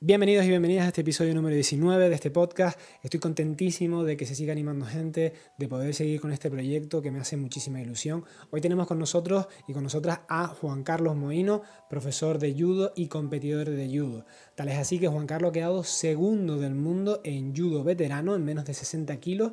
[0.00, 2.78] Bienvenidos y bienvenidas a este episodio número 19 de este podcast.
[3.02, 7.10] Estoy contentísimo de que se siga animando gente, de poder seguir con este proyecto que
[7.10, 8.24] me hace muchísima ilusión.
[8.50, 13.08] Hoy tenemos con nosotros y con nosotras a Juan Carlos Moino, profesor de judo y
[13.08, 14.24] competidor de judo.
[14.54, 18.44] Tal es así que Juan Carlos ha quedado segundo del mundo en judo veterano en
[18.44, 19.50] menos de 60 kilos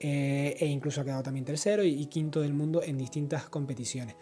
[0.00, 4.16] eh, e incluso ha quedado también tercero y, quinto del mundo en distintas competiciones.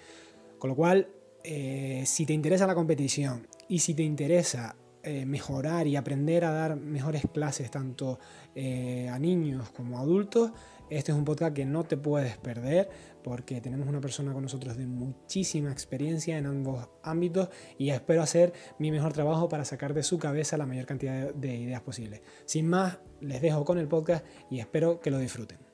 [0.58, 1.06] Con lo cual,
[1.44, 6.52] eh, si te interesa la competición y si te interesa eh, mejorar y aprender a
[6.52, 8.18] dar mejores clases tanto
[8.54, 10.52] eh, a niños como a adultos,
[10.90, 12.90] este es un podcast que no te puedes perder
[13.22, 18.52] porque tenemos una persona con nosotros de muchísima experiencia en ambos ámbitos y espero hacer
[18.78, 22.22] mi mejor trabajo para sacar de su cabeza la mayor cantidad de ideas posibles.
[22.44, 25.69] Sin más, les dejo con el podcast y espero que lo disfruten.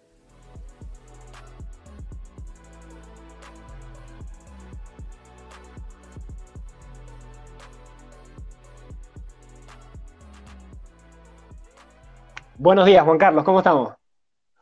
[12.58, 13.92] Buenos días, Juan Carlos, ¿cómo estamos?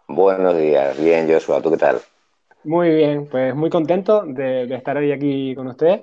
[0.08, 2.00] Buenos días, bien, Joshua, ¿tú qué tal?
[2.64, 6.02] Muy bien, pues muy contento de, estar hoy aquí con usted.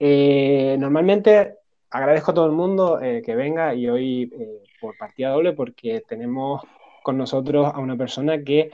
[0.00, 1.58] Eh, normalmente
[1.90, 6.02] agradezco a todo el mundo eh, que venga y hoy eh, por partida doble porque
[6.08, 6.62] tenemos
[7.04, 8.72] con nosotros a una persona que,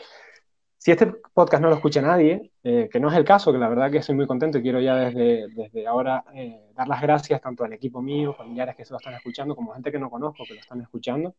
[0.78, 3.91] si este podcast no lo escucha nadie, que no es el caso, que la verdad
[3.91, 6.25] que estoy muy contento y quiero ya desde, desde ahora
[6.75, 9.93] dar las gracias tanto al equipo mío, familiares que se lo están escuchando, como gente
[9.93, 11.34] que no conozco que lo están escuchando.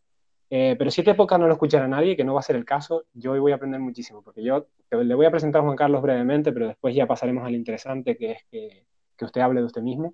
[0.57, 2.63] Eh, pero si esta época no lo escuchará nadie, que no va a ser el
[2.63, 5.75] caso, yo hoy voy a aprender muchísimo, porque yo le voy a presentar a Juan
[5.75, 8.85] Carlos brevemente, pero después ya pasaremos al interesante, que es que,
[9.17, 10.13] que usted hable de usted mismo.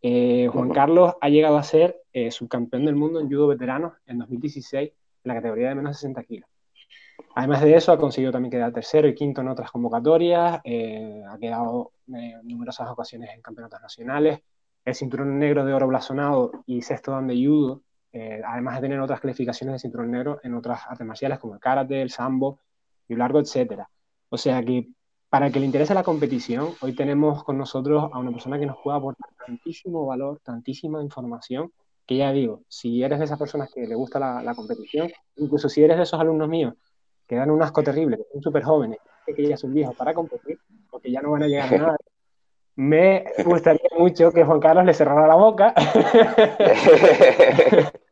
[0.00, 4.18] Eh, Juan Carlos ha llegado a ser eh, subcampeón del mundo en judo veterano en
[4.20, 6.48] 2016 en la categoría de menos de 60 kilos.
[7.34, 11.92] Además de eso, ha conseguido también quedar tercero y quinto en otras convocatorias, ha quedado
[12.08, 14.40] en numerosas ocasiones en campeonatos nacionales,
[14.86, 17.82] el cinturón negro de oro blasonado y sexto dan de judo
[18.18, 21.60] eh, además de tener otras calificaciones de cinturón negro en otras artes marciales como el
[21.60, 22.60] karate, el sambo,
[23.08, 23.82] y largo, etc.
[24.30, 24.88] O sea que
[25.28, 28.64] para el que le interese la competición, hoy tenemos con nosotros a una persona que
[28.64, 31.70] nos puede aportar tantísimo valor, tantísima información,
[32.06, 35.82] que ya digo, si eres de esas personas que le gusta la, competición, incluso si
[35.82, 36.72] eres de esos alumnos míos
[37.26, 40.58] que dan un asco terrible, que son súper jóvenes, que ya son viejos para competir,
[40.88, 41.96] porque ya no van a llegar a nada,
[42.76, 45.74] me gustaría mucho que Juan Carlos le cerrara la boca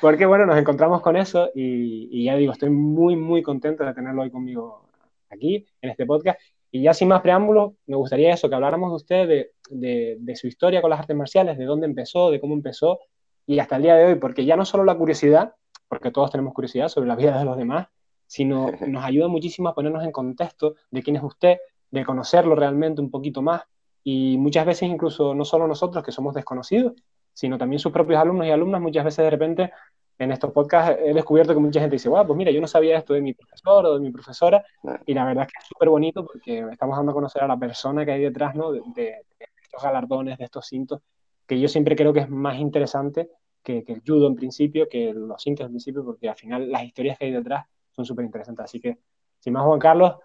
[0.00, 4.22] Porque bueno, nos encontramos con eso y, ya digo, estoy muy, muy contento de tenerlo
[4.22, 4.88] hoy conmigo
[5.30, 6.40] aquí, en este podcast.
[6.72, 10.80] Y ya sin más preámbulos, me gustaría eso, que habláramos de usted, de, su historia
[10.80, 12.98] con las artes marciales, de dónde empezó, de cómo empezó
[13.46, 15.54] y hasta el día de hoy, porque ya no solo la curiosidad,
[15.88, 17.88] porque todos tenemos curiosidad sobre la vida de los demás,
[18.26, 21.58] sino nos ayuda muchísimo a ponernos en contexto de quién es usted,
[21.90, 23.62] de conocerlo realmente un poquito más
[24.02, 26.94] y muchas veces incluso no solo nosotros que somos desconocidos,
[27.32, 28.80] sino también sus propios alumnos y alumnas.
[28.80, 29.72] Muchas veces de repente
[30.18, 32.98] en estos podcasts he descubierto que mucha gente dice, wow, pues mira, yo no sabía
[32.98, 34.64] esto de mi profesor o de mi profesora,
[35.06, 37.56] y la verdad es que es súper bonito porque estamos dando a conocer a la
[37.56, 38.72] persona que hay detrás ¿no?
[38.72, 39.24] de,
[39.62, 41.00] estos galardones, de estos cintos,
[41.46, 43.30] que yo siempre creo que es más interesante
[43.62, 47.18] que, el judo en principio, que los cintos en principio, porque al final las historias
[47.18, 48.64] que hay detrás son súper interesantes.
[48.64, 48.98] Así que,
[49.38, 50.16] sin más, Juan Carlos,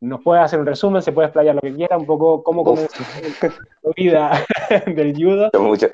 [0.00, 3.02] nos puede hacer un resumen, se puede explayar lo que quiera, un poco cómo comenzó
[3.82, 4.44] tu vida
[4.86, 5.50] del judo.
[5.58, 5.88] Mucho,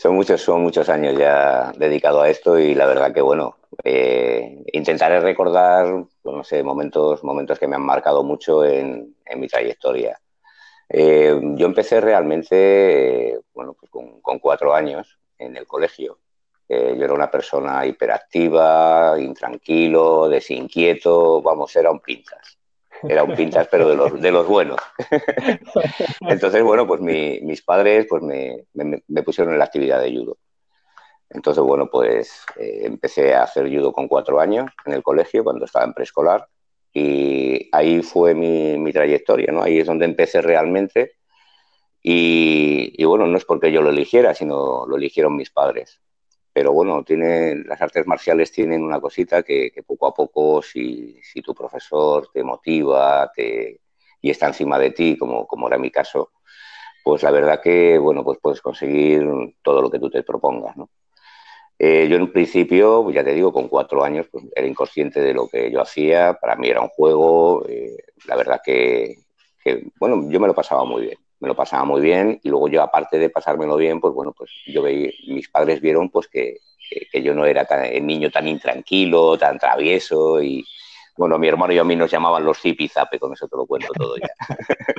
[0.00, 4.64] son muchos, son muchos años ya dedicado a esto y la verdad que bueno, eh,
[4.72, 10.18] intentaré recordar, pues no sé, momentos, momentos que me han marcado mucho en, mi trayectoria.
[10.88, 16.18] Eh, yo empecé realmente, bueno, pues con, cuatro años en el colegio.
[16.66, 22.59] Eh, yo era una persona hiperactiva, intranquilo, desinquieto, vamos, era un pintas
[23.02, 24.78] era un pintas, pero de los, de los buenos.
[26.20, 30.38] Entonces, bueno, pues mis padres pues me, me, pusieron en la actividad de judo.
[31.30, 35.64] Entonces, bueno, pues eh, empecé a hacer judo con cuatro años en el colegio, cuando
[35.64, 36.46] estaba en preescolar,
[36.92, 39.62] y ahí fue mi, mi trayectoria, ¿no?
[39.62, 41.12] Ahí es donde empecé realmente.
[42.02, 46.00] Y, y, bueno, no es porque yo lo eligiera, sino lo eligieron mis padres
[46.60, 47.02] pero bueno,
[47.64, 53.32] las artes marciales tienen una cosita que, poco a poco, si, tu profesor te motiva
[54.20, 56.32] y está encima de ti, como, era mi caso,
[57.02, 59.26] pues la verdad que, bueno, pues puedes conseguir
[59.62, 60.76] todo lo que tú te propongas.
[61.78, 65.32] Eh, yo en principio, pues ya te digo, con cuatro años, pues era inconsciente de
[65.32, 67.96] lo que yo hacía, para mí era un juego, eh,
[68.26, 69.16] la verdad que,
[69.98, 72.82] bueno, yo me lo pasaba muy bien me lo pasaba muy bien y luego yo,
[72.82, 76.58] aparte de pasármelo bien, pues bueno, pues yo veía, mis padres vieron pues que,
[77.10, 80.64] que, yo no era tan, el niño tan intranquilo, tan travieso y
[81.16, 83.92] bueno, mi hermano y a mí nos llamaban los zipizape, con eso te lo cuento
[83.92, 84.28] todo ya.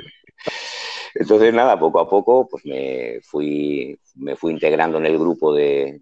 [1.14, 6.00] Entonces, nada, poco a poco pues me fui, me fui integrando en el grupo de,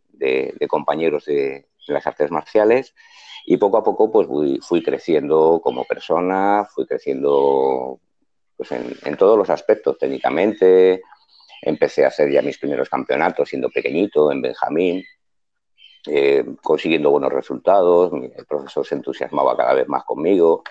[0.68, 2.94] compañeros de, las artes marciales
[3.46, 4.28] y poco a poco pues
[4.60, 7.98] fui, creciendo como persona, fui creciendo
[8.68, 11.02] pues, en, todos los aspectos, técnicamente.
[11.62, 15.02] Empecé a hacer ya mis primeros campeonatos siendo pequeñito, en Benjamín,
[16.06, 18.12] eh, consiguiendo buenos resultados.
[18.12, 20.62] El profesor se entusiasmaba cada vez más conmigo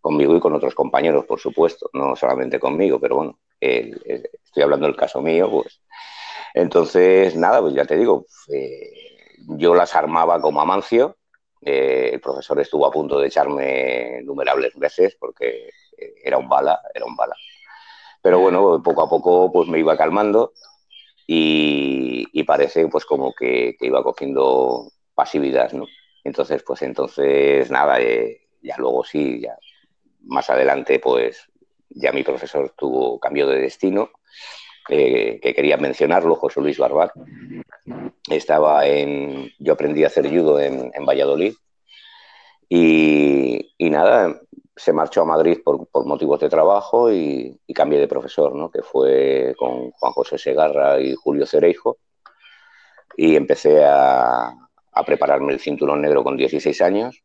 [0.00, 4.96] conmigo y con otros compañeros, por supuesto, no solamente conmigo, pero bueno, estoy hablando del
[4.96, 5.80] caso mío, pues.
[6.54, 8.90] Entonces, nada, pues ya te digo, eh,
[9.58, 11.18] yo las armaba como Amancio,
[11.62, 15.70] eh, el profesor estuvo a punto de echarme innumerables veces porque
[16.22, 17.36] era un bala, era un bala.
[18.22, 20.52] Pero bueno, poco a poco pues me iba calmando
[21.26, 25.70] y, parece pues como que, iba cogiendo pasividad.
[26.24, 29.56] Entonces, pues entonces nada, eh, ya luego sí, ya
[30.22, 31.48] más adelante, pues
[31.88, 34.10] ya mi profesor tuvo cambio de destino,
[34.88, 37.12] eh, que quería mencionarlo, José Luis Barbat.
[38.28, 41.54] Estaba en, yo aprendí a hacer judo en, Valladolid
[42.68, 44.40] y, nada,
[44.80, 48.70] se marchó a Madrid por, motivos de trabajo y, cambié de profesor, ¿no?
[48.70, 51.98] que fue con Juan José Segarra y Julio Cereijo.
[53.16, 54.48] Y empecé a,
[54.92, 57.22] a prepararme el cinturón negro con 16 años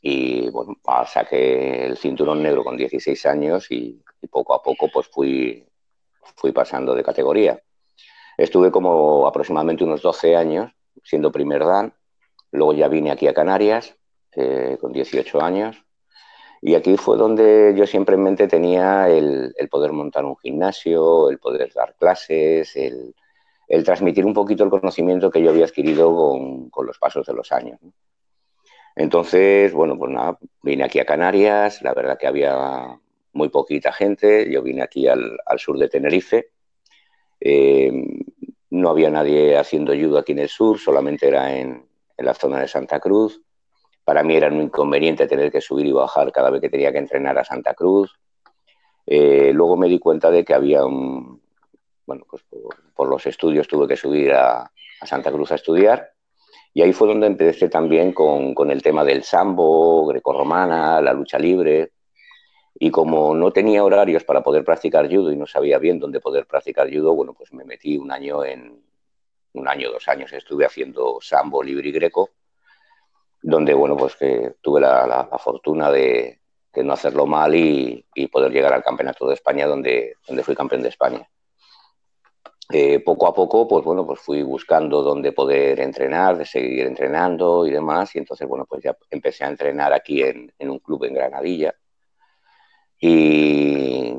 [0.00, 0.76] y bueno,
[1.06, 5.64] saqué el cinturón negro con 16 años y, poco a poco pues fui,
[6.36, 7.62] fui pasando de categoría.
[8.36, 10.72] Estuve como aproximadamente unos 12 años
[11.04, 11.94] siendo primer dan,
[12.50, 13.96] luego ya vine aquí a Canarias
[14.32, 15.84] eh, con 18 años
[16.64, 21.40] y aquí fue donde yo siempre en mente tenía el, poder montar un gimnasio, el
[21.40, 23.14] poder dar clases, el,
[23.84, 27.80] transmitir un poquito el conocimiento que yo había adquirido con, los pasos de los años.
[28.94, 32.96] Entonces, bueno, pues nada, vine aquí a Canarias, la verdad que había
[33.32, 36.50] muy poquita gente, yo vine aquí al, sur de Tenerife,
[37.40, 37.90] eh,
[38.70, 41.84] no había nadie haciendo ayuda aquí en el sur, solamente era en,
[42.18, 43.42] la zona de Santa Cruz.
[44.04, 46.98] Para mí era un inconveniente tener que subir y bajar cada vez que tenía que
[46.98, 48.18] entrenar a Santa Cruz.
[49.06, 51.40] Eh, luego me di cuenta de que había un,
[52.06, 52.44] bueno, pues
[52.94, 54.70] por, los estudios tuve que subir a
[55.02, 56.12] Santa Cruz a estudiar
[56.74, 61.92] y ahí fue donde empecé también con, el tema del sambo, grecorromana, la lucha libre.
[62.74, 66.46] Y como no tenía horarios para poder practicar judo y no sabía bien dónde poder
[66.46, 68.82] practicar judo, bueno, pues me metí un año en,
[69.52, 72.30] un año, dos años, estuve haciendo sambo, libre y greco,
[73.42, 76.40] donde, bueno, pues que tuve la, fortuna de,
[76.76, 80.82] no hacerlo mal y, y, poder llegar al Campeonato de España, donde, donde fui campeón
[80.82, 81.28] de España.
[82.74, 87.66] Eh, poco a poco, pues bueno, pues fui buscando dónde poder entrenar, de seguir entrenando
[87.66, 91.12] y demás, y entonces, bueno, pues ya empecé a entrenar aquí en, un club en
[91.14, 91.74] Granadilla.
[92.98, 94.14] Y,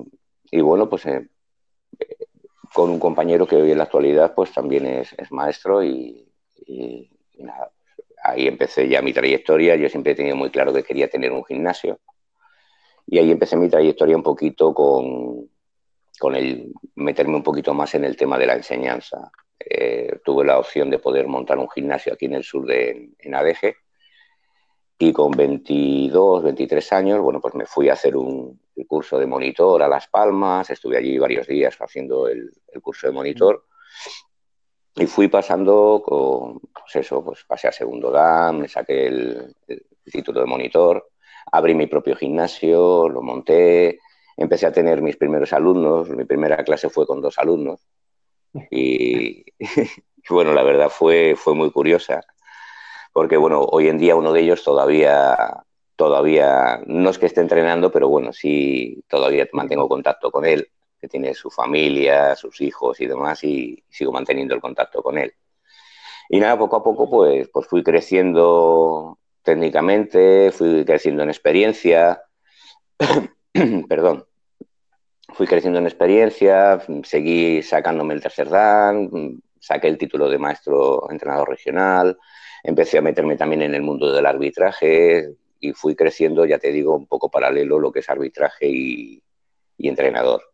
[0.61, 1.29] bueno, pues eh,
[2.73, 6.29] con un compañero que hoy en la actualidad, pues también es, maestro y,
[7.39, 7.71] nada,
[8.23, 9.75] ahí empecé ya mi trayectoria.
[9.75, 11.99] Yo siempre he tenido muy claro que quería tener un gimnasio.
[13.05, 15.49] Y ahí empecé mi trayectoria un poquito con,
[16.19, 19.31] con el meterme un poquito más en el tema de la enseñanza.
[19.59, 23.35] Eh, tuve la opción de poder montar un gimnasio aquí en el sur de en
[23.35, 23.75] ADG
[24.97, 29.81] y con 22, 23 años, bueno, pues me fui a hacer un curso de monitor
[29.81, 33.65] a Las Palmas, estuve allí varios días haciendo el, curso de monitor
[34.95, 39.55] y fui pasando con, pues eso, pues pasé a segundo Dan, me saqué el
[40.05, 41.09] título de monitor,
[41.51, 43.99] abrí mi propio gimnasio, lo monté,
[44.37, 47.79] empecé a tener mis primeros alumnos, mi primera clase fue con dos alumnos.
[48.69, 49.45] Y,
[50.29, 52.21] bueno, la verdad fue, fue muy curiosa
[53.13, 55.63] porque bueno, hoy en día uno de ellos todavía,
[55.95, 60.67] todavía, no es que esté entrenando, pero bueno, sí, todavía mantengo contacto con él,
[61.03, 65.33] que tiene su familia, sus hijos y demás y sigo manteniendo el contacto con él.
[66.29, 72.23] Y nada, poco a poco pues, pues fui creciendo técnicamente, fui creciendo en experiencia,
[73.89, 74.25] perdón,
[75.33, 81.49] fui creciendo en experiencia, seguí sacándome el tercer dan, saqué el título de maestro entrenador
[81.49, 82.17] regional,
[82.63, 86.95] empecé a meterme también en el mundo del arbitraje y fui creciendo, ya te digo,
[86.95, 89.21] un poco paralelo lo que es arbitraje y,
[89.79, 90.52] entrenador.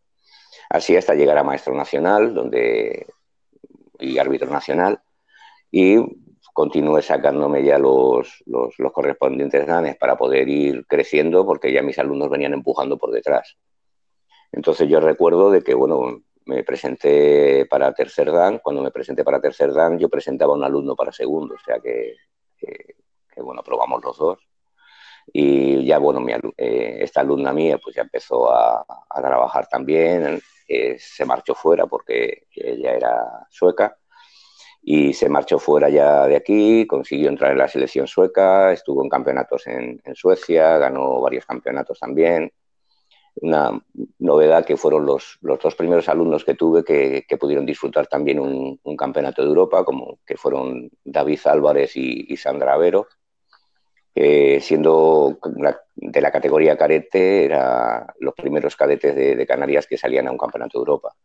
[0.69, 3.07] Así hasta llegar a maestro nacional donde,
[3.99, 5.01] y árbitro nacional
[5.71, 5.97] y
[6.53, 12.29] continué sacándome ya los, los, correspondientes danes para poder ir creciendo porque ya mis alumnos
[12.29, 13.57] venían empujando por detrás.
[14.51, 19.41] Entonces yo recuerdo de que, bueno, me presenté para tercer dan, cuando me presenté para
[19.41, 22.15] tercer dan yo presentaba un alumno para segundo, o sea que,
[23.38, 24.39] bueno, probamos los dos.
[25.31, 28.85] Y ya, bueno, mi, eh, esta alumna mía pues ya empezó a
[29.15, 33.97] trabajar también eh, se marchó fuera porque ella era sueca
[34.83, 39.09] y se marchó fuera ya de aquí, consiguió entrar en la selección sueca, estuvo en
[39.09, 42.51] campeonatos en, Suecia, ganó varios campeonatos también.
[43.41, 43.79] Una
[44.19, 49.41] novedad que fueron los, dos primeros alumnos que tuve que, pudieron disfrutar también un, campeonato
[49.41, 53.07] de Europa, como que fueron David Álvarez y, Sandra Avero,
[54.13, 55.39] que siendo
[55.95, 60.79] de la categoría cadete, eran los primeros cadetes de, Canarias que salían a un campeonato
[60.79, 61.15] de Europa.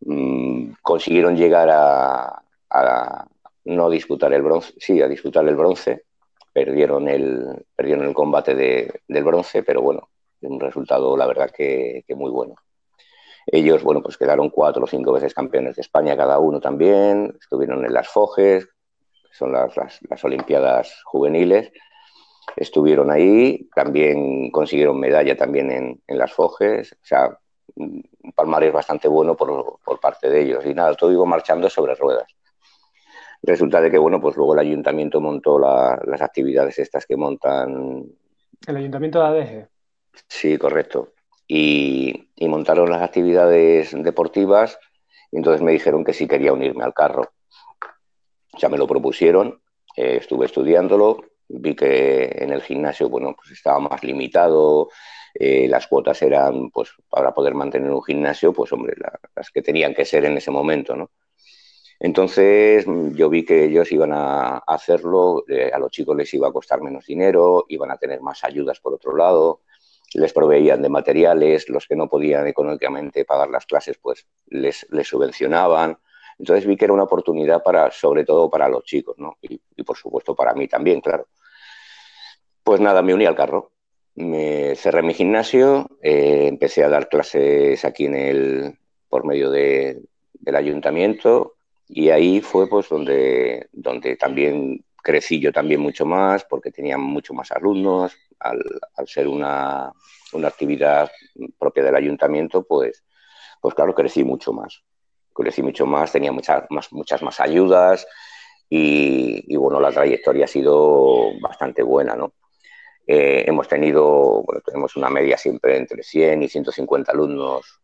[0.00, 3.26] Mm, consiguieron llegar a, a
[3.66, 6.04] no disputar el bronce, sí, a disputar el bronce.
[6.52, 10.08] Perdieron el, perdieron el combate del bronce, pero bueno,
[10.42, 12.54] un resultado, la verdad, que, muy bueno.
[13.46, 17.84] Ellos, bueno, pues quedaron cuatro o cinco veces campeones de España cada uno también, estuvieron
[17.84, 18.68] en las Foges,
[19.36, 21.72] son las, las, Olimpiadas juveniles,
[22.56, 27.38] estuvieron ahí, también consiguieron medalla también en, en las Foges, o sea,
[27.74, 28.02] un
[28.34, 30.64] palmarés bastante bueno por, por, parte de ellos.
[30.64, 32.26] Y nada, todo iba marchando sobre ruedas.
[33.42, 38.04] Resulta de que, bueno, pues luego el ayuntamiento montó las actividades estas que montan.
[38.66, 39.68] El ayuntamiento de ADG.
[40.28, 41.12] Sí, correcto.
[41.46, 44.78] Y, montaron las actividades deportivas
[45.30, 47.30] y entonces me dijeron que sí quería unirme al carro.
[48.58, 49.60] Ya me lo propusieron,
[49.96, 54.88] eh, estuve estudiándolo, vi que en el gimnasio, bueno, pues estaba más limitado,
[55.34, 58.94] eh, las cuotas eran, pues, para poder mantener un gimnasio, pues, hombre,
[59.34, 61.10] las que tenían que ser en ese momento, ¿no?
[61.98, 62.84] Entonces
[63.14, 66.82] yo vi que ellos iban a hacerlo, eh, a los chicos les iba a costar
[66.82, 69.62] menos dinero, iban a tener más ayudas por otro lado,
[70.14, 75.98] les proveían de materiales, los que no podían económicamente pagar las clases pues les, subvencionaban.
[76.38, 79.38] Entonces vi que era una oportunidad para, sobre todo para los chicos, ¿no?
[79.42, 81.28] Y, por supuesto para mí también, claro.
[82.62, 83.72] Pues nada, me uní al carro.
[84.14, 88.78] Me cerré mi gimnasio, eh, empecé a dar clases aquí en el,
[89.08, 90.08] por medio del
[90.54, 91.56] ayuntamiento,
[91.88, 97.32] y ahí fue pues donde, donde también crecí yo también mucho más porque tenía mucho
[97.32, 98.16] más alumnos.
[98.40, 98.60] Al,
[99.06, 99.92] ser una,
[100.44, 101.10] actividad
[101.58, 103.04] propia del ayuntamiento, pues,
[103.60, 104.82] pues claro, crecí mucho más.
[105.36, 108.06] Crecí mucho más, tenía muchas más, muchas más ayudas
[108.68, 112.32] y, bueno, la trayectoria ha sido bastante buena, ¿no?
[113.06, 117.80] Eh, hemos tenido, bueno, tenemos una media siempre entre 100 y 150 alumnos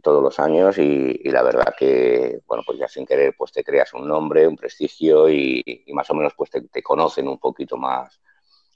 [0.00, 3.92] todos los años y, la verdad que, bueno, pues ya sin querer, pues te creas
[3.94, 8.20] un nombre, un prestigio y, más o menos pues te, conocen un poquito más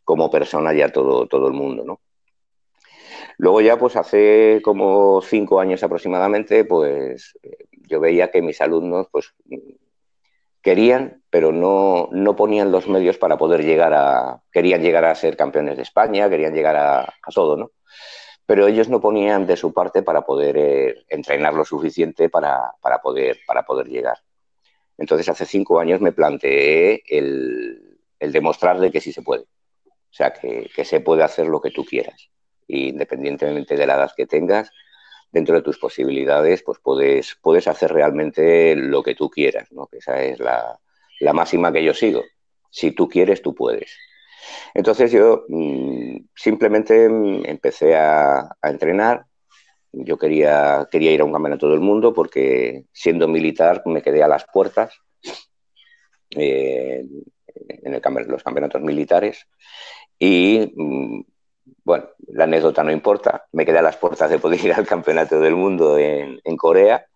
[0.03, 2.01] como persona ya todo, todo el mundo, ¿no?
[3.39, 7.39] Luego ya pues hace como cinco años aproximadamente, pues
[7.89, 9.35] yo veía que mis alumnos pues
[10.63, 15.37] querían, pero no, no ponían los medios para poder llegar a, querían llegar a ser
[15.37, 17.71] campeones de España, querían llegar a, a todo, ¿no?
[18.47, 23.39] pero ellos no ponían de su parte para poder eh, entrenar lo suficiente para, poder,
[23.47, 24.19] para poder llegar.
[24.99, 29.43] Entonces, hace cinco años me planteé el, demostrar de que sí se puede.
[29.43, 32.31] O sea, que, se puede hacer lo que tú quieras.
[32.69, 34.71] Independientemente de la edad que tengas,
[35.31, 39.87] dentro de tus posibilidades, pues puedes, puedes hacer realmente lo que tú quieras, ¿no?
[39.87, 40.79] Que esa es la,
[41.21, 42.23] la máxima que yo sigo.
[42.71, 43.97] Si tú quieres, tú puedes.
[44.75, 49.27] Entonces yo mm, simplemente mm, empecé a, entrenar.
[49.93, 54.29] Yo quería, quería ir a un campeonato del mundo porque siendo militar me quedé a
[54.29, 54.99] las puertas
[56.31, 57.05] eh,
[57.57, 59.47] en el, los campeonatos militares
[60.19, 61.21] y mm,
[61.85, 65.41] bueno, la anécdota no importa, me quedé a las puertas de poder ir al campeonato
[65.41, 67.07] del mundo en, Corea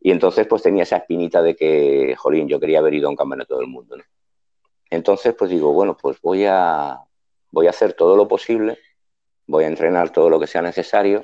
[0.00, 3.16] y entonces pues tenía esa espinita de que, jolín, yo quería haber ido a un
[3.16, 3.96] campeonato del mundo.
[4.90, 6.98] Entonces, pues digo, bueno, pues voy a,
[7.50, 8.78] voy a hacer todo lo posible,
[9.46, 11.22] voy a entrenar todo lo que sea necesario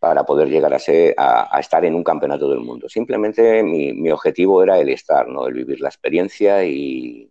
[0.00, 2.88] para poder llegar a, ser, a, estar en un campeonato del mundo.
[2.88, 5.46] Simplemente mi, objetivo era el estar, ¿no?
[5.46, 7.30] el vivir la experiencia y,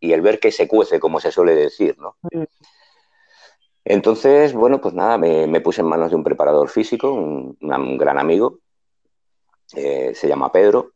[0.00, 1.96] el ver que se cuece, como se suele decir.
[1.98, 2.16] ¿no?
[3.90, 7.56] Entonces, bueno, pues nada, me, puse en manos de un preparador físico, un,
[7.96, 8.58] gran amigo,
[9.74, 10.92] eh, se llama Pedro.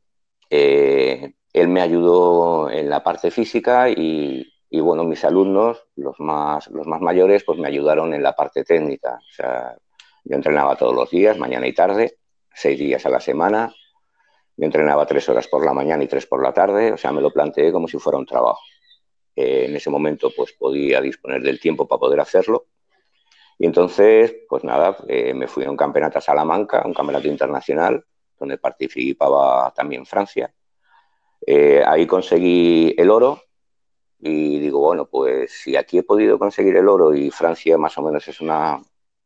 [0.50, 6.86] Eh, él me ayudó en la parte física y, bueno, mis alumnos, los más, los
[6.86, 9.14] más mayores, pues me ayudaron en la parte técnica.
[9.14, 9.74] O sea,
[10.24, 12.18] yo entrenaba todos los días, mañana y tarde,
[12.54, 13.74] seis días a la semana.
[14.54, 17.22] Yo entrenaba tres horas por la mañana y tres por la tarde, o sea, me
[17.22, 18.60] lo planteé como si fuera un trabajo.
[19.34, 22.66] Eh, en ese momento, pues podía disponer del tiempo para poder hacerlo.
[23.62, 28.04] Y entonces, pues nada, eh, me fui a un campeonato a Salamanca, un campeonato internacional,
[28.36, 30.52] donde participaba también Francia.
[31.46, 33.40] Eh, ahí conseguí el oro
[34.18, 38.02] y digo, bueno, pues si aquí he podido conseguir el oro y Francia más o
[38.02, 38.82] menos es una,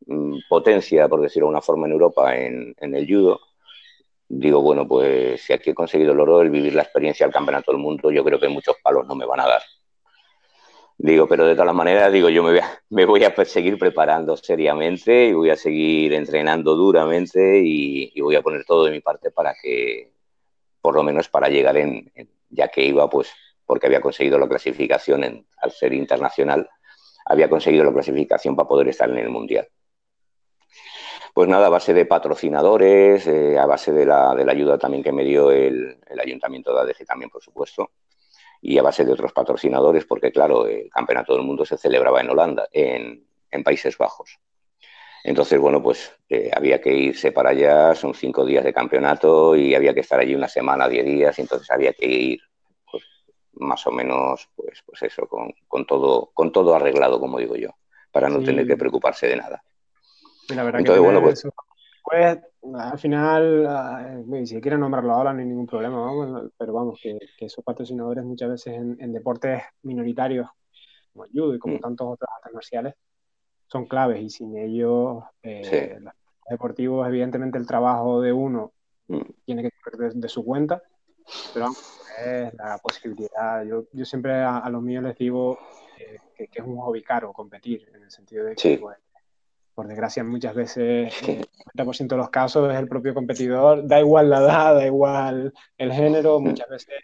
[0.07, 3.41] mm, potencia, por decirlo de una forma, en Europa en, el judo,
[4.29, 7.73] digo, bueno, pues si aquí he conseguido el oro, el vivir la experiencia del campeonato
[7.73, 9.63] del mundo, yo creo que muchos palos no me van a dar.
[10.99, 14.37] Digo, pero de todas maneras, digo, yo me voy, a, me voy a seguir preparando
[14.37, 19.31] seriamente y voy a seguir entrenando duramente y, voy a poner todo de mi parte
[19.31, 20.13] para que,
[20.81, 22.11] por lo menos para llegar en,
[22.49, 23.31] ya que iba, pues,
[23.67, 26.69] porque había conseguido la clasificación en, al ser internacional,
[27.27, 29.69] había conseguido la clasificación para poder estar en el Mundial.
[31.35, 35.03] Pues nada, a base de patrocinadores, eh, a base de la, de la, ayuda también
[35.03, 37.91] que me dio el, el Ayuntamiento de ADG también, por supuesto,
[38.69, 42.31] y a base de otros patrocinadores, porque claro, el Campeonato del Mundo se celebraba en
[42.31, 43.25] Holanda, en,
[43.65, 44.39] Países Bajos.
[45.25, 49.75] Entonces, bueno, pues eh, había que irse para allá, son cinco días de campeonato y
[49.75, 52.41] había que estar allí una semana, diez días, y entonces había que ir
[52.91, 53.03] pues,
[53.55, 57.71] más o menos, pues, pues eso, con, todo, con todo arreglado, como digo yo,
[58.11, 59.65] para no tener que preocuparse de nada.
[60.51, 61.49] La verdad entonces, bueno, pues,
[62.03, 62.39] pues
[62.75, 67.65] al final, ah, si quieren nombrarlo ahora no hay ningún problema, pero vamos, que, esos
[67.65, 70.49] patrocinadores muchas veces en, deportes minoritarios
[71.13, 71.81] como el judo y como mm.
[71.81, 72.95] tantos otros artes marciales
[73.69, 76.15] son claves y sin ellos eh, los
[76.49, 78.73] deportivos, evidentemente el trabajo de uno
[79.09, 79.21] mm.
[79.45, 80.83] tiene que ser de, su cuenta,
[81.53, 81.69] pero
[82.25, 83.65] es la posibilidad.
[83.65, 85.59] Yo, yo siempre a, los míos les digo
[85.99, 88.97] eh, que, es un hobby caro competir, en el sentido de que pues,
[89.77, 94.31] por desgracia, muchas veces, el 90% de los casos es el propio competidor, da igual
[94.31, 96.95] la edad, da igual el género, muchas veces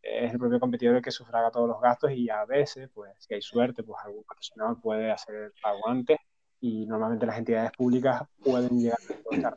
[0.00, 3.34] es el propio competidor el que sufraga todos los gastos y a veces, pues, si
[3.34, 6.18] hay suerte, pues algún patrocinador puede hacer el pago antes
[6.60, 8.98] y normalmente las entidades públicas pueden llegar
[9.44, 9.56] a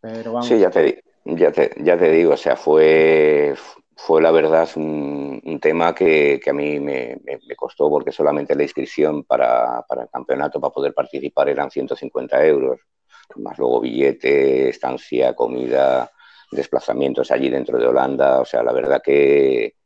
[0.00, 0.46] Pero vamos.
[0.46, 3.56] Sí, ya te, ya te, ya te digo, o sea, fue,
[4.04, 7.20] fue la verdad un, tema que, a mí me,
[7.56, 12.80] costó porque solamente la inscripción para, el campeonato, para poder participar, eran 150 euros,
[13.36, 16.10] más luego billete, estancia, comida,
[16.50, 18.40] desplazamientos allí dentro de Holanda.
[18.40, 19.76] O sea, la verdad que,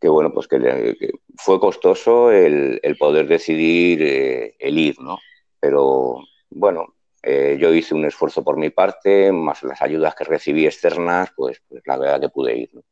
[0.00, 0.94] que bueno, pues que,
[1.36, 5.18] fue costoso el, poder decidir eh, el ir, ¿no?
[5.58, 10.64] Pero bueno, eh, yo hice un esfuerzo por mi parte, más las ayudas que recibí
[10.64, 12.70] externas, pues, pues la verdad que pude ir.
[12.72, 12.82] ¿no?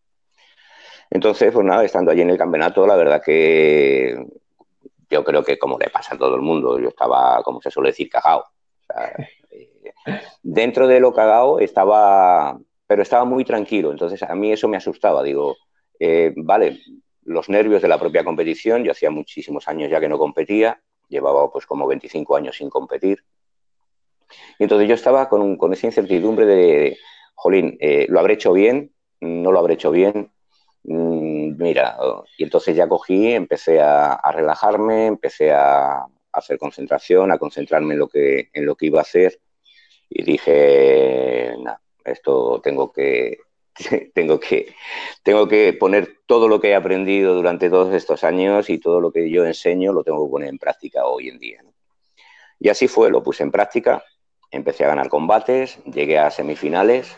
[1.11, 4.17] Entonces, pues nada, estando allí en el campeonato, la verdad que
[5.11, 7.91] yo creo que como le pasa a todo el mundo, yo estaba, como se suele
[7.91, 8.45] decir, cagao.
[9.53, 14.77] Eh, dentro de lo cagao estaba, pero estaba muy tranquilo, entonces a mí eso me
[14.77, 15.57] asustaba, digo,
[15.99, 16.81] eh, vale,
[17.25, 21.51] los nervios de la propia competición, yo hacía muchísimos años ya que no competía, llevaba
[21.51, 23.25] pues como 25 años sin competir,
[24.59, 26.97] y entonces yo estaba con, con esa incertidumbre de,
[27.41, 28.93] jolín, eh, ¿lo habré hecho bien?
[29.21, 30.31] ¿No lo habré hecho bien?
[30.85, 31.97] Mm, mira,
[32.39, 38.09] y entonces ya cogí, empecé a, relajarme, empecé a, hacer concentración, a concentrarme en lo
[38.09, 39.41] que, en lo que iba a hacer
[40.09, 41.55] y dije,
[42.05, 43.39] esto tengo que,
[44.15, 44.75] tengo que,
[45.23, 49.13] tengo que poner todo lo que he aprendido durante todos estos años y todo lo
[49.13, 51.63] que yo enseño lo tengo que poner en práctica hoy en día.
[52.59, 54.05] Y así fue, lo puse en práctica,
[54.51, 57.17] empecé a ganar combates, llegué a semifinales,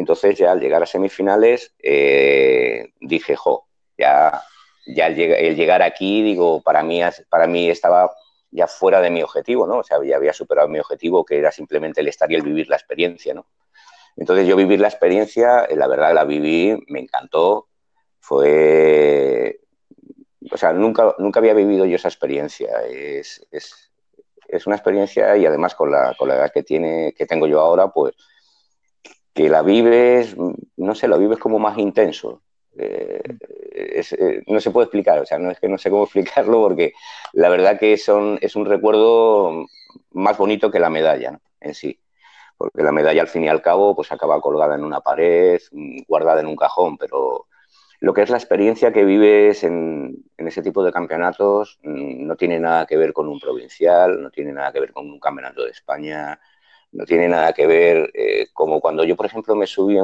[0.00, 4.42] entonces ya al llegar a semifinales eh, dije, jo, ya,
[4.86, 8.10] ya el, llegar aquí, digo, para mí, para mí estaba
[8.50, 9.78] ya fuera de mi objetivo, ¿no?
[9.78, 12.68] O sea, ya había superado mi objetivo, que era simplemente el estar y el vivir
[12.68, 13.46] la experiencia, ¿no?
[14.16, 17.68] Entonces yo vivir la experiencia, eh, la verdad la viví, me encantó,
[18.20, 19.60] fue...
[20.50, 22.70] O sea, nunca, nunca había vivido yo esa experiencia.
[22.88, 23.90] Es, es,
[24.46, 27.60] es una experiencia y además con la, con la edad que, tiene, que tengo yo
[27.60, 28.14] ahora, pues
[29.38, 30.36] que la vives,
[30.76, 32.42] no sé, lo vives como más intenso.
[32.76, 33.22] Eh,
[33.70, 36.92] eh, no se puede explicar, o sea, no es que no sé cómo explicarlo porque
[37.34, 39.66] la verdad que son, es un recuerdo
[40.10, 42.00] más bonito que la medalla en sí.
[42.56, 45.60] Porque la medalla al fin y al cabo pues acaba colgada en una pared,
[46.08, 47.46] guardada en un cajón, pero
[48.00, 52.34] lo que es la experiencia que vives en, en, ese tipo de campeonatos mm, no
[52.34, 55.64] tiene nada que ver con un provincial, no tiene nada que ver con un campeonato
[55.64, 56.40] de España,
[56.92, 59.96] no tiene nada que ver eh, como cuando yo, por ejemplo, me subí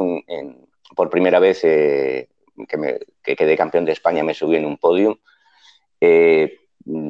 [0.94, 2.28] por primera vez eh,
[2.68, 5.16] que, me, que, quedé campeón de España, me subí en un podium.
[6.00, 6.58] Eh,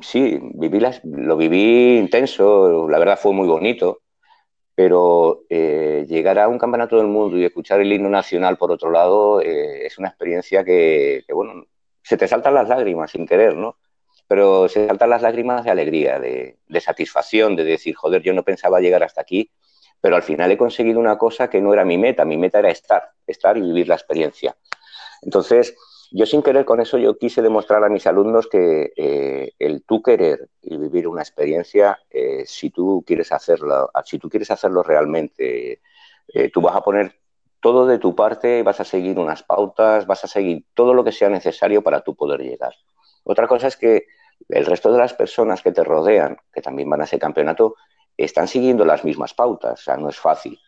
[0.02, 4.02] sí, viví lo viví intenso, la verdad fue muy bonito,
[4.74, 9.40] pero llegar a un campeonato del mundo y escuchar el himno nacional por otro lado
[9.40, 11.64] es una experiencia que, que, bueno,
[12.02, 13.78] se te saltan las lágrimas sin querer, ¿no?
[14.26, 18.80] pero se saltan las lágrimas de alegría, de, satisfacción, de decir, joder, yo no pensaba
[18.80, 19.50] llegar hasta aquí,
[20.04, 22.68] pero al final he conseguido una cosa que no era mi meta, mi meta era
[22.68, 24.54] estar, estar y vivir la experiencia.
[25.22, 25.74] Entonces,
[26.10, 30.02] yo sin querer con eso, yo quise demostrar a mis alumnos que eh, el tú
[30.02, 35.80] querer y vivir una experiencia, eh, si tú quieres hacerlo, si tú quieres hacerlo realmente,
[36.28, 37.18] eh, tú vas a poner
[37.60, 41.12] todo de tu parte, vas a seguir unas pautas, vas a seguir todo lo que
[41.12, 42.74] sea necesario para tú poder llegar.
[43.22, 44.04] Otra cosa es que
[44.50, 47.76] el resto de las personas que te rodean, que también van a ese campeonato,
[48.16, 50.58] están siguiendo las mismas pautas, o sea, no es fácil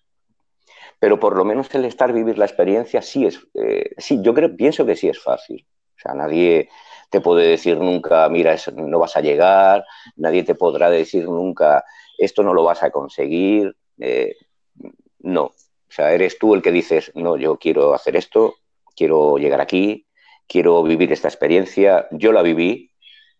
[0.98, 4.56] pero por lo menos el estar, vivir la experiencia, sí es, eh, sí, yo creo,
[4.56, 5.66] pienso que sí es fácil.
[5.96, 6.68] O sea, nadie
[7.10, 9.84] te puede decir nunca, mira, no vas a llegar,
[10.16, 11.84] nadie te podrá decir nunca,
[12.18, 13.76] esto no lo vas a conseguir.
[13.98, 14.36] Eh,
[15.20, 15.54] no, o
[15.88, 18.56] sea, eres tú el que dices, no, yo quiero hacer esto,
[18.94, 20.06] quiero llegar aquí,
[20.46, 22.08] quiero vivir esta experiencia.
[22.10, 22.90] Yo la viví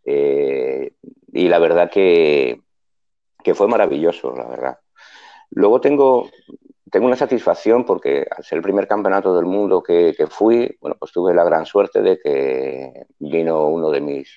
[0.05, 0.93] eh,
[1.33, 2.61] y la verdad que,
[3.47, 4.79] que fue maravilloso, la verdad.
[5.51, 6.29] Luego tengo,
[6.91, 11.13] tengo una satisfacción porque al ser el primer campeonato del mundo que, fui, bueno, pues
[11.13, 14.37] tuve la gran suerte de que vino uno de mis,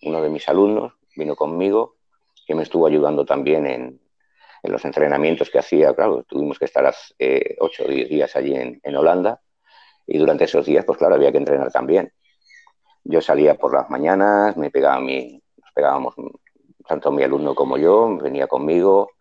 [0.00, 1.96] uno de mis alumnos, vino conmigo,
[2.46, 4.00] que me estuvo ayudando también en,
[4.62, 5.92] los entrenamientos que hacía.
[5.92, 9.42] Claro, tuvimos que estar eh, ocho o diez días allí en, Holanda
[10.06, 12.10] y durante esos días, pues claro, había que entrenar también.
[13.04, 16.14] Yo salía por las mañanas, me pegaba mi, nos pegábamos
[16.86, 19.12] tanto mi alumno como yo, venía conmigo,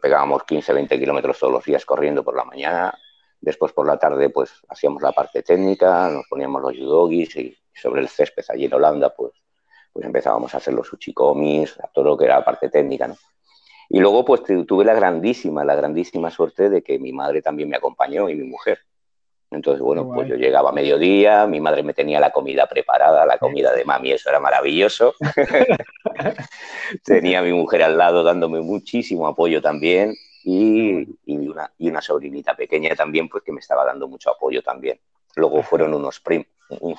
[0.00, 2.98] pegábamos 15, 20 kilómetros todos los días corriendo por la mañana.
[3.40, 8.00] Después por la tarde pues hacíamos la parte técnica, nos poníamos los judogis y sobre
[8.00, 9.32] el césped allí en Holanda pues,
[9.92, 13.16] pues empezábamos a hacer los uchikomis, todo lo que era la parte técnica, ¿no?
[13.88, 17.76] Y luego pues tuve la grandísima, la grandísima suerte de que mi madre también me
[17.76, 18.80] acompañó y mi mujer.
[19.56, 23.38] Entonces, bueno, pues yo llegaba a mediodía, mi madre me tenía la comida preparada, la
[23.38, 25.14] comida de mami, eso era maravilloso.
[27.04, 30.14] tenía a mi mujer al lado dándome muchísimo apoyo también
[30.44, 35.00] y, una, y una sobrinita pequeña también, pues que me estaba dando mucho apoyo también.
[35.34, 36.22] Luego fueron unos,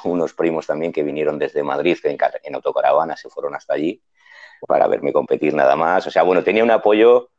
[0.03, 4.01] unos primos también que vinieron desde Madrid, en, en autocaravana, se fueron hasta allí
[4.67, 6.07] para verme competir nada más.
[6.07, 7.29] O sea, bueno, tenía un apoyo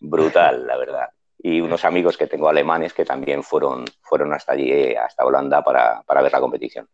[0.00, 1.10] brutal, la verdad
[1.42, 6.02] y unos amigos que tengo alemanes que también fueron, fueron hasta allí, hasta Holanda, para,
[6.02, 6.88] para, ver la competición.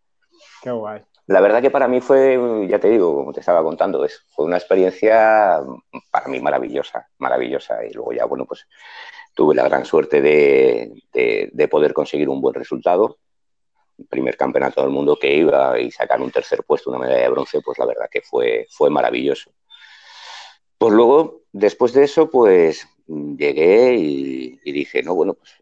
[0.63, 1.03] Qué guay.
[1.27, 4.45] La verdad que para mí fue, ya te digo, como te estaba contando, es, fue
[4.45, 5.61] una experiencia
[6.13, 7.85] para mí maravillosa, maravillosa.
[7.85, 8.67] Y luego ya, bueno, pues
[9.35, 13.19] tuve la gran suerte de, de, poder conseguir un buen resultado.
[13.99, 17.31] El primer campeonato del mundo que iba y sacar un tercer puesto, una medalla de
[17.31, 19.51] bronce, pues la verdad que fue, fue maravilloso.
[20.79, 25.53] Pues luego, después de eso, pues llegué y, dije, no, bueno, pues,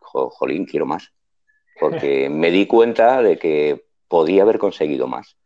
[0.00, 1.12] jolín, quiero más.
[1.78, 5.36] Porque me di cuenta de que podía haber conseguido más.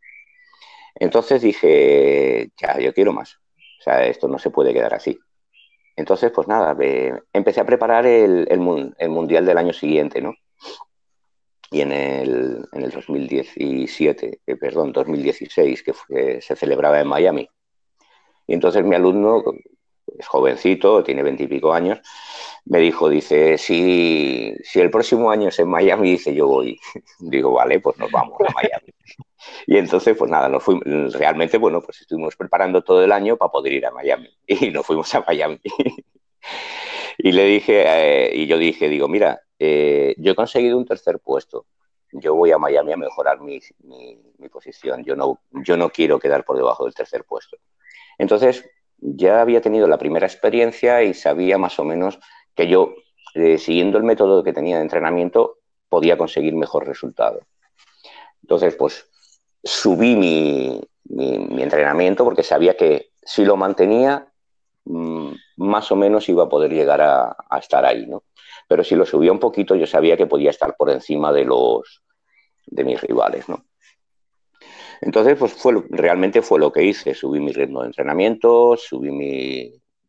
[0.95, 3.35] Entonces dije, ya, yo quiero más.
[3.79, 5.19] O sea, esto no se puede quedar así.
[5.95, 6.75] Entonces, pues nada,
[7.33, 10.33] empecé a preparar el, Mundial del año siguiente, ¿no?
[11.69, 17.49] Y en el, en el 2017, eh, perdón, 2016, que se celebraba en Miami.
[18.47, 19.43] Y entonces mi alumno,
[20.17, 21.99] es jovencito, tiene veintipico años,
[22.65, 26.79] me dijo, dice, si, si el próximo año es en Miami, dice, yo voy.
[27.19, 28.93] Digo, vale, pues nos vamos a Miami.
[29.67, 33.51] Y entonces, pues nada, nos fuimos, realmente, bueno, pues estuvimos preparando todo el año para
[33.51, 34.29] poder ir a Miami.
[34.47, 35.59] Y nos fuimos a Miami.
[37.17, 41.19] Y le dije, eh, y yo dije, digo, mira, eh, yo he conseguido un tercer
[41.19, 41.65] puesto.
[42.11, 45.03] Yo voy a Miami a mejorar mi, mi, mi posición.
[45.03, 47.57] Yo no, yo no quiero quedar por debajo del tercer puesto.
[48.17, 52.19] Entonces, ya había tenido la primera experiencia y sabía más o menos
[52.55, 52.95] que yo,
[53.35, 55.57] eh, siguiendo el método que tenía de entrenamiento,
[55.89, 57.41] podía conseguir mejor resultado.
[58.41, 59.09] Entonces, pues
[59.63, 60.81] subí mi,
[61.61, 64.27] entrenamiento porque sabía que si lo mantenía,
[64.85, 68.23] mm, más o menos iba a poder llegar a, a, estar ahí, ¿no?
[68.67, 72.03] Pero si lo subía un poquito, yo sabía que podía estar por encima de los
[72.65, 73.65] de mis rivales, ¿no?
[75.05, 77.13] Entonces, pues fue, realmente fue lo que hice.
[77.13, 79.11] Subí mi ritmo de entrenamiento, subí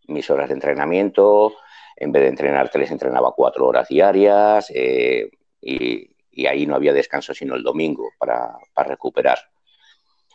[0.07, 1.55] mis horas de entrenamiento.
[1.97, 5.31] En vez de entrenar tres, entrenaba cuatro horas diarias eh,
[5.61, 6.11] y,
[6.47, 9.39] ahí no había descanso sino el domingo para, recuperar.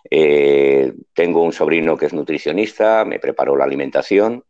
[0.10, 4.44] Eh, tengo un sobrino que es nutricionista, me preparó la alimentación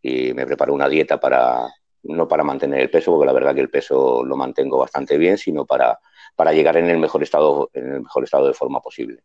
[0.00, 1.68] y me preparó una dieta para,
[2.04, 5.38] no para mantener el peso, porque la verdad que el peso lo mantengo bastante bien,
[5.38, 5.98] sino para
[6.34, 9.22] para llegar en el mejor estado, en el mejor estado de forma posible.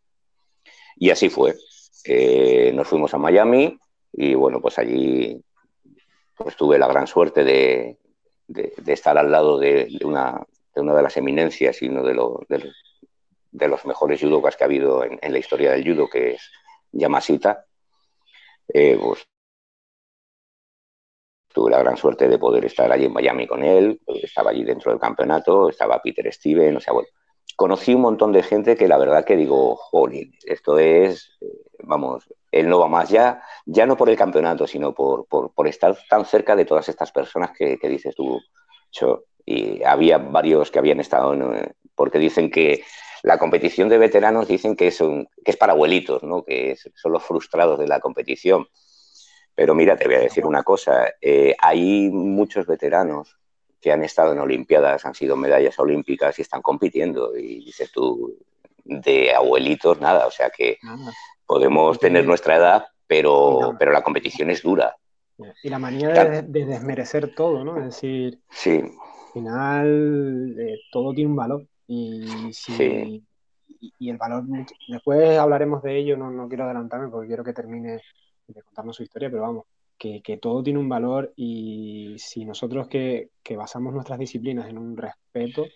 [0.96, 1.54] Y así fue.
[2.04, 3.78] Eh, nos fuimos a Miami
[4.12, 5.42] y bueno, pues allí
[6.36, 7.98] pues tuve la gran suerte de,
[8.86, 10.40] estar al lado de, una,
[10.74, 12.14] de una de las eminencias y uno de,
[13.50, 16.50] de, los mejores judokas que ha habido en, la historia del judo, que es
[16.92, 17.64] Yamashita.
[18.72, 19.26] Eh, pues,
[21.52, 24.92] tuve la gran suerte de poder estar allí en Miami con él, estaba allí dentro
[24.92, 27.08] del campeonato, estaba Peter Steven, o sea, bueno,
[27.56, 31.46] conocí un montón de gente que la verdad que digo, jolín, esto es, eh,
[31.80, 35.96] vamos, él no va más ya, ya no por el campeonato, sino por, por, estar
[36.08, 38.40] tan cerca de todas estas personas que, dices tú,
[39.44, 41.34] Y había varios que habían estado,
[41.94, 42.84] porque dicen que
[43.22, 46.44] la competición de veteranos dicen que es, que es para abuelitos, ¿no?
[46.44, 48.66] que son los frustrados de la competición.
[49.58, 53.40] Pero mira, te voy a decir una cosa, eh, hay muchos veteranos
[53.80, 57.36] que han estado en Olimpiadas, han sido medallas olímpicas y están compitiendo.
[57.36, 58.38] Y dices tú,
[58.84, 60.28] de abuelitos, nada.
[60.28, 60.78] O sea que
[61.44, 64.96] podemos tener nuestra edad, pero, pero la competición es dura.
[65.64, 67.78] Y la manía de, desmerecer todo, ¿no?
[67.78, 68.80] Es decir, sí.
[68.80, 71.66] al final eh, todo tiene un valor.
[71.88, 73.26] Y, si,
[73.98, 74.44] y, el valor,
[74.86, 78.00] después hablaremos de ello, no, no quiero adelantarme porque quiero que termine
[78.48, 79.64] de contarnos su historia, pero vamos,
[79.98, 85.66] que, todo tiene un valor y si nosotros que, basamos nuestras disciplinas en un respeto,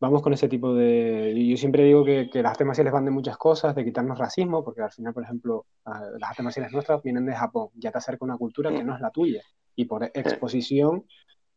[0.00, 1.32] vamos con ese tipo de...
[1.48, 4.82] Yo siempre digo que, las artes marciales van de muchas cosas, de quitarnos racismo, porque
[4.82, 8.36] al final, por ejemplo, las artes marciales nuestras vienen de Japón, ya te acerca una
[8.36, 9.42] cultura que no es la tuya
[9.76, 11.04] y por exposición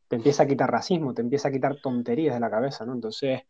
[0.07, 2.93] te empieza a quitar racismo, te empieza a quitar tonterías de la cabeza, ¿no?
[2.93, 3.41] Entonces,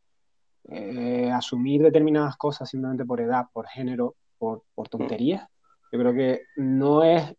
[0.69, 5.47] eh, asumir determinadas cosas simplemente por edad, por género, por, por tonterías,
[5.91, 7.33] yo creo que no es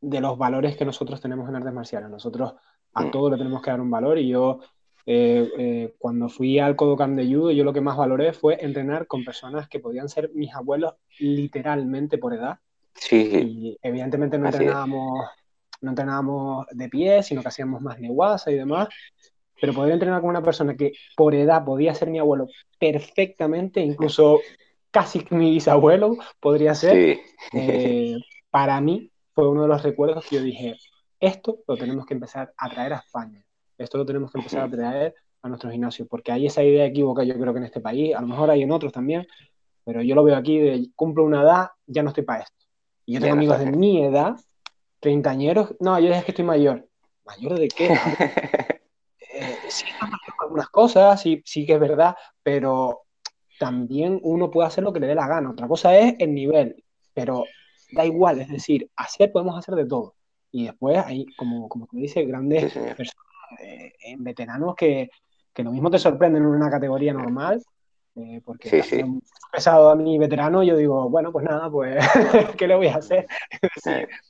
[0.00, 2.10] de los valores que nosotros tenemos en artes marciales.
[2.10, 2.54] Nosotros
[2.94, 3.10] a mm.
[3.10, 4.60] todo le tenemos que dar un valor y yo
[5.08, 9.06] eh, eh, cuando fui al Kodokan de Judo, yo lo que más valoré fue entrenar
[9.06, 12.58] con personas que podían ser mis abuelos literalmente por edad.
[12.94, 13.16] Sí.
[13.16, 15.26] Y evidentemente no entrenábamos,
[15.80, 18.88] no entrenábamos de pie, sino que hacíamos más de guasa y demás.
[19.60, 24.40] Pero poder entrenar con una persona que por edad podía ser mi abuelo perfectamente, incluso
[24.96, 27.18] casi mi bisabuelo podría ser,
[27.52, 28.16] eh,
[28.50, 30.78] para mí fue uno de los recuerdos que yo dije,
[31.20, 33.44] esto lo tenemos que empezar a traer a España,
[33.76, 37.26] esto lo tenemos que empezar a traer a nuestro gimnasio, porque hay esa idea equivocada
[37.26, 39.26] yo creo que en este país, a lo mejor hay en otros también,
[39.84, 42.64] pero yo lo veo aquí de cumplo una edad, ya no estoy para esto.
[43.04, 44.34] Y yo tengo amigos de mi edad,
[44.98, 46.88] treintañeros, no, yo es que estoy mayor.
[47.26, 47.88] ¿Mayor de qué?
[49.34, 49.84] eh, sí,
[50.40, 53.02] algunas cosas, sí, sí que es verdad, pero
[53.58, 55.50] también uno puede hacer lo que le dé la gana.
[55.50, 57.44] Otra cosa es el nivel, pero
[57.92, 60.14] da igual, es decir, hacer podemos hacer de todo.
[60.50, 63.26] Y después hay, como, como tú dices, grandes personas,
[63.62, 65.10] eh, en veteranos que,
[65.52, 67.62] que, lo mismo te sorprenden en una categoría normal,
[68.16, 69.02] eh, porque sí, sí.
[69.52, 71.96] pesado a mi veterano, yo digo, bueno, pues nada, pues,
[72.58, 73.26] ¿qué le voy a hacer?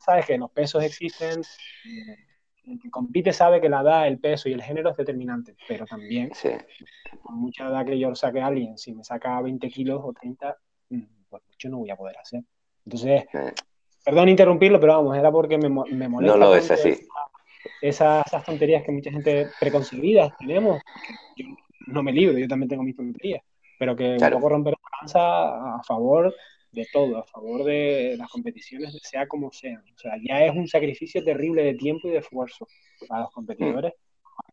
[0.00, 2.16] Sabes que los pesos existen, eh,
[2.66, 5.84] el que compite sabe que la edad, el peso y el género es determinante, pero
[5.86, 6.30] también,
[7.22, 10.56] con mucha edad que yo saque a alguien, si me saca 20 kilos o 30,
[10.90, 12.42] mm, pues mucho no voy a poder hacer.
[12.84, 13.24] Entonces,
[14.04, 16.38] perdón interrumpirlo, pero vamos, era porque me, me molesta.
[16.38, 17.06] No, no, es así.
[17.80, 20.80] Esas, esas, tonterías que mucha gente preconcebidas tenemos,
[21.36, 21.46] yo
[21.86, 23.42] no me libro, yo también tengo mis tonterías,
[23.78, 26.34] pero que un poco romper la lanza a favor
[26.72, 29.84] de todo, a favor de las competiciones, sea como sean.
[29.94, 32.66] O sea, ya es un sacrificio terrible de tiempo y de esfuerzo
[33.06, 33.92] para los competidores.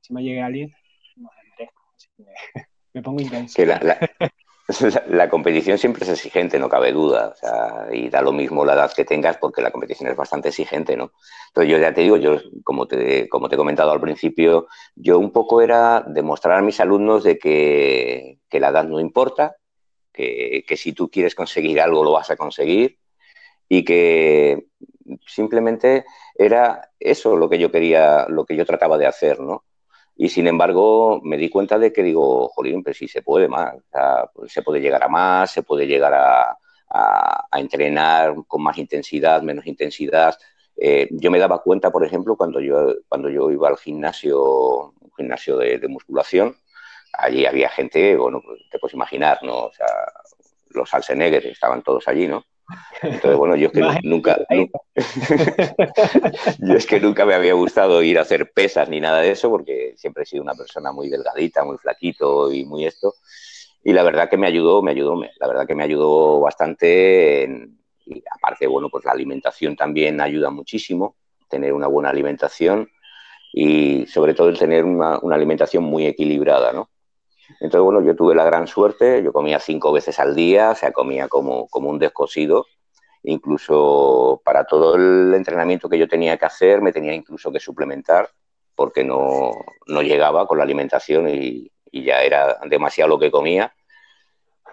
[0.02, 0.74] Si me llegue alguien,
[1.16, 1.70] no me
[2.94, 3.62] me, pongo intenso.
[5.08, 7.30] la, competición siempre es exigente, no cabe duda.
[7.30, 10.50] O sea, y da lo mismo la edad que tengas porque la competición es bastante
[10.50, 11.12] exigente, ¿no?
[11.48, 15.18] Entonces yo ya te digo, yo como te, como te he comentado al principio, yo
[15.18, 19.56] un poco era demostrar a mis alumnos de que, que la edad no importa,
[20.14, 22.98] que, si tú quieres conseguir algo lo vas a conseguir
[23.68, 24.68] y que
[25.26, 29.66] simplemente era eso lo que yo quería, lo que yo trataba de hacer, ¿no?
[30.16, 33.76] Y sin embargo, me di cuenta de que digo, jolín, pues sí se puede más,
[34.34, 36.58] pues se puede llegar a más, se puede llegar a,
[37.54, 40.36] entrenar con más intensidad, menos intensidad.
[40.76, 45.58] Eh, yo me daba cuenta, por ejemplo, cuando yo, cuando yo iba al gimnasio, gimnasio
[45.58, 46.56] de musculación,
[47.20, 49.66] allí había gente, bueno, te puedes imaginar, ¿no?
[49.66, 49.88] O sea,
[50.70, 52.46] los Alsenegger estaban todos allí, ¿no?
[53.02, 54.46] Entonces, bueno, yo es que nunca,
[56.60, 59.50] yo es que nunca me había gustado ir a hacer pesas ni nada de eso,
[59.50, 63.16] porque siempre he sido una persona muy delgadita, muy flaquito y muy esto.
[63.84, 67.50] Y la verdad que me ayudó, me ayudó, la verdad que me ayudó bastante.
[68.06, 71.16] y aparte, bueno, pues la alimentación también ayuda muchísimo,
[71.48, 72.90] tener una buena alimentación
[73.52, 76.90] y sobre todo el tener una, una alimentación muy equilibrada, ¿no?
[77.60, 80.92] Entonces, bueno, yo tuve la gran suerte, yo comía cinco veces al día, o sea,
[80.92, 82.66] comía como, como un descosido.
[83.24, 88.30] Incluso para todo el entrenamiento que yo tenía que hacer, me tenía incluso que suplementar
[88.76, 89.52] porque no,
[89.88, 93.74] no llegaba con la alimentación y, ya era demasiado lo que comía.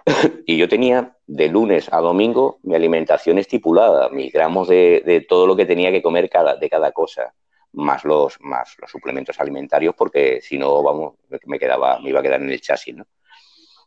[0.47, 5.47] y yo tenía de lunes a domingo mi alimentación estipulada, mis gramos de, de, todo
[5.47, 7.35] lo que tenía que comer cada, de cada cosa
[7.77, 12.23] más los, más los suplementos alimentarios, porque si no, vamos, me quedaba, me iba a
[12.23, 13.07] quedar en el chasis, ¿no?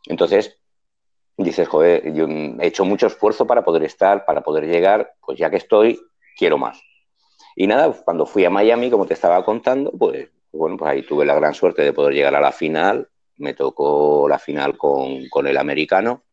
[0.06, 0.58] Entonces,
[1.36, 5.50] dices, joder, yo he hecho mucho esfuerzo para poder estar, para poder llegar, pues ya
[5.50, 6.00] que estoy,
[6.36, 6.80] quiero más.
[7.56, 11.24] Y nada, cuando fui a Miami, como te estaba contando, pues bueno, pues ahí tuve
[11.24, 13.08] la gran suerte de poder llegar a la final.
[13.36, 16.24] Me tocó la final con, con el americano.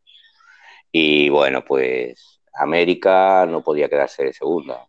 [0.91, 4.87] Y bueno, pues América no podía quedarse de segunda.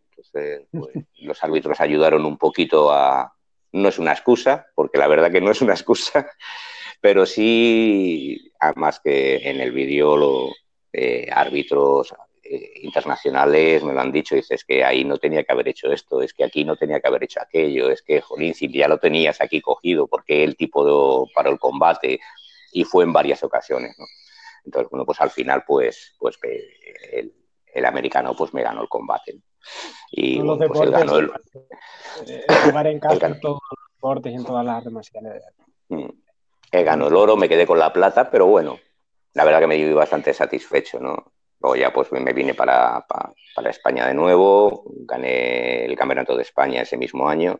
[0.71, 3.33] Pues, los árbitros ayudaron un poquito a...
[3.73, 6.31] No es una excusa, porque la verdad que no es una excusa,
[7.01, 10.53] pero sí, además que en el vídeo los
[10.93, 15.69] eh, árbitros eh, internacionales me lo han dicho, dices que ahí no tenía que haber
[15.69, 18.73] hecho esto, es que aquí no tenía que haber hecho aquello, es que, jolín, si
[18.73, 20.85] ya lo tenías aquí cogido, porque el tipo
[21.27, 22.21] de, para el combate
[22.73, 23.95] y fue en varias ocasiones.
[24.65, 26.39] Entonces, bueno, pues al final, pues, pues
[27.13, 27.35] el,
[27.73, 29.41] el americano pues me ganó el combate.
[30.11, 31.31] Y los pues deportes, ganó el,
[32.27, 35.43] eh, jugar en casa en todos los deportes y en todas las artes marciales.
[35.89, 36.09] Mm.
[36.73, 38.79] ganó el oro, me quedé con la plata, pero bueno,
[39.35, 41.33] la verdad que me di bastante satisfecho, ¿no?
[41.61, 46.83] Luego ya pues me vine para, para, España de nuevo, gané el Campeonato de España
[46.83, 47.59] ese mismo año.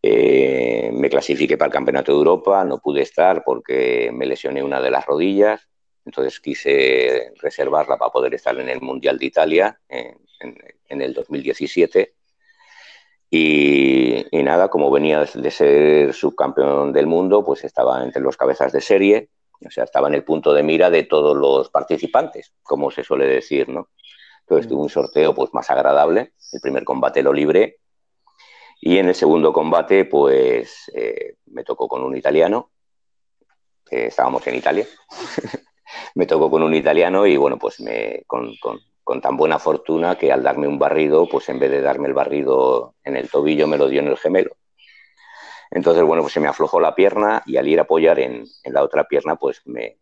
[0.00, 4.80] Eh, me clasifiqué para el Campeonato de Europa, no pude estar porque me lesioné una
[4.80, 5.68] de las rodillas,
[6.04, 10.18] entonces quise reservarla para poder estar en el Mundial de Italia en,
[10.88, 12.14] el 2017.
[13.30, 18.72] Y, y, nada, como venía de ser subcampeón del mundo, pues estaba entre los cabezas
[18.72, 19.30] de serie
[19.66, 23.26] o sea, estaba en el punto de mira de todos los participantes, como se suele
[23.26, 23.88] decir, ¿no?
[24.40, 26.32] Entonces tuve un sorteo pues más agradable.
[26.52, 27.78] El primer combate lo libré.
[28.80, 32.70] Y en el segundo combate, pues eh, me tocó con un italiano.
[33.90, 34.86] estábamos en Italia.
[36.14, 38.78] me tocó con un italiano y bueno, pues me, con, con,
[39.20, 42.94] tan buena fortuna que al darme un barrido, pues en vez de darme el barrido
[43.02, 44.56] en el tobillo, me lo dio en el gemelo.
[45.70, 48.82] Entonces, bueno, pues se me aflojó la pierna y al ir a apoyar en, la
[48.82, 49.98] otra pierna, pues me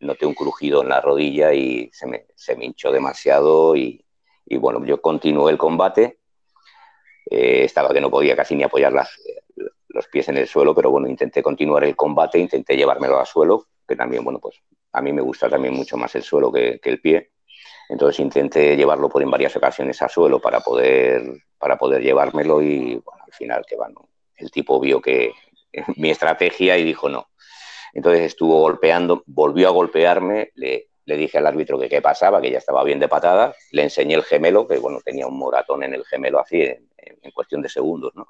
[0.00, 2.26] noté un crujido en la rodilla y se me,
[2.64, 4.04] hinchó demasiado y,
[4.58, 6.18] bueno, yo continué el combate.
[7.30, 11.08] Eh, estaba que no podía casi ni apoyar los pies en el suelo, pero bueno,
[11.08, 14.56] intenté continuar el combate, intenté llevármelo al suelo, que también, bueno, pues
[14.92, 17.30] a mí me gusta también mucho más el suelo que, el pie.
[17.90, 23.02] Entonces intenté llevarlo por en varias ocasiones al suelo para poder, para poder llevármelo y
[23.24, 25.32] al final que bueno, el tipo vio que
[25.96, 27.28] mi estrategia y dijo no.
[27.92, 32.58] Entonces estuvo golpeando, volvió a golpearme, le, dije al árbitro que qué pasaba, que ya
[32.58, 36.04] estaba bien de patada, le enseñé el gemelo, que bueno, tenía un moratón en el
[36.04, 36.88] gemelo así, en,
[37.34, 38.28] cuestión de segundos, ¿no?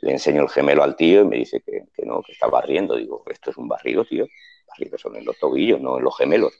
[0.00, 2.96] Le enseño el gemelo al tío y me dice que, no, que estaba riendo.
[2.96, 4.26] Digo, esto es un barrido, tío.
[4.68, 6.54] Barridos son en los tobillos, no en los gemelos.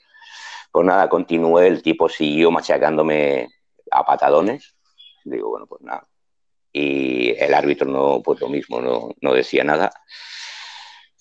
[0.71, 3.49] Pues nada, continué, el tipo siguió machacándome
[3.91, 4.77] a patadones.
[5.25, 6.07] Digo, bueno, pues nada,
[6.73, 9.91] y el árbitro no, pues lo mismo, no, no, decía nada.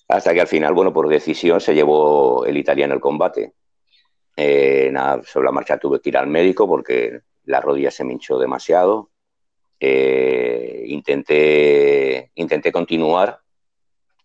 [0.08, 3.54] Hasta que al final, bueno, por decisión se llevó el italiano el combate.
[4.36, 8.12] Eh, nada, sobre la marcha tuve que ir al médico porque la rodilla se me
[8.12, 9.10] hinchó demasiado.
[9.80, 13.40] Eh, intenté, intenté continuar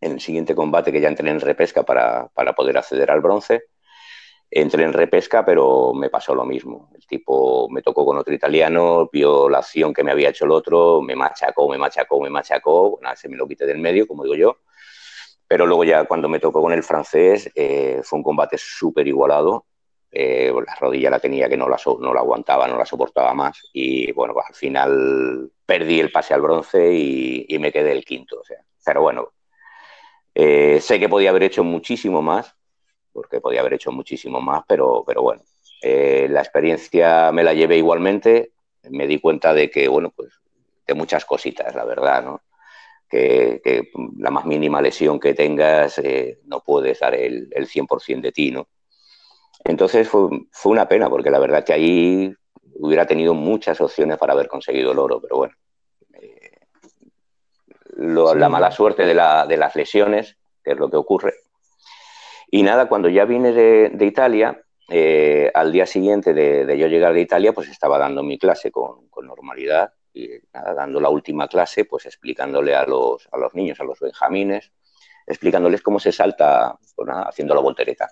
[0.01, 3.63] en el siguiente combate que ya entré en repesca para, para poder acceder al bronce
[4.49, 6.89] entré en repesca, pero me pasó lo mismo.
[6.95, 10.51] El tipo me tocó con otro italiano, vio la acción que me había hecho el
[10.51, 14.23] otro, me machacó, me machacó, me machacó, bueno, se me lo quité del medio, como
[14.23, 14.57] digo yo.
[15.47, 19.65] Pero luego ya cuando me tocó con el francés, eh, fue un combate súper igualado.
[20.11, 23.59] Eh, la rodilla la tenía que no la, no la aguantaba, no la soportaba más.
[23.73, 28.39] Y bueno, al final perdí el pase al bronce y, me quedé el quinto.
[28.39, 29.33] O sea, pero bueno,
[30.35, 32.55] eh, sé que podía haber hecho muchísimo más,
[33.13, 35.43] porque podía haber hecho muchísimo más, pero, pero bueno,
[35.81, 38.53] eh, la experiencia me la llevé igualmente,
[38.89, 40.33] me di cuenta de que, bueno, pues
[40.85, 42.41] de muchas cositas, la verdad, ¿no?
[43.09, 43.61] Que,
[44.17, 48.51] la más mínima lesión que tengas eh, no puedes dar el, el 100% de ti,
[48.51, 48.67] ¿no?
[49.63, 52.35] Entonces fue, fue, una pena, porque la verdad que ahí
[52.75, 55.53] hubiera tenido muchas opciones para haber conseguido el oro, pero bueno,
[56.13, 56.51] eh,
[57.97, 61.33] la mala suerte de, la, de las lesiones, que es lo que ocurre,
[62.55, 67.21] y nada, cuando ya vine de, Italia, eh, al día siguiente de, yo llegar de
[67.21, 72.05] Italia, pues estaba dando mi clase con, normalidad y nada, dando la última clase, pues
[72.05, 74.71] explicándole a los, niños, a los benjamines,
[75.25, 78.07] explicándoles cómo se salta, pues nada, haciendo la voltereta.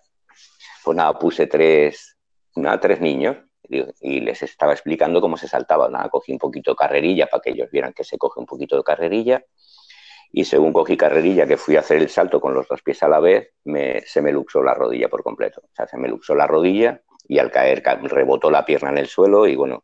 [0.83, 2.17] Pues nada, puse tres,
[2.55, 3.37] nada, tres niños
[3.69, 5.87] y les estaba explicando cómo se saltaba.
[5.87, 8.75] Nada, cogí un poquito de carrerilla para que ellos vieran que se coge un poquito
[8.75, 9.45] de carrerilla
[10.32, 13.09] y según cogí carrerilla, que fui a hacer el salto con los dos pies a
[13.09, 13.53] la vez,
[14.05, 15.61] se me luxó la rodilla por completo.
[15.63, 19.07] O sea, se me luxó la rodilla y al caer rebotó la pierna en el
[19.07, 19.84] suelo y bueno,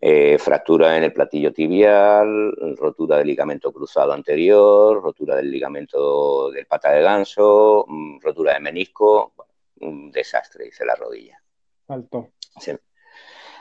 [0.00, 6.66] eh, fractura en el platillo tibial, rotura del ligamento cruzado anterior, rotura del ligamento del
[6.66, 9.34] pata de ganso, mm, rotura de menisco,
[9.80, 11.42] un desastre, hice la rodilla.
[11.86, 12.30] Faltó.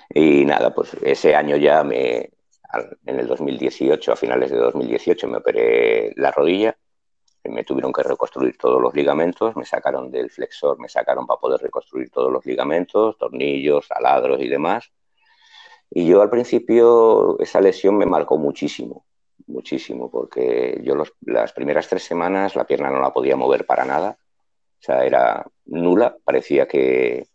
[0.09, 2.29] Y nada, pues ese año ya me,
[3.05, 6.77] en el 2018, a finales de 2018, me operé la rodilla,
[7.49, 11.61] me tuvieron que reconstruir todos los ligamentos, me sacaron del flexor, me sacaron para poder
[11.61, 14.91] reconstruir todos los ligamentos, tornillos, taladros y demás.
[15.89, 19.05] Y yo al principio esa lesión me marcó muchísimo,
[19.47, 24.17] muchísimo, porque yo las primeras tres semanas la pierna no la podía mover para nada,
[24.79, 27.27] o sea, era nula, parecía que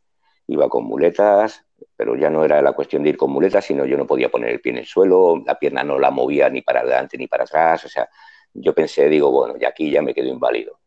[0.46, 1.64] iba con muletas,
[1.96, 4.50] pero ya no era la cuestión de ir con muletas, sino yo no podía poner
[4.50, 7.44] el pie en el suelo, la pierna no la movía ni para adelante ni para
[7.44, 8.08] atrás, o sea,
[8.54, 10.78] yo pensé, digo, bueno, ya aquí ya me quedo inválido.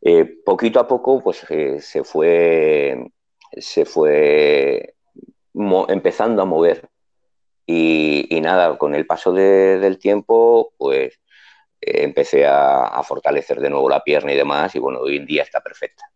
[0.00, 3.10] Eh, poquito a poco, pues eh, se fue,
[3.52, 4.94] se fue
[5.88, 6.88] empezando a mover.
[7.66, 11.20] Y, nada, con el paso del tiempo, pues
[11.80, 15.42] eh, empecé a, fortalecer de nuevo la pierna y demás, y bueno, hoy en día
[15.42, 16.10] está perfecta.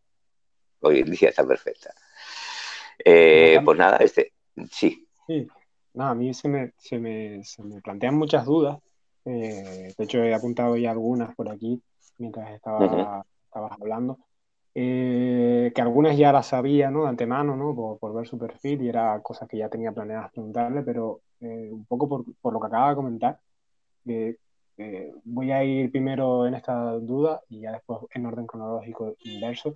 [0.81, 1.95] Hoy en día está perfecta.
[3.65, 4.33] Pues nada, este,
[4.71, 5.07] sí.
[5.27, 5.47] Sí,
[5.95, 8.79] no, a mí se me, se me, se me plantean muchas dudas
[9.25, 11.81] eh, de hecho, he apuntado ya algunas por aquí
[12.19, 14.19] mientras estaba, estabas hablando.
[14.75, 17.03] Eh, que algunas ya las sabía ¿no?
[17.03, 17.99] de antemano ¿no?
[17.99, 21.85] Por, ver su perfil y era cosas que ya tenía planeadas preguntarle, pero eh, un
[21.85, 23.39] poco por, por, lo que acaba de comentar,
[25.25, 29.75] voy a ir primero en esta duda y ya después en orden cronológico inverso.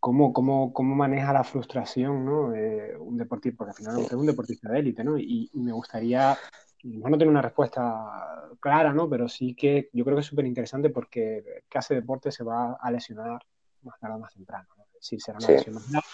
[0.00, 2.52] ¿Cómo, cómo, cómo maneja la frustración ¿no?
[3.00, 3.58] un deportista?
[3.58, 5.18] Porque al final es un deportista de élite, ¿no?
[5.18, 6.36] Y, y me gustaría
[6.82, 9.08] no tiene una respuesta clara, ¿no?
[9.08, 12.44] Pero sí que yo creo que es súper interesante porque el que hace deporte se
[12.44, 13.40] va a lesionar
[13.82, 14.66] más tarde o más temprano.
[14.76, 14.84] ¿no?
[14.94, 16.06] Decir, será una lesión más grave,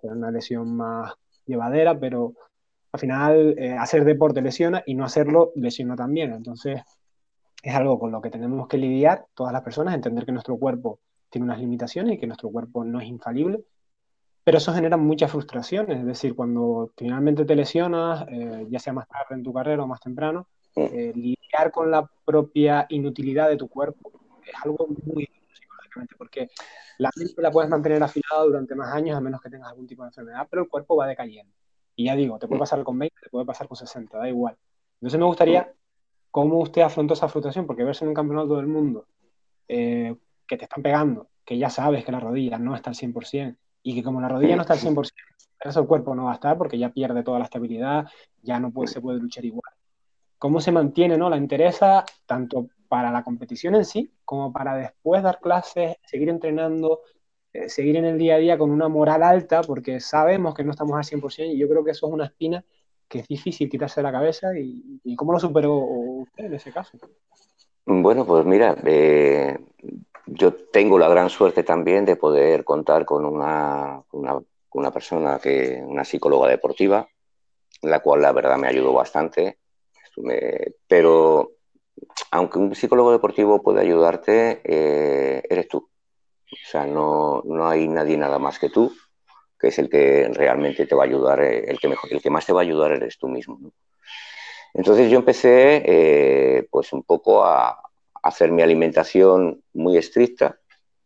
[0.00, 1.14] será una lesión más
[1.46, 2.34] llevadera, pero
[2.92, 6.32] al final eh, hacer deporte lesiona y no hacerlo lesiona también.
[6.32, 6.82] Entonces
[7.62, 11.00] es algo con lo que tenemos que lidiar todas las personas, entender que nuestro cuerpo
[11.34, 13.64] tiene unas limitaciones y que nuestro cuerpo no es infalible
[14.44, 19.08] pero eso genera muchas frustraciones, es decir, cuando finalmente te lesionas, eh, ya sea más
[19.08, 23.68] tarde en tu carrera o más temprano, eh, lidiar con la propia inutilidad de tu
[23.68, 24.12] cuerpo
[24.44, 26.50] es algo muy psicológicamente, porque
[26.98, 30.02] la mente la puedes mantener afilada durante más años a menos que tengas algún tipo
[30.02, 31.52] de enfermedad, pero el cuerpo va decayendo.
[31.96, 34.58] Y ya digo, te puede pasar con 20, te puede pasar con 60, da igual.
[35.00, 35.72] Entonces me gustaría
[36.30, 39.06] cómo usted afrontó esa frustración, porque verse en un campeonato del mundo
[39.68, 40.14] eh,
[40.46, 43.94] que te están pegando, que ya sabes que la rodilla no está al 100%, y
[43.94, 45.10] que como la rodilla no está al 100%,
[45.60, 48.06] eso el cuerpo no va a estar porque ya pierde toda la estabilidad,
[48.42, 49.72] ya no puede, se puede luchar igual.
[50.38, 51.30] ¿Cómo se mantiene no?
[51.30, 57.00] la interesa tanto para la competición en sí como para después dar clases, seguir entrenando,
[57.52, 60.72] eh, seguir en el día a día con una moral alta porque sabemos que no
[60.72, 62.64] estamos al 100% y yo creo que eso es una espina
[63.08, 66.98] que es difícil quitarse de la cabeza y, cómo lo superó usted en ese caso.
[67.86, 69.58] Bueno, pues mira, eh,
[70.26, 76.04] yo tengo la gran suerte también de poder contar con una, una, persona que, una
[76.04, 77.06] psicóloga deportiva,
[77.82, 79.58] la cual la verdad me ayudó bastante.
[80.88, 81.52] pero
[82.30, 85.78] aunque un psicólogo deportivo puede ayudarte, eh, eres tú.
[85.78, 88.92] O sea, no, no, hay nadie nada más que tú,
[89.58, 92.30] que es el que realmente te va a ayudar, eh, el que, mejor, el que
[92.30, 93.58] más te va a ayudar eres tú mismo.
[94.74, 97.80] Entonces yo empecé eh, pues un poco a,
[98.22, 100.58] hacer mi alimentación muy estricta,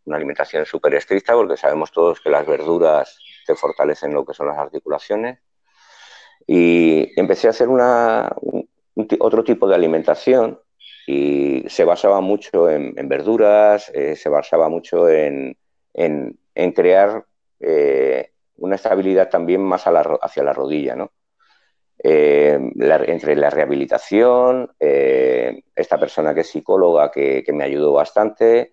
[0.05, 4.47] una alimentación súper estricta porque sabemos todos que las verduras te fortalecen lo que son
[4.47, 5.41] las articulaciones.
[6.47, 8.35] Y empecé a hacer una,
[9.19, 10.61] otro tipo de alimentación
[11.07, 15.59] y se basaba mucho en, verduras, eh, se basaba mucho en,
[15.95, 17.25] en, crear
[17.59, 21.11] eh, una estabilidad también más hacia la rodilla, ¿no?
[22.01, 22.57] Eh,
[23.07, 28.73] entre la rehabilitación, eh, esta persona que es psicóloga que, me ayudó bastante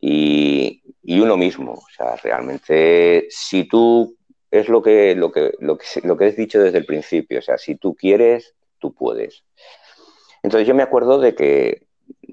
[0.00, 1.72] y, uno mismo.
[1.72, 4.16] O sea, realmente, si tú,
[4.50, 7.42] es lo que, lo, que, lo, que, lo que has dicho desde el principio, o
[7.42, 9.44] sea, si tú quieres, tú puedes.
[10.42, 11.86] Entonces yo me acuerdo de que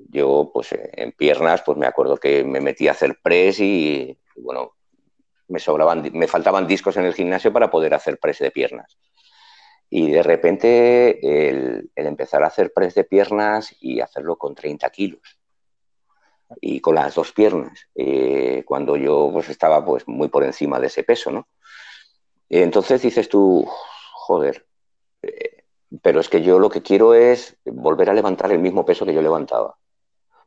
[0.10, 4.74] yo, pues en piernas, pues me acuerdo que me metí a hacer press y, bueno,
[5.48, 8.98] me sobraban, me faltaban discos en el gimnasio para poder hacer press de piernas.
[9.94, 15.22] Y de repente el, empezar a hacer press de piernas y hacerlo con 30 kilos
[16.62, 20.88] y con las dos piernas, eh, cuando yo pues, estaba pues, muy por encima de
[20.88, 21.48] ese peso, ¿no?
[22.50, 23.66] Entonces dices tú,
[24.14, 24.66] joder,
[25.24, 25.64] eh,
[26.02, 29.14] pero es que yo lo que quiero es volver a levantar el mismo peso que
[29.14, 29.78] yo levantaba.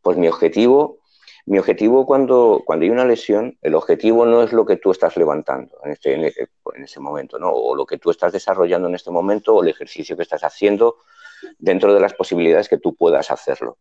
[0.01, 1.01] Pues mi objetivo,
[1.47, 5.17] mi objetivo cuando, cuando hay una lesión, el objetivo no es lo que tú estás
[5.17, 7.51] levantando en, este, en, ese momento, ¿no?
[7.51, 10.97] o lo que tú estás desarrollando en este momento, o el ejercicio que estás haciendo
[11.59, 13.77] dentro de las posibilidades que tú puedas hacerlo.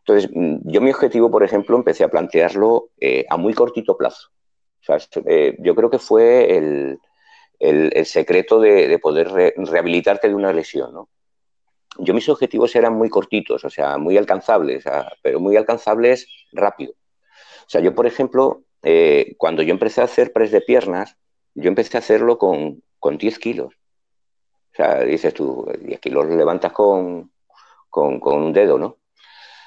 [0.00, 4.30] Entonces, mm, yo mi objetivo, por ejemplo, empecé a plantearlo eh, a muy cortito plazo.
[5.26, 6.98] Eh, yo creo que fue el,
[7.58, 11.08] el, secreto de, poder rehabilitarte de una lesión, ¿no?
[11.98, 14.84] Yo mis objetivos eran muy cortitos, o sea, muy alcanzables,
[15.22, 16.92] pero muy alcanzables rápido.
[16.92, 21.16] O sea, yo, por ejemplo, eh, cuando yo empecé a hacer press de piernas,
[21.54, 23.74] yo empecé a hacerlo con, con 10 kilos.
[24.72, 27.32] O sea, dices tú, 10 kilos lo levantas con,
[27.90, 28.98] con, con un dedo, ¿no?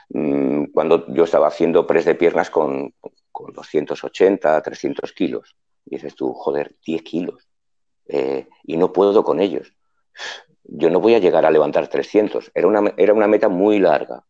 [0.10, 2.94] Mm, cuando yo estaba haciendo press de piernas con,
[3.32, 5.56] con 280, 300 kilos.
[5.86, 7.48] dices tú, joder, 10 kilos.
[8.08, 9.74] Eh, y no puedo con ellos.
[10.64, 12.52] Yo no voy a llegar a levantar 300.
[12.54, 14.24] Era una, era una meta muy larga.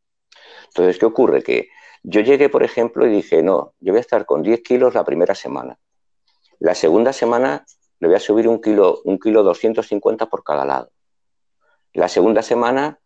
[0.67, 1.43] Entonces, ¿qué ocurre?
[1.43, 1.69] Que
[2.03, 5.03] yo llegué, por ejemplo, y dije, no, yo voy a estar con 10 kilos la
[5.03, 5.77] primera semana.
[6.59, 7.65] La segunda semana
[7.99, 10.91] le voy a subir un kilo, un kilo 250 por cada lado.
[11.93, 12.99] La segunda semana,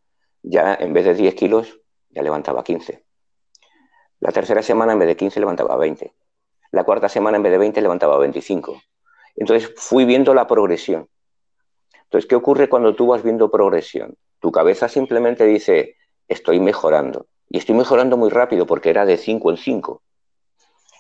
[0.44, 3.04] ya en vez de 10 kilos, ya levantaba 15.
[4.20, 6.14] La tercera semana, en vez de 15, levantaba 20.
[6.72, 8.82] La cuarta semana, en vez de 20, levantaba 25.
[9.36, 11.10] Entonces fui viendo la progresión.
[12.16, 14.16] Entonces, ¿qué ocurre cuando tú vas viendo progresión?
[14.40, 15.98] Tu cabeza simplemente dice,
[16.30, 17.28] estoy mejorando.
[17.50, 20.02] Y estoy mejorando muy rápido porque era de 5 en 5.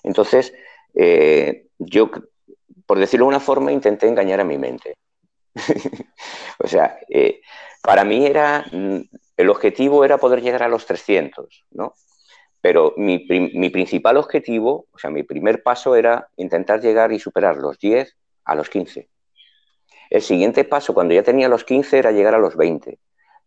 [0.03, 0.53] Entonces,
[0.93, 2.11] eh, yo,
[2.85, 4.95] por decirlo de una forma, intenté engañar a mi mente.
[6.59, 7.39] o sea, eh,
[7.81, 8.99] para mí era, mm,
[9.37, 11.93] el objetivo era poder llegar a los 300, ¿no?
[12.59, 17.55] Pero mi, mi, principal objetivo, o sea, mi primer paso era intentar llegar y superar
[17.55, 19.07] los 10 a los 15.
[20.09, 22.99] El siguiente paso, cuando ya tenía los 15, era llegar a los 20.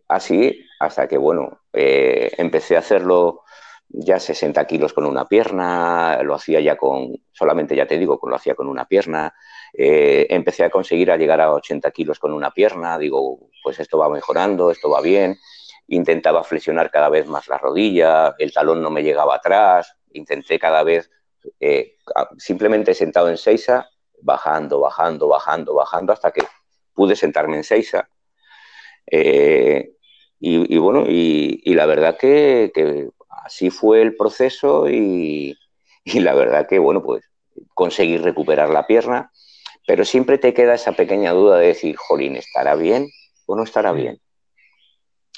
[0.09, 3.43] Así hasta que, bueno, eh, empecé a hacerlo
[3.89, 8.37] ya 60 kilos con una pierna, lo hacía ya con, solamente ya te digo, lo
[8.37, 9.35] hacía con una pierna,
[9.73, 14.11] eh, empecé a conseguir llegar a 80 kilos con una pierna, digo, pues esto va
[14.11, 15.39] mejorando, esto va bien,
[15.89, 20.83] intentaba flexionar cada vez más la rodilla, el talón no me llegaba atrás, intenté cada
[20.83, 21.11] vez,
[21.59, 21.97] eh,
[22.37, 23.89] simplemente sentado en Seiza,
[24.21, 26.43] bajando, bajando, bajando, bajando, hasta que
[26.95, 28.09] pude sentarme en Seiza.
[29.11, 29.93] Eh,
[30.41, 33.11] y, bueno, y, la verdad que,
[33.45, 35.57] así fue el proceso y,
[36.05, 37.25] la verdad que, bueno, pues
[37.75, 39.31] conseguí recuperar la pierna,
[39.87, 43.09] pero siempre te queda esa pequeña duda de decir, jolín, ¿estará bien
[43.47, 44.21] o no estará bien?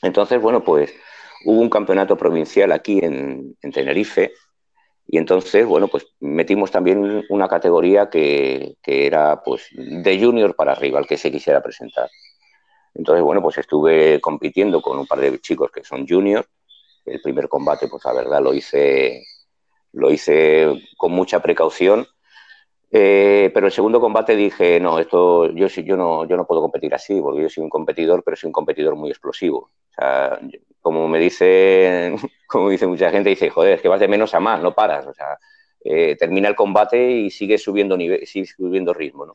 [0.03, 0.93] Entonces, bueno, pues
[1.45, 4.33] hubo un campeonato provincial aquí en Tenerife,
[5.07, 11.01] y entonces, bueno, pues metimos también una categoría que, era pues de junior para arriba,
[11.01, 12.09] al que se quisiera presentar.
[12.95, 16.47] Entonces, bueno, pues estuve compitiendo con un par de chicos que son juniors.
[17.05, 19.25] El primer combate, pues la verdad lo hice,
[19.93, 22.07] lo hice con mucha precaución.
[22.93, 26.95] Eh, pero el segundo combate dije, no, esto yo, yo, no, yo no puedo competir
[26.95, 29.71] así, porque yo soy un competidor, pero soy un competidor muy explosivo.
[29.91, 30.41] O sea,
[30.81, 32.15] como me dice,
[32.47, 35.07] como dice mucha gente, dice, joder, es que vas de menos a más, no paras.
[35.07, 35.39] O sea,
[35.85, 39.35] eh, termina el combate y sigues subiendo nivel, sigues subiendo ritmo, ¿no?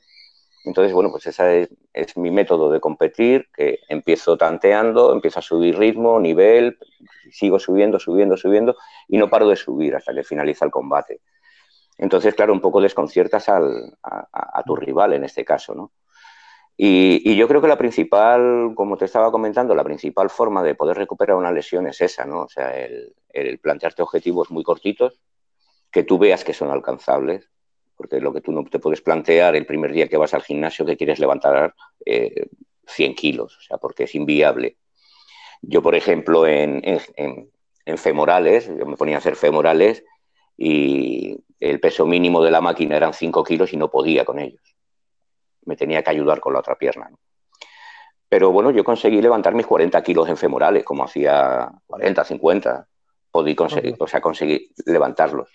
[0.66, 5.78] Entonces, bueno, pues ese es, mi método de competir, que empiezo tanteando, empiezo a subir
[5.78, 6.80] ritmo, nivel,
[7.32, 8.76] sigo subiendo, subiendo, subiendo,
[9.08, 11.22] y no paro de subir hasta que finaliza el combate.
[12.00, 14.28] Entonces, claro, un poco desconciertas al, a,
[14.60, 15.92] a, tu rival en este caso, ¿no?
[16.78, 20.98] Y, yo creo que la principal, como te estaba comentando, la principal forma de poder
[20.98, 22.44] recuperar una lesión es esa, ¿no?
[22.44, 25.22] O sea, el, plantearte objetivos muy cortitos,
[25.92, 27.50] que tú veas que son alcanzables,
[27.96, 30.86] porque lo que tú no te puedes plantear el primer día que vas al gimnasio
[30.86, 31.74] que quieres levantar
[32.06, 34.78] 100 eh, kilos, o sea, porque es inviable.
[35.62, 40.04] Yo, por ejemplo, en, en femorales, yo me ponía a hacer femorales
[40.58, 44.75] y el peso mínimo de la máquina eran 5 kilos y no podía con ellos
[45.66, 47.10] me tenía que ayudar con la otra pierna.
[48.30, 52.88] Pero bueno, yo conseguí levantar mis 40 kilos en femorales, como hacía 40, 50.
[53.32, 55.50] Podí conseguir, o sea, conseguí levantarlos.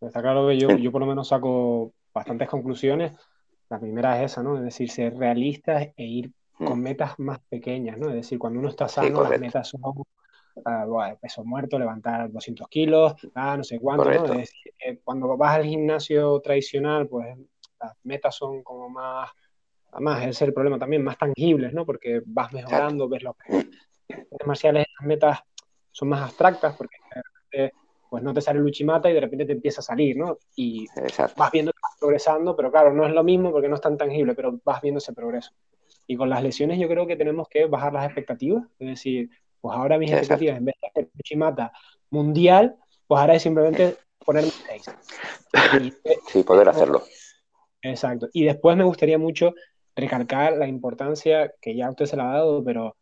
[0.00, 3.12] Está claro que yo, yo por lo menos saco bastantes conclusiones.
[3.68, 4.56] La primera es esa, ¿no?
[4.56, 8.08] Es decir, ser realistas e ir con metas más pequeñas, ¿no?
[8.08, 13.14] Es decir, cuando uno está sano, las metas son uh, peso muerto, levantar 200 kilos,
[13.34, 14.24] ah, no sé cuánto, ¿no?
[14.24, 17.36] Es decir, eh, cuando vas al gimnasio tradicional, pues
[17.84, 19.30] las metas son como más,
[19.92, 21.84] además ese es el problema también, más tangibles, ¿no?
[21.84, 25.40] Porque vas mejorando, ves los artes marciales, las metas
[25.90, 26.96] son más abstractas porque
[28.14, 30.38] pues no te sale el Uchimata y de repente te empieza a salir, ¿no?
[30.54, 30.86] Y
[31.36, 33.96] vas viendo que vas progresando, pero claro, no es lo mismo porque no es tan
[33.96, 35.50] tangible, pero vas viendo ese progreso.
[36.06, 39.30] Y con las lesiones yo creo que tenemos que bajar las expectativas, es decir,
[39.60, 41.72] pues ahora mis expectativas, en vez de hacer Uchimata
[42.10, 42.76] mundial,
[43.08, 44.84] pues ahora es simplemente ponerme seis.
[46.28, 47.02] sí, poder hacerlo.
[47.84, 48.28] Exacto.
[48.32, 49.54] Y después me gustaría mucho
[49.94, 52.96] recalcar la importancia que ya usted se la ha dado, pero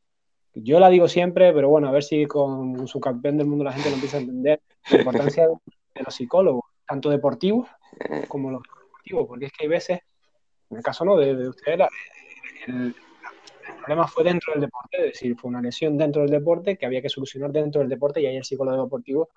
[0.55, 3.72] yo la digo siempre, pero bueno, a ver si con su campeón del mundo la
[3.72, 4.61] gente lo empieza a entender,
[4.91, 7.68] la importancia de los psicólogos, tanto deportivos
[8.28, 10.01] como los deportivos, porque es que hay veces,
[10.70, 11.78] en el caso no de, de usted,
[12.66, 12.95] el,
[13.78, 17.03] problema fue dentro del deporte, es decir, fue una lesión dentro del deporte que había
[17.03, 19.30] que solucionar dentro del deporte y ahí el psicólogo deportivo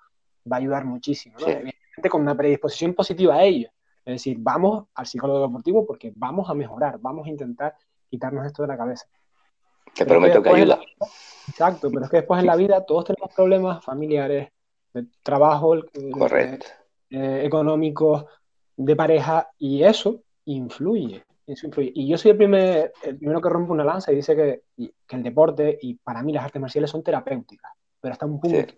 [0.50, 1.46] va a ayudar muchísimo, ¿no?
[1.46, 3.70] Evidentemente con una predisposición positiva a ello.
[4.06, 7.74] Es decir, vamos al psicólogo deportivo porque vamos a mejorar, vamos a intentar
[8.08, 9.04] quitarnos esto de la cabeza.
[9.92, 10.78] Te prometo que, ayuda.
[11.48, 14.50] exacto, pero es que después en la vida todos tenemos problemas familiares,
[14.94, 15.74] de trabajo,
[16.12, 16.66] Correcto.
[17.10, 18.26] Eh, económicos,
[18.76, 21.90] de pareja, y eso influye, eso influye.
[21.92, 24.62] Y yo soy el, primer, el primero que rompe una lanza y dice que,
[25.04, 28.72] que, el deporte y para mí las artes marciales son terapéuticas, pero hasta un punto.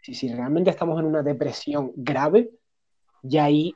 [0.00, 2.50] Si, si realmente estamos en una depresión grave,
[3.22, 3.74] ya ahí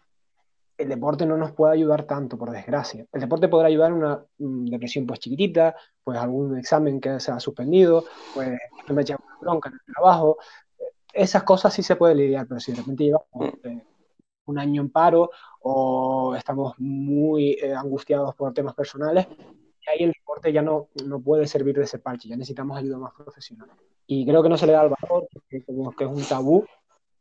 [0.79, 3.07] el deporte no nos puede ayudar tanto, por desgracia.
[3.13, 5.75] El deporte podrá ayudar en una mm, depresión pues chiquitita,
[6.05, 8.05] pues algún examen que se ha suspendido,
[8.35, 8.59] pues
[8.89, 10.39] me echa una bronca en el trabajo.
[11.13, 13.69] Esas cosas sí se puede lidiar, pero si de repente llevamos mm.
[13.69, 13.85] eh,
[14.47, 19.27] un año en paro o estamos muy eh, angustiados por temas personales,
[19.89, 23.13] ahí el deporte ya no, no puede servir de ese parche, ya necesitamos ayuda más
[23.15, 23.71] profesional.
[24.07, 25.65] Y creo que no se le da el valor, porque
[25.97, 26.65] que es un tabú,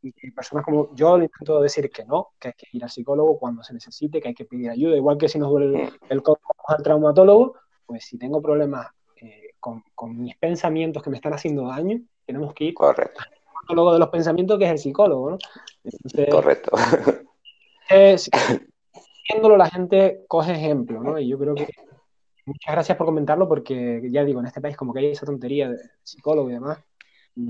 [0.02, 3.38] y personas como yo le intento decir que no, que hay que ir al psicólogo
[3.38, 6.22] cuando se necesite, que hay que pedir ayuda, igual que si nos duele el, el
[6.68, 7.54] al traumatólogo,
[7.86, 8.88] pues si tengo problemas
[9.20, 13.20] eh, con, con, mis pensamientos que me están haciendo daño, tenemos que ir Correcto.
[13.20, 15.38] al psicólogo de los pensamientos, que es el psicólogo, ¿no?
[16.30, 16.72] Correcto.
[17.88, 18.28] Es,
[19.28, 21.18] viéndolo la gente coge ejemplo, ¿no?
[21.18, 21.68] Y yo creo que
[22.44, 25.70] muchas gracias por comentarlo porque ya digo, en este país como que hay esa tontería
[25.70, 26.78] de psicólogo y demás.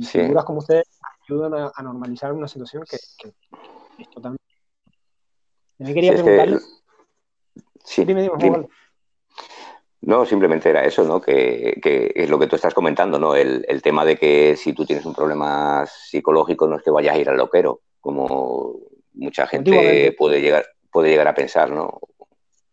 [0.02, 0.20] Sí.
[0.20, 0.86] Figuras como ustedes
[1.28, 4.44] ayudan a, normalizar una situación que, es totalmente...
[5.78, 6.58] Me quería preguntarle...
[7.84, 8.68] Sí, dime, dime,
[10.02, 11.20] No, simplemente era eso, ¿no?
[11.20, 13.34] Que, que, es lo que tú estás comentando, ¿no?
[13.34, 17.14] El, el, tema de que si tú tienes un problema psicológico no es que vayas
[17.14, 18.80] a ir al loquero, como
[19.14, 22.00] mucha gente puede llegar, puede llegar a pensar, ¿no?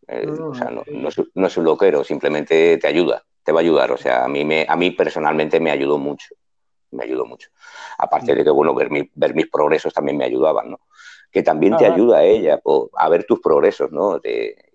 [0.08, 3.24] Eh, no, no, o sea, no, no, es, no, es, un loquero, simplemente te ayuda,
[3.44, 3.92] te va a ayudar.
[3.92, 6.36] O sea, a mí, me, a mí personalmente me ayudó mucho
[6.94, 7.50] me ayudó mucho.
[7.98, 10.80] Aparte de que, bueno, ver, mi, ver mis progresos también me ayudaban, ¿no?
[11.32, 12.62] Que también te ayuda a ella
[12.96, 14.20] a ver tus progresos, ¿no?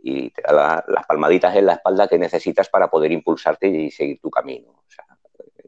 [0.03, 3.91] y te da la, las palmaditas en la espalda que necesitas para poder impulsarte y
[3.91, 4.71] seguir tu camino.
[4.71, 5.05] O sea,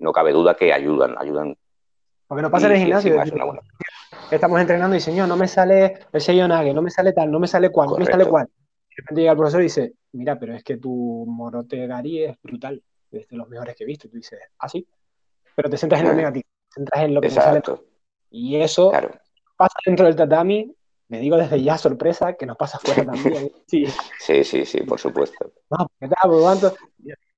[0.01, 1.57] no cabe duda que ayudan, ayudan.
[2.27, 3.23] Porque no pasa en el gimnasio.
[4.31, 7.47] Estamos entrenando y señor, no me sale el sellonague, no me sale tal, no me
[7.47, 8.47] sale cual, no me sale cual.
[8.47, 12.37] De repente llega el profesor y dice, mira, pero es que tu morote Gary es
[12.43, 14.07] brutal, es de los mejores que he visto.
[14.07, 14.87] Y tú dices, ¿ah, sí?
[15.61, 17.77] Pero te centras en lo negativo, te centras en lo que Exacto.
[17.77, 17.89] sale.
[18.31, 19.11] Y eso claro.
[19.59, 20.75] pasa dentro del tatami,
[21.09, 23.53] me digo desde ya sorpresa que nos pasa fuera también.
[23.67, 23.85] Sí,
[24.19, 25.53] sí, sí, sí por supuesto.
[25.69, 26.31] No, ¿qué tal?
[26.31, 26.75] ¿Cuánto?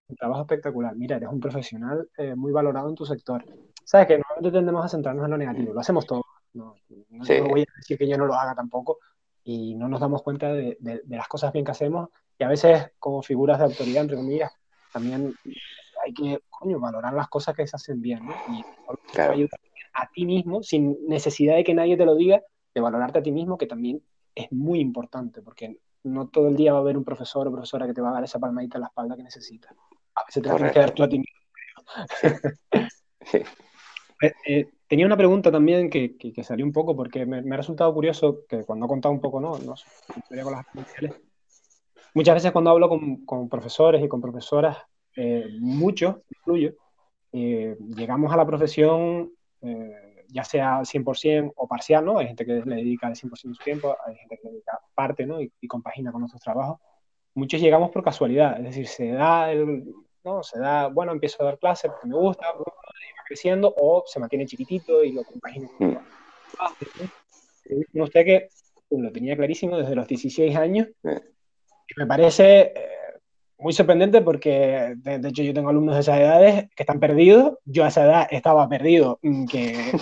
[0.08, 0.94] Un trabajo espectacular.
[0.94, 3.44] Mira, eres un profesional eh, muy valorado en tu sector.
[3.82, 6.22] Sabes que normalmente tendemos a centrarnos en lo negativo, lo hacemos todos.
[6.54, 6.76] No,
[7.10, 7.40] no, sí.
[7.40, 8.98] no voy a decir que yo no lo haga tampoco
[9.42, 12.48] y no nos damos cuenta de, de, de, las cosas bien que hacemos y a
[12.48, 14.52] veces como figuras de autoridad, entre comillas,
[14.92, 15.34] también
[16.04, 18.34] hay que, coño, valorar las cosas que se hacen bien, ¿no?
[18.48, 18.64] Y
[19.12, 19.32] claro.
[19.32, 19.60] ayudar
[19.94, 22.42] a ti mismo, sin necesidad de que nadie te lo diga,
[22.74, 24.02] de valorarte a ti mismo, que también
[24.34, 27.86] es muy importante, porque no todo el día va a haber un profesor o profesora
[27.86, 29.72] que te va a dar esa palmadita en la espalda que necesitas.
[30.14, 31.40] A veces te la tienes que dar tú a ti mismo.
[33.24, 33.38] sí.
[34.22, 37.54] eh, eh, tenía una pregunta también que, que, que salió un poco, porque me, me,
[37.54, 39.58] ha resultado curioso que cuando he contado un poco, ¿no?
[39.58, 39.86] no sé,
[40.42, 40.66] con las
[42.14, 44.78] muchas veces cuando hablo con, con profesores y con profesoras,
[45.16, 46.74] eh, muchos, incluyo,
[47.32, 49.32] eh, llegamos a la profesión
[49.62, 52.18] eh, ya sea 100% o parcial, ¿no?
[52.18, 54.80] Hay gente que le dedica el 100% de su tiempo, hay gente que le dedica
[54.94, 55.40] parte, ¿no?
[55.40, 56.80] Y, y, compagina con nuestros trabajos.
[57.34, 59.84] Muchos llegamos por casualidad, es decir, se da el,
[60.24, 60.42] ¿no?
[60.42, 62.64] Se da, bueno, empiezo a dar clases porque me gusta, va
[63.26, 65.98] creciendo, o se mantiene chiquitito y lo compagina con
[67.92, 68.04] ¿no?
[68.04, 68.48] Usted que
[68.90, 72.72] lo tenía clarísimo desde los 16 años, y me parece
[73.62, 77.58] muy sorprendente porque, de, de, hecho, yo tengo alumnos de esas edades que están perdidos.
[77.64, 79.92] Yo a esa edad estaba perdido, mm, que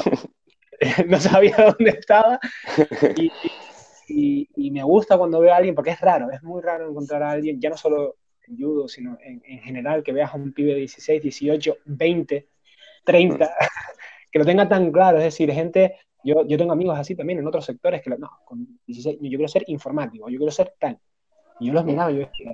[1.07, 2.41] no sabía dónde estaba.
[3.17, 3.31] Y,
[4.09, 7.23] y, y, me gusta cuando veo a alguien, porque es raro, es muy raro encontrar
[7.23, 10.53] a alguien, ya no solo en judo, sino en, en general, que veas a un
[10.53, 12.49] pibe de 16, 18, 20,
[13.05, 13.51] 30,
[14.33, 15.19] que lo tenga tan claro.
[15.19, 18.67] Es decir, gente, yo, yo tengo amigos así también en otros sectores que, no, con
[18.87, 20.99] 16, yo quiero ser informático, yo quiero ser tal.
[21.61, 22.53] Y yo los miraba, yo decía,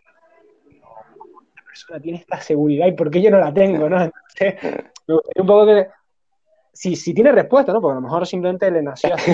[1.77, 4.03] persona tiene esta seguridad y por qué yo no la tengo, ¿no?
[4.03, 5.89] Entonces, un poco que,
[6.73, 7.81] si, si tiene respuesta, ¿no?
[7.81, 9.33] Porque a lo mejor simplemente le nació así.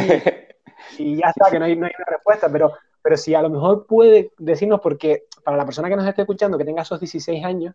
[0.98, 3.50] y ya está, que no hay, no hay una respuesta, pero, pero si a lo
[3.50, 7.44] mejor puede decirnos, porque para la persona que nos esté escuchando, que tenga esos 16
[7.44, 7.74] años,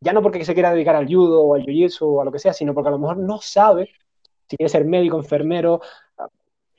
[0.00, 2.38] ya no porque se quiera dedicar al judo o al jiu-jitsu o a lo que
[2.38, 3.90] sea, sino porque a lo mejor no sabe
[4.48, 5.80] si quiere ser médico, enfermero,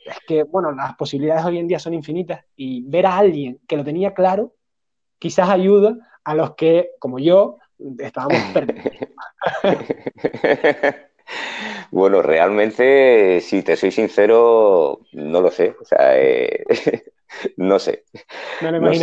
[0.06, 3.76] es que, bueno, las posibilidades hoy en día son infinitas y ver a alguien que
[3.76, 4.54] lo tenía claro
[5.20, 5.98] quizás ayuda
[6.28, 7.58] a los que, como yo,
[8.00, 8.92] estábamos perdidos.
[11.92, 15.76] Bueno, realmente, si te soy sincero, no lo sé.
[15.82, 16.64] O sea, eh,
[17.58, 18.06] no sé.
[18.62, 18.94] No,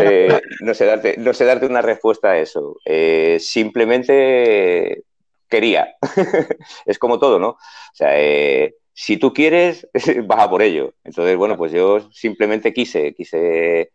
[0.75, 2.79] sé, darte, no sé darte una respuesta a eso.
[2.87, 5.05] Eh, simplemente
[5.51, 5.97] quería.
[6.87, 7.49] es como todo, ¿no?
[7.51, 7.59] O
[7.93, 9.87] sea, eh, si tú quieres,
[10.25, 10.95] vas a por ello.
[11.05, 13.93] Entonces, bueno, pues yo simplemente quise, quise,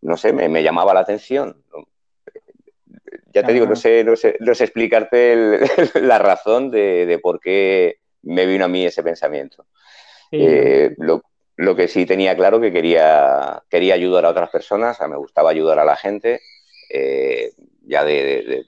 [0.00, 1.62] no sé, me, llamaba la atención.
[3.34, 5.60] Ya te digo, no sé, no sé, no sé explicarte
[6.00, 9.66] la razón de, por qué me vino a mí ese pensamiento.
[10.30, 15.50] Eh, lo, que sí tenía claro que quería, quería ayudar a otras personas, me gustaba
[15.50, 16.40] ayudar a la gente,
[16.90, 17.52] eh,
[17.82, 18.64] ya de,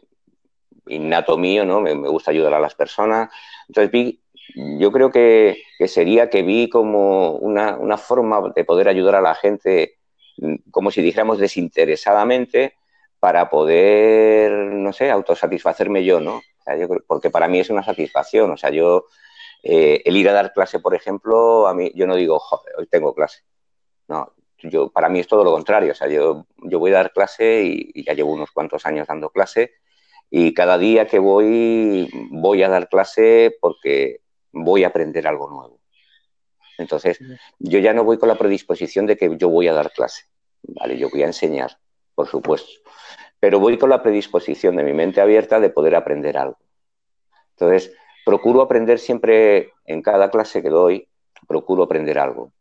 [0.89, 1.81] innato mío, ¿no?
[1.81, 3.31] Me, me, gusta ayudar a las personas.
[3.69, 4.21] Entonces vi
[4.55, 9.99] yo creo que, sería que vi como una, forma de poder ayudar a la gente,
[10.39, 12.75] mm, como si dijéramos desinteresadamente,
[13.21, 16.43] para poder, no sé, autosatisfacerme yo, ¿no?
[17.07, 19.07] porque para mí es una satisfacción, o sea, yo,
[19.63, 22.87] eh, el ir a dar clase, por ejemplo, a mí, yo no digo, joder, hoy
[22.87, 23.43] tengo clase.
[24.07, 27.13] No, yo, para mí es todo lo contrario, o sea, yo, yo voy a dar
[27.13, 29.73] clase y ya llevo unos cuantos años dando clase
[30.31, 34.21] y cada día que voy, voy a dar clase porque
[34.53, 35.81] voy a aprender algo nuevo.
[36.79, 37.19] Entonces,
[37.59, 40.25] yo ya no voy con la predisposición de que yo voy a dar clase,
[40.63, 40.97] ¿vale?
[40.97, 41.79] Yo voy a enseñar,
[42.21, 42.69] por supuesto,
[43.39, 46.59] pero voy con la predisposición de mi mente abierta de poder aprender algo.
[47.53, 47.97] Entonces,
[48.27, 51.09] procuro aprender siempre en cada clase que doy,
[51.49, 52.53] procuro aprender algo.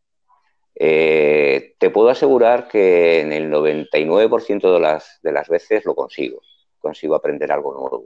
[0.76, 6.40] Eh, te puedo asegurar que en el 99% de las, de las veces lo consigo,
[6.80, 8.06] consigo aprender algo nuevo.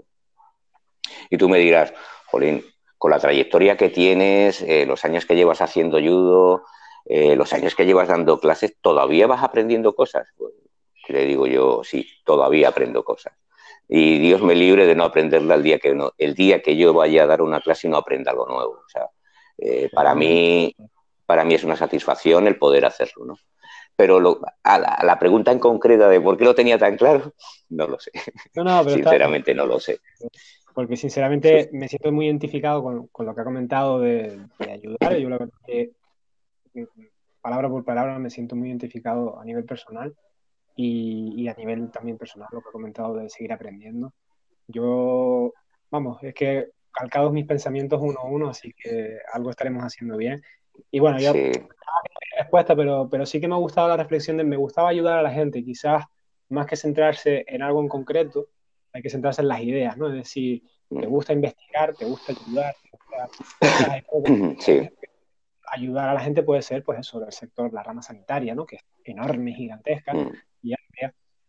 [1.29, 1.93] Y tú me dirás,
[2.31, 2.65] Jolín,
[2.97, 6.63] con la trayectoria que tienes, eh, los años que llevas haciendo judo,
[7.05, 10.27] eh, los años que llevas dando clases, ¿todavía vas aprendiendo cosas?
[10.35, 10.53] Pues,
[11.11, 13.33] le digo yo, sí, todavía aprendo cosas.
[13.87, 16.93] Y Dios me libre de no aprenderla el día que, no, el día que yo
[16.93, 18.83] vaya a dar una clase y no aprenda algo nuevo.
[18.85, 19.09] O sea,
[19.57, 20.73] eh, para, mí,
[21.25, 23.37] para mí es una satisfacción el poder hacerlo, ¿no?
[23.95, 27.33] Pero a, la, pregunta en concreta de por qué lo tenía tan claro,
[27.69, 28.11] no lo sé.
[28.87, 29.99] Sinceramente no lo sé
[30.73, 35.17] porque sinceramente me siento muy identificado con, lo que ha comentado de, ayudar.
[35.17, 35.91] Yo la verdad que
[37.41, 40.15] palabra por palabra me siento muy identificado a nivel personal
[40.75, 44.13] y, a nivel también personal lo que ha comentado de seguir aprendiendo.
[44.67, 45.53] Yo,
[45.91, 50.41] vamos, es que calcados mis pensamientos uno a uno, así que algo estaremos haciendo bien.
[50.91, 51.51] Y bueno, yo sí.
[52.37, 55.23] respuesta, pero, pero sí que me ha gustado la reflexión de me gustaba ayudar a
[55.23, 56.05] la gente, quizás
[56.49, 58.47] más que centrarse en algo en concreto,
[58.91, 60.07] hay que centrarse en las ideas, ¿no?
[60.07, 62.75] Es decir, te gusta investigar, te gusta ayudar,
[65.71, 68.65] ayudar a la gente puede ser, pues eso, el sector, la rama sanitaria, ¿no?
[68.65, 70.17] Que es enorme, gigantesca, mm.
[70.27, 70.31] y.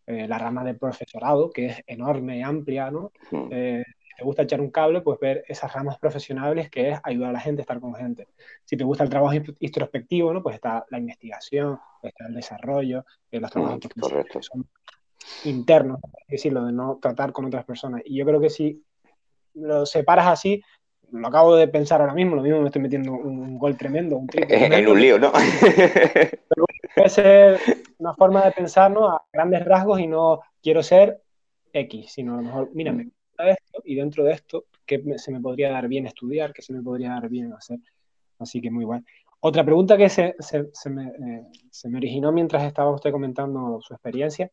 [0.07, 3.11] Eh, la rama de profesorado, que es enorme y amplia, ¿no?
[3.31, 3.47] Mm.
[3.49, 7.31] Eh, si te gusta echar un cable, pues ver esas ramas profesionales que es ayudar
[7.31, 8.27] a la gente a estar con gente.
[8.65, 10.43] Si te gusta el trabajo introspectivo, ¿no?
[10.43, 14.67] Pues está la investigación, está el desarrollo, eh, los trabajos mm, que son
[15.45, 18.03] interno, es decirlo, de no tratar con otras personas.
[18.05, 18.83] Y yo creo que si
[19.55, 20.61] lo separas así,
[21.11, 24.27] lo acabo de pensar ahora mismo, lo mismo me estoy metiendo un, gol tremendo, un
[24.49, 25.31] En un lío, ¿no?
[25.61, 27.59] Pero puede ser
[27.97, 29.09] una forma de pensar ¿no?
[29.09, 31.21] a grandes rasgos y no quiero ser
[31.71, 35.31] X, sino a lo mejor, mira, me gusta esto y dentro de esto, ¿qué se
[35.31, 36.53] me podría dar bien estudiar?
[36.53, 37.79] ¿Qué se me podría dar bien hacer?
[38.39, 39.05] Así que muy bueno.
[39.39, 43.93] Otra pregunta que se, se, me, eh, se me originó mientras estaba usted comentando su
[43.93, 44.51] experiencia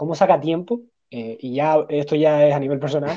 [0.00, 0.80] ¿Cómo saca tiempo?
[1.10, 3.14] Eh, y ya, esto ya es a nivel personal.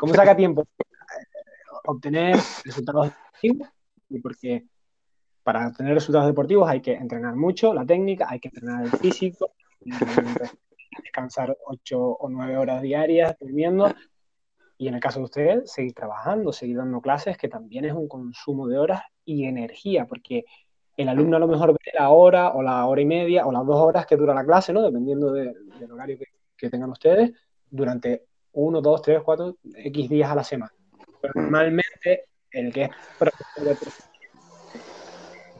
[0.00, 0.64] ¿Cómo, saca tiempo?
[1.84, 3.12] Obtener resultados.
[3.42, 4.64] Y porque
[5.46, 9.52] para obtener resultados deportivos hay que entrenar mucho la técnica, hay que entrenar el físico,
[11.04, 13.94] descansar 8 o 9 horas diarias durmiendo.
[14.76, 18.08] Y en el caso de ustedes, seguir trabajando, seguir dando clases, que también es un
[18.08, 20.46] consumo de horas y energía, porque
[20.96, 23.64] el alumno a lo mejor ve la hora o la hora y media o las
[23.64, 24.82] dos horas que dura la clase, ¿no?
[24.82, 25.54] Dependiendo del
[25.92, 26.18] horario
[26.56, 27.30] que, tengan ustedes,
[27.70, 28.24] durante
[28.54, 30.72] uno, dos, tres, cuatro, X días a la semana.
[31.20, 32.90] Pero normalmente el que es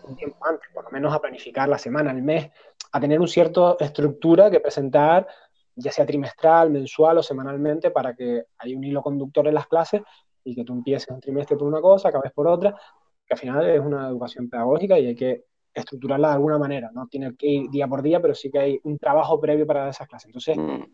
[0.06, 2.50] un tiempo antes, por lo menos a planificar la semana, el mes,
[2.92, 5.26] a tener una cierta estructura que presentar,
[5.74, 10.02] ya sea trimestral, mensual o semanalmente, para que haya un hilo conductor en las clases
[10.44, 12.74] y que tú empieces un trimestre por una cosa, acabes por otra,
[13.26, 15.44] que al final es una educación pedagógica y hay que
[15.74, 18.80] estructurarla de alguna manera, no tiene que ir día por día, pero sí que hay
[18.84, 20.26] un trabajo previo para esas clases.
[20.28, 20.84] Entonces, mm.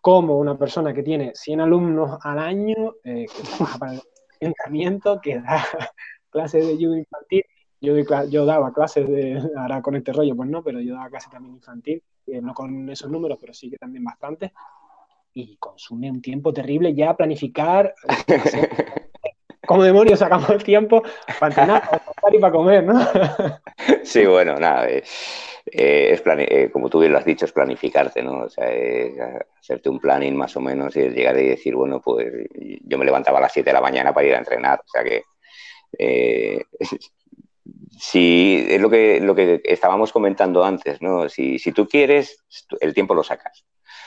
[0.00, 4.00] como una persona que tiene 100 alumnos al año, eh, que trabaja para el
[4.40, 5.62] ayuntamiento, que da
[6.30, 7.44] clases de judo infantil,
[7.80, 7.94] yo,
[8.28, 11.54] yo daba clases de, ahora con este rollo, pues no, pero yo daba clases también
[11.54, 14.52] infantil, eh, no con esos números, pero sí que también bastante,
[15.34, 17.94] y consume un tiempo terrible ya planificar.
[19.66, 21.02] como demonios sacamos el tiempo
[21.38, 22.98] para entrenar, para y para comer, ¿no?
[24.02, 25.02] Sí, bueno, nada, eh,
[25.66, 28.44] eh, es eh, como tú bien lo has dicho, es planificarte, ¿no?
[28.44, 28.66] O sea,
[29.60, 32.28] hacerte un planning más o menos y llegar y decir, bueno, pues
[32.84, 35.02] yo me levantaba a las 7 de la mañana para ir a entrenar, o sea
[35.04, 35.24] que
[37.98, 41.28] si es lo que, lo que estábamos comentando antes, ¿no?
[41.28, 42.44] Si, si tú quieres,
[42.80, 43.64] el tiempo lo sacas.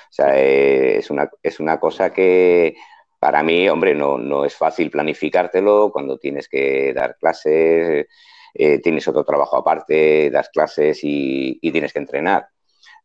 [0.10, 2.76] O sea, es, una, es una cosa que
[3.20, 8.08] para mí, hombre, no, no es fácil planificártelo cuando tienes que dar clases,
[8.54, 12.48] eh, tienes otro trabajo aparte, das clases y, tienes que entrenar.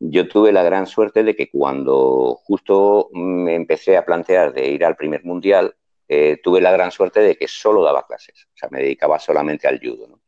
[0.01, 4.85] Yo tuve la gran suerte de que cuando justo me empecé a plantear de ir
[4.85, 5.77] al primer mundial,
[6.09, 9.67] eh, tuve la gran suerte de que solo daba clases, o sea, me dedicaba solamente
[9.69, 10.21] al judo.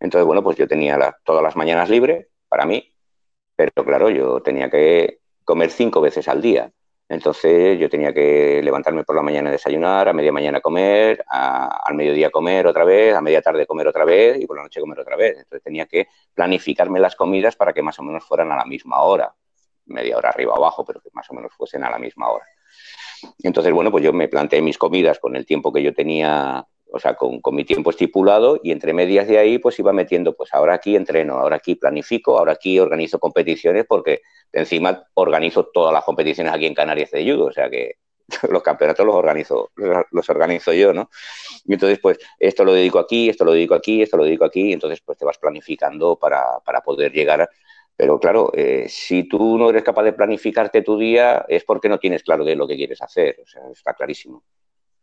[0.00, 2.92] Entonces, bueno, pues yo tenía todas las mañanas libre para mí,
[3.54, 6.70] pero claro, yo tenía que comer cinco veces al día.
[7.08, 11.94] Entonces yo tenía que levantarme por la mañana a desayunar, a media mañana comer, al
[11.94, 14.98] mediodía comer otra vez, a media tarde comer otra vez y por la noche comer
[15.00, 15.38] otra vez.
[15.38, 19.02] Entonces tenía que planificarme las comidas para que más o menos fueran a la misma
[19.02, 19.32] hora,
[19.86, 22.44] media hora arriba o abajo, pero que más o menos fuesen a la misma hora.
[23.42, 26.98] Entonces, bueno, pues yo me planteé mis comidas con el tiempo que yo tenía o
[26.98, 30.74] sea, con, mi tiempo estipulado y entre medias de ahí pues iba metiendo, pues ahora
[30.74, 34.22] aquí entreno, ahora aquí planifico, ahora aquí organizo competiciones porque
[34.52, 37.96] encima organizo todas las competiciones aquí en Canarias de judo, o sea que
[38.50, 39.70] los campeonatos los organizo,
[40.10, 41.10] los organizo yo, ¿no?
[41.64, 44.72] Y entonces, pues, esto lo dedico aquí, esto lo dedico aquí, esto lo dedico aquí,
[44.72, 47.48] entonces, pues, te vas planificando para, para poder llegar.
[47.96, 51.98] Pero claro, eh, si tú no eres capaz de planificarte tu día, es porque no
[51.98, 54.42] tienes claro de lo que quieres hacer, o sea, está clarísimo.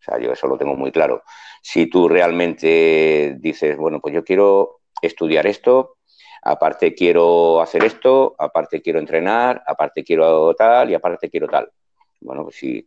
[0.03, 1.23] O sea, yo eso lo tengo muy claro.
[1.61, 5.95] Si tú realmente dices, bueno, pues yo quiero estudiar esto,
[6.41, 11.71] aparte quiero hacer esto, aparte quiero entrenar, aparte quiero tal y aparte quiero tal.
[12.19, 12.85] Bueno, pues si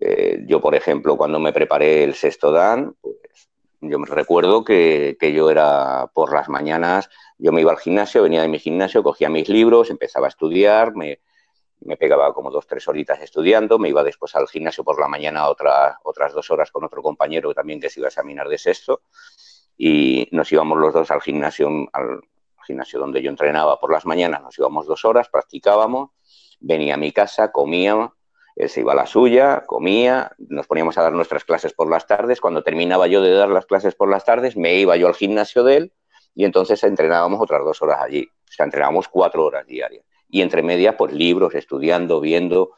[0.00, 3.16] eh, yo, por ejemplo, cuando me preparé el sexto Dan, pues
[3.82, 8.22] yo me recuerdo que, que, yo era por las mañanas, yo me iba al gimnasio,
[8.22, 11.20] venía de mi gimnasio, cogía mis libros, empezaba a estudiar, me,
[11.80, 15.48] me pegaba como dos, tres horitas estudiando, me iba después al gimnasio por la mañana
[15.48, 19.02] otra, otras dos horas con otro compañero también que se iba a examinar de sexto
[19.76, 22.20] y nos íbamos los dos al gimnasio, al
[22.66, 26.10] gimnasio donde yo entrenaba por las mañanas, nos íbamos dos horas, practicábamos,
[26.60, 28.12] venía a mi casa, comía,
[28.56, 32.06] él se iba a la suya, comía, nos poníamos a dar nuestras clases por las
[32.06, 35.14] tardes, cuando terminaba yo de dar las clases por las tardes, me iba yo al
[35.14, 35.92] gimnasio de él
[36.34, 40.04] y entonces entrenábamos otras dos horas allí, o sea, entrenábamos cuatro horas diarias
[40.34, 42.72] y entre medias, pues libros, estudiando, viendo.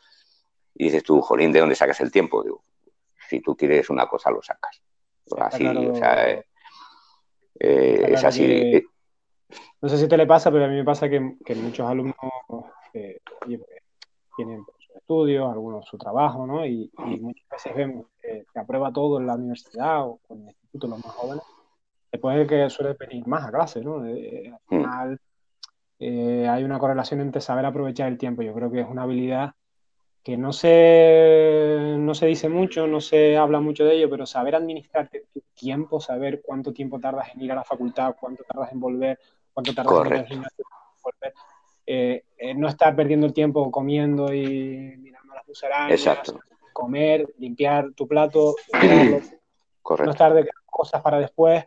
[0.75, 2.43] Y dices tú, Jolín, ¿de dónde sacas el tiempo?
[2.43, 2.63] Digo,
[3.31, 4.83] si tú quieres una cosa, lo sacas.
[5.39, 6.45] así, o sea, eh,
[7.59, 8.85] eh, es así.
[9.81, 12.15] no sé si te le pasa, pero a mí me pasa que, muchos alumnos
[12.93, 13.21] eh,
[14.37, 16.67] tienen su estudio, algunos su trabajo, ¿no?
[16.67, 21.03] Y, muchas veces vemos que, aprueba todo en la universidad o en el instituto, los
[21.03, 21.45] más jóvenes,
[22.13, 24.01] después que suele venir más a clase, ¿no?
[24.01, 24.59] al hmm.
[24.69, 25.21] final,
[25.99, 28.42] eh, hay una correlación entre saber aprovechar el tiempo.
[28.42, 29.55] Yo creo que es una habilidad
[30.22, 34.57] que no se, no se dice mucho, no se habla mucho de ello, pero saber
[34.57, 38.80] administrar tu tiempo, saber cuánto tiempo tardas en ir a la facultad, cuánto tardas en
[38.80, 39.20] volver,
[39.55, 40.64] cuánto tardas en ir al gimnasio,
[41.01, 41.32] volver,
[41.86, 46.34] eh, eh, no estar perdiendo el tiempo comiendo y mirando las musarañas,
[46.72, 51.64] comer, limpiar tu plato, no estar de cosas para después,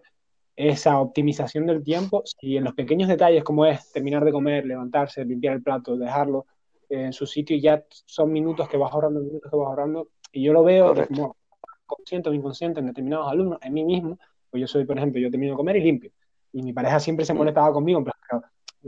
[0.60, 5.24] esa optimización del tiempo, y en los pequeños detalles como es terminar de comer, levantarse,
[5.24, 6.48] limpiar el plato, dejarlo
[6.90, 10.52] en su sitio, ya son minutos que vas ahorrando, minutos que vas ahorrando, y yo
[10.52, 11.38] lo veo como
[11.86, 15.32] consciente o inconsciente en determinados alumnos, en mí mismo, pues yo soy, por ejemplo, yo
[15.32, 16.12] termino de comer y limpio,
[16.52, 17.38] y mi pareja siempre se mm.
[17.38, 18.04] molestaba conmigo,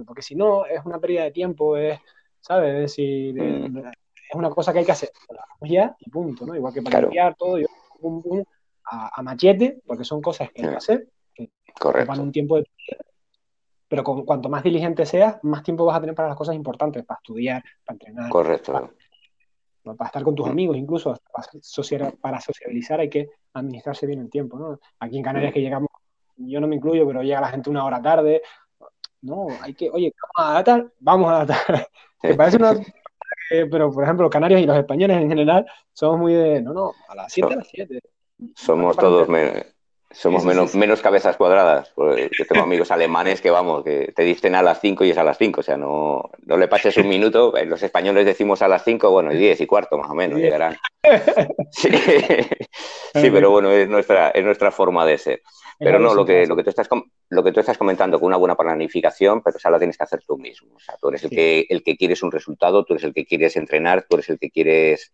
[0.06, 1.98] porque si no, es una pérdida de tiempo, es,
[2.42, 2.74] ¿sabes?
[2.74, 3.78] Es decir, mm.
[3.78, 5.12] es una cosa que hay que hacer,
[5.62, 6.54] ya y punto, ¿no?
[6.54, 7.68] Igual que para limpiar todo, yo
[8.84, 11.08] a, a, machete, porque son cosas que hay que hacer,
[11.80, 12.22] Correcto.
[12.22, 12.66] un tiempo de
[13.92, 17.04] pero con, cuanto más diligente seas, más tiempo vas a tener para las cosas importantes,
[17.04, 18.30] para estudiar, para entrenar.
[18.30, 18.90] Correcto.
[19.84, 20.50] Para, estar con tus mm.
[20.50, 24.80] amigos, incluso para, para, sociabilizar hay que administrarse bien el tiempo, ¿no?
[24.98, 25.54] Aquí en Canarias mm.
[25.54, 25.90] que llegamos,
[26.38, 28.42] yo no me incluyo, pero llega la gente una hora tarde.
[29.24, 31.88] No, hay que, oye, vamos a adaptar, vamos a adaptar.
[32.38, 32.72] parece una...
[33.70, 36.94] pero, por ejemplo, los canarios y los españoles en general somos muy de, no, no,
[37.10, 38.00] a las 7 a las 7.
[38.56, 39.28] Somos todos
[40.14, 41.94] Somos menos, menos cabezas cuadradas.
[41.96, 45.24] Yo tengo amigos alemanes que, vamos, que te dicen a las 5 y es a
[45.24, 45.60] las 5.
[45.60, 47.56] O sea, no, no le pases un minuto.
[47.56, 50.40] Eh, los españoles decimos a las 5, bueno, y 10 y cuarto más o menos
[50.40, 50.78] llegarán.
[51.72, 55.42] Sí, sí pero bueno, es nuestra, es nuestra forma de ser.
[55.80, 56.88] Pero no, lo que, lo, que tú estás,
[57.30, 60.22] lo que tú estás comentando con una buena planificación, pero esa la tienes que hacer
[60.28, 60.76] tú mismo.
[60.76, 63.26] O sea, tú eres el, que, el que quieres un resultado, tú eres el que
[63.26, 65.12] quieres entrenar, tú eres el que quieres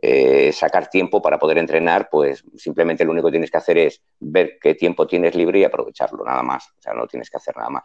[0.00, 4.02] eh, sacar tiempo para poder entrenar, pues simplemente lo único que tienes que hacer es
[4.18, 6.68] ver qué tiempo tienes libre y aprovecharlo, nada más.
[6.78, 7.84] O sea, no tienes que hacer nada más.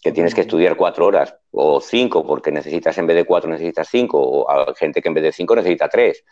[0.00, 3.88] Que tienes que estudiar cuatro horas o cinco, porque necesitas en vez de cuatro necesitas
[3.88, 6.24] cinco, o hay gente que en vez de cinco necesita tres.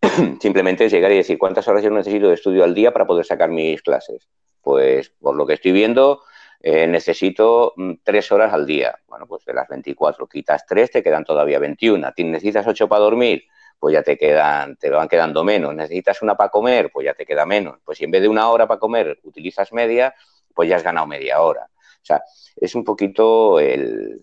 [0.40, 3.24] simplemente es llegar y decir cuántas horas yo necesito de estudio al día para poder
[3.24, 4.28] sacar mis clases.
[4.62, 6.22] Pues por lo que estoy viendo,
[6.60, 8.98] eh, necesito mm, tres horas al día.
[9.06, 12.12] Bueno, pues de las 24 quitas tres, te quedan todavía 21.
[12.16, 13.44] ¿Necesitas ocho para dormir?
[13.78, 15.74] Pues ya te quedan, te van quedando menos.
[15.74, 17.78] Necesitas una para comer, pues ya te queda menos.
[17.84, 20.14] Pues si en vez de una hora para comer utilizas media,
[20.54, 21.68] pues ya has ganado media hora.
[21.70, 22.22] O sea,
[22.56, 24.22] es un poquito el,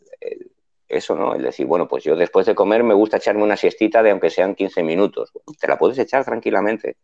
[0.88, 1.36] eso, ¿no?
[1.36, 4.30] El decir, bueno, pues yo después de comer me gusta echarme una siestita de aunque
[4.30, 5.32] sean 15 minutos.
[5.60, 6.98] Te la puedes echar tranquilamente.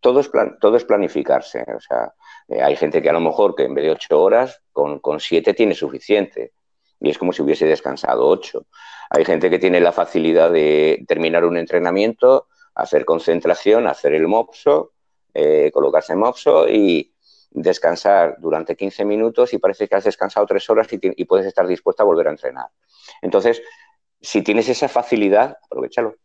[0.00, 1.64] Todo, es plan, todo es planificarse.
[1.74, 2.12] O sea,
[2.48, 5.20] eh, hay gente que a lo mejor que en vez de 8 horas, con, con
[5.20, 6.52] 7 tiene suficiente
[7.00, 8.66] y es como si hubiese descansado ocho.
[9.10, 14.92] Hay gente que tiene la facilidad de terminar un entrenamiento, hacer concentración, hacer el mopso,
[15.34, 17.12] eh, colocarse en mopso y
[17.50, 22.02] descansar durante 15 minutos y parece que has descansado tres horas y, puedes estar dispuesto
[22.02, 22.66] a volver a entrenar.
[23.22, 23.62] Entonces,
[24.20, 26.16] si tienes esa facilidad, aprovechalo.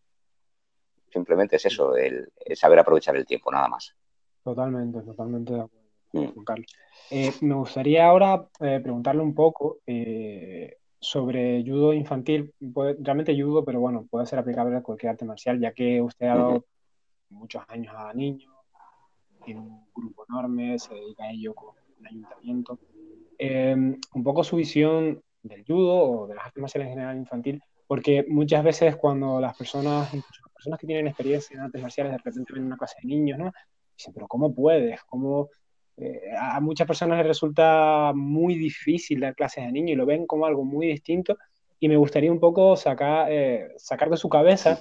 [1.09, 3.95] Simplemente es eso, el, saber aprovechar el tiempo, nada más.
[4.43, 6.43] Totalmente, totalmente de acuerdo, mm.
[6.43, 6.75] Carlos.
[7.09, 12.53] Eh, me gustaría ahora eh, preguntarle un poco eh, sobre judo infantil,
[12.99, 16.35] realmente judo, pero bueno, puede ser aplicable a cualquier arte marcial, ya que usted ha
[16.35, 16.65] dado
[17.29, 18.53] muchos años a niños,
[19.43, 22.79] tiene un grupo enorme, se dedica a ello con un ayuntamiento.
[24.13, 28.23] un poco su visión del judo o de las artes marciales en general infantil, porque
[28.29, 32.53] muchas veces cuando las personas, las personas que tienen experiencia en artes marciales de repente
[32.53, 33.51] ven una clase de niños, ¿no?
[33.97, 35.01] Dicen, pero ¿cómo puedes?
[35.05, 35.49] ¿Cómo,
[35.97, 40.25] eh, a muchas personas les resulta muy difícil dar clases a niños y lo ven
[40.25, 41.37] como algo muy distinto.
[41.79, 44.79] Y me gustaría un poco sacar, eh, sacar de su cabeza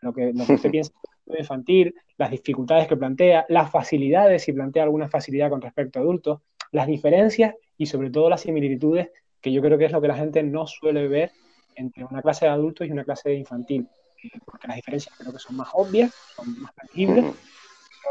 [0.00, 0.92] lo que, lo que usted piensa
[1.26, 6.40] infantil, las dificultades que plantea, las facilidades, si plantea alguna facilidad con respecto a adultos,
[6.72, 10.16] las diferencias y sobre todo las similitudes, que yo creo que es lo que la
[10.16, 11.30] gente no suele ver
[11.74, 13.88] entre una clase de adultos y una clase de infantil,
[14.44, 17.24] porque las diferencias creo que son más obvias, son más tangibles,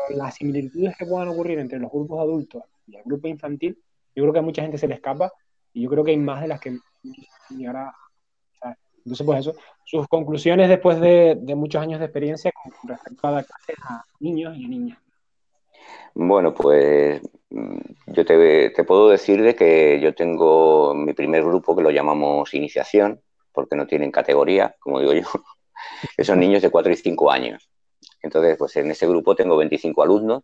[0.09, 3.77] las similitudes que puedan ocurrir entre los grupos adultos y el grupo infantil,
[4.15, 5.31] yo creo que a mucha gente se le escapa
[5.73, 6.77] y yo creo que hay más de las que
[7.49, 7.93] llegará.
[8.97, 9.53] entonces, pues eso,
[9.85, 14.57] sus conclusiones después de, muchos años de experiencia con respecto a dar clases a niños
[14.57, 14.99] y a niñas.
[16.13, 17.77] Bueno, pues mm,
[18.07, 22.53] yo te, te, puedo decir de que yo tengo mi primer grupo que lo llamamos
[22.53, 23.21] iniciación,
[23.53, 25.23] porque no tienen categoría, como digo yo,
[26.17, 27.69] que son niños de 4 y 5 años.
[28.21, 30.43] Entonces, pues en ese grupo tengo 25 alumnos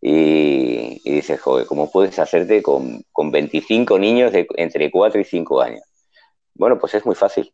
[0.00, 5.82] y, dices, joder, ¿cómo puedes hacerte con, 25 niños de entre 4 y 5 años?
[6.54, 7.52] Bueno, pues es muy fácil.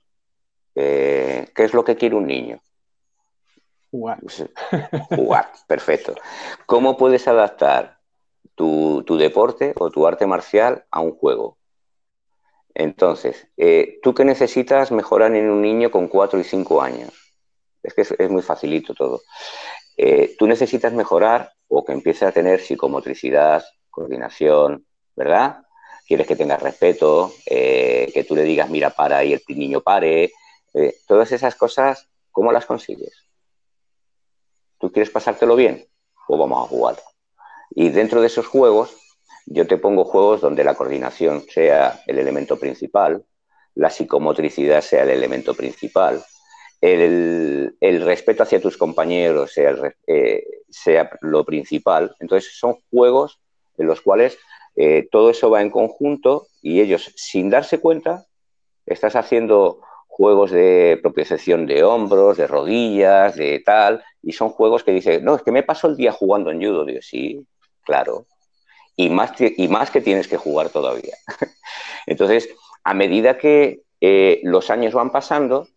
[0.75, 2.61] Eh, ¿Qué es lo que quiere un niño?
[3.91, 4.21] Jugar.
[5.11, 6.14] Jugar, perfecto.
[6.67, 7.99] ¿Cómo puedes adaptar
[8.55, 11.59] tu, deporte o tu arte marcial a un juego?
[12.75, 17.26] Entonces, eh, ¿tú qué necesitas mejorar en un niño con 4 y 5 años?
[17.87, 19.22] Es que es, muy facilito todo.
[19.97, 24.84] Eh, tú necesitas mejorar o que empiece a tener psicomotricidad, coordinación,
[25.14, 25.62] ¿verdad?
[26.07, 30.32] Quieres que tenga respeto, eh, que tú le digas, mira, para y el niño pare.
[30.74, 33.24] Eh, todas esas cosas, ¿cómo las consigues?
[34.78, 35.87] ¿Tú quieres pasártelo bien?
[36.26, 36.97] Pues vamos a jugar.
[37.70, 38.97] Y dentro de esos juegos,
[39.47, 43.24] yo te pongo juegos donde la coordinación sea el elemento principal,
[43.74, 46.24] la psicomotricidad sea el elemento principal,
[46.93, 49.74] el, respeto hacia tus compañeros sea,
[50.07, 52.14] eh, sea, lo principal.
[52.20, 53.41] Entonces son juegos
[53.78, 54.39] en los cuales
[54.76, 58.26] eh, todo eso va en conjunto y ellos, sin darse cuenta,
[58.84, 64.93] estás haciendo juegos de propiocepción de hombros, de rodillas, de tal, y son juegos que
[64.93, 66.84] dicen, no, es que me paso el día jugando en judo.
[66.84, 67.47] Digo, sí,
[67.82, 68.26] claro.
[68.97, 71.16] Y más, y más que tienes que jugar todavía.
[72.07, 72.49] Entonces,
[72.82, 75.68] a medida que eh, los años van pasando,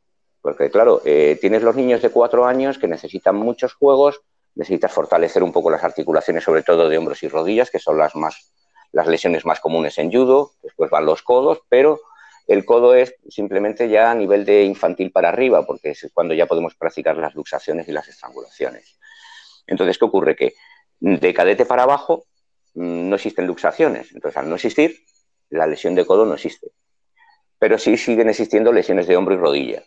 [0.42, 4.22] porque claro, eh, tienes los niños de cuatro años que necesitan muchos juegos,
[4.56, 8.16] necesitas fortalecer un poco las articulaciones, sobre todo de hombros y rodillas, que son las,
[8.16, 8.52] más,
[8.92, 12.00] las lesiones más comunes en judo, después van los codos, pero
[12.48, 16.48] el codo es simplemente ya a nivel de infantil para arriba, porque es cuando ya
[16.48, 18.98] podemos practicar las luxaciones y las estrangulaciones.
[19.68, 20.36] Entonces, ¿qué ocurre?
[20.36, 20.56] Que
[21.00, 22.26] de cadete para abajo
[22.74, 24.12] mm, no existen luxaciones.
[24.14, 24.98] Entonces, al no existir,
[25.50, 26.72] la lesión de codo no existe.
[27.60, 29.84] Pero sí siguen existiendo lesiones de hombro y rodilla.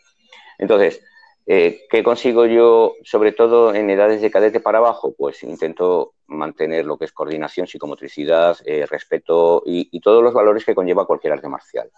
[0.59, 1.03] Entonces,
[1.47, 5.15] eh, ¿qué consigo yo, sobre todo en edades de cadete para abajo?
[5.17, 10.75] Pues intento mantener lo que es coordinación, psicomotricidad, eh, respeto y, todos los valores que
[10.75, 11.91] conlleva cualquier arte marcial.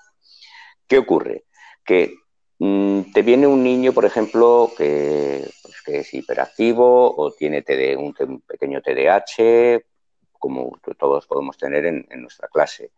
[0.87, 1.45] ¿Qué ocurre?
[1.85, 2.15] Que
[2.59, 7.63] mm, te viene un niño, por ejemplo, que, pues, es hiperactivo o tiene
[7.97, 9.83] un, pequeño TDAH,
[10.39, 12.93] como todos podemos tener en nuestra clase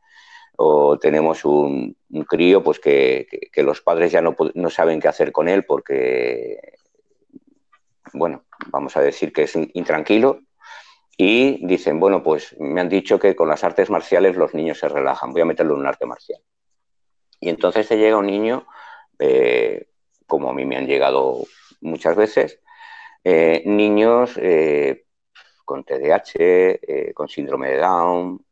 [0.57, 1.97] o tenemos un,
[2.27, 3.27] crío pues que,
[3.57, 6.79] los padres ya no, saben qué hacer con él porque,
[8.13, 10.41] bueno, vamos a decir que es intranquilo
[11.17, 14.89] y dicen, bueno, pues me han dicho que con las artes marciales los niños se
[14.89, 16.41] relajan, voy a meterlo en un arte marcial.
[17.41, 18.67] Y entonces te llega un niño,
[19.19, 19.89] eh,
[20.27, 21.45] como a mí me han llegado
[21.81, 22.61] muchas veces,
[23.25, 25.05] eh, niños eh,
[25.65, 28.45] con TDAH, con síndrome de Down,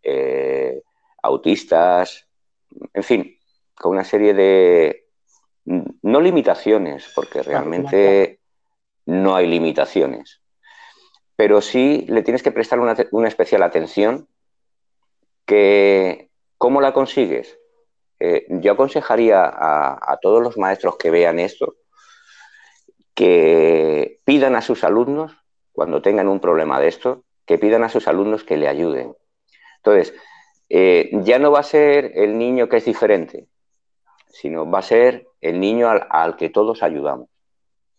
[1.25, 2.29] autistas,
[2.93, 3.39] en fin,
[3.75, 5.07] con una serie de,
[5.65, 8.41] no limitaciones, porque realmente
[9.07, 10.43] no hay limitaciones,
[11.35, 14.29] pero sí le tienes que prestar una, especial atención
[15.47, 17.59] que, ¿cómo la consigues?
[18.21, 21.75] Eh, yo aconsejaría a, todos los maestros que vean esto
[23.15, 25.37] que pidan a sus alumnos,
[25.73, 29.15] cuando tengan un problema de esto, que pidan a sus alumnos que le ayuden.
[29.77, 30.15] Entonces,
[30.69, 33.47] eh, ya no va a ser el niño que es diferente,
[34.29, 37.29] sino va a ser el niño al, que todos ayudamos.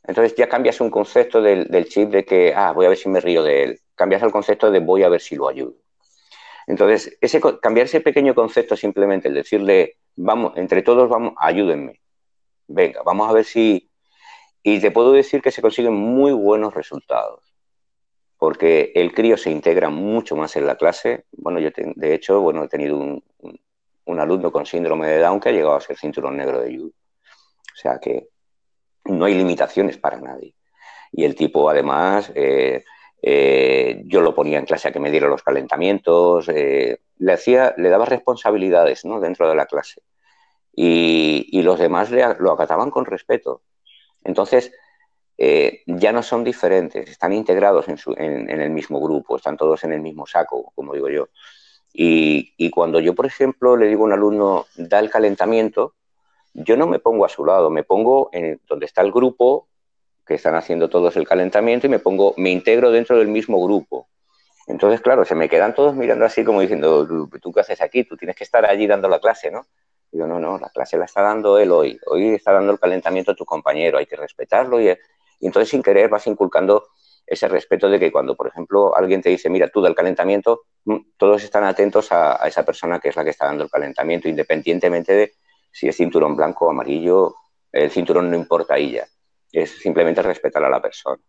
[0.04, 3.20] Entonces ya cambias un concepto del, chip de que, ah, voy a ver si me
[3.20, 3.80] río de él.
[3.96, 5.76] Cambias el concepto de voy a ver si lo ayudo.
[6.68, 12.02] Entonces, ese, cambiar ese pequeño concepto simplemente, el decirle, vamos, entre todos vamos, ayúdenme.
[12.68, 13.90] Venga, vamos a ver si...
[14.64, 17.55] Y te puedo decir que se consiguen muy buenos resultados
[18.46, 21.26] porque el crío se integra mucho más en la clase.
[21.32, 23.24] Bueno, yo de hecho, bueno, he tenido un,
[24.20, 26.90] alumno con síndrome de Down que ha llegado a ser cinturón negro de judo.
[26.90, 28.28] O sea que
[29.06, 30.54] no hay limitaciones para nadie.
[31.12, 32.84] Y el tipo, además, eh,
[33.20, 37.74] eh, yo lo ponía en clase a que me diera los calentamientos, eh, le, hacía,
[37.78, 40.04] le daba responsabilidades dentro de la clase.
[40.72, 43.64] Y, y los demás lo acataban con respeto.
[44.24, 44.72] Entonces,
[45.38, 50.02] eh, ya no son diferentes, están integrados en, el mismo grupo, están todos en el
[50.02, 51.28] mismo saco, como digo yo.
[51.94, 55.94] Y, cuando yo, por ejemplo, le digo a un alumno, da el calentamiento,
[56.54, 59.68] yo no me pongo a su lado, me pongo en donde está el grupo,
[60.26, 64.08] que están haciendo todos el calentamiento, y me pongo, me integro dentro del mismo grupo.
[64.68, 67.08] Entonces, claro, se me quedan todos mirando así como diciendo,
[67.42, 68.04] ¿tú qué haces aquí?
[68.04, 69.68] Tú tienes que estar allí dando la clase, ¿no?
[70.12, 72.00] Digo, no, no, la clase la está dando él hoy.
[72.08, 74.96] Hoy está dando el calentamiento a tu compañero, hay que respetarlo y,
[75.40, 76.88] y entonces sin querer vas inculcando
[77.28, 80.98] ese respeto de que cuando, por ejemplo, alguien te dice, mira, tú del calentamiento, mm,
[81.18, 85.14] todos están atentos a, esa persona que es la que está dando el calentamiento, independientemente
[85.14, 85.34] de
[85.72, 87.36] si es cinturón blanco o amarillo,
[87.72, 89.06] el cinturón no importa ahí ya,
[89.52, 91.22] es simplemente respetar a la persona.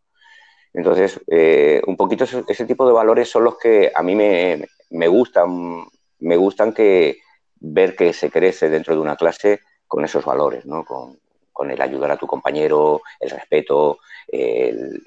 [0.72, 5.08] Entonces, eh, un poquito ese, tipo de valores son los que a mí me, me
[5.08, 5.86] gustan,
[6.18, 7.18] me gustan que
[7.58, 10.84] ver que se crece dentro de una clase con esos valores, ¿no?
[10.84, 11.18] Con,
[11.56, 15.00] con el ayudar a tu compañero, el respeto, el,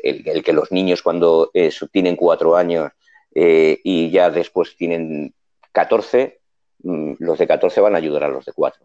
[0.43, 2.91] que los niños cuando eh, tienen cuatro años
[3.35, 5.31] eh, y ya después tienen
[5.71, 6.39] 14,
[6.79, 8.83] mm, los de 14 van a ayudar a los de cuatro.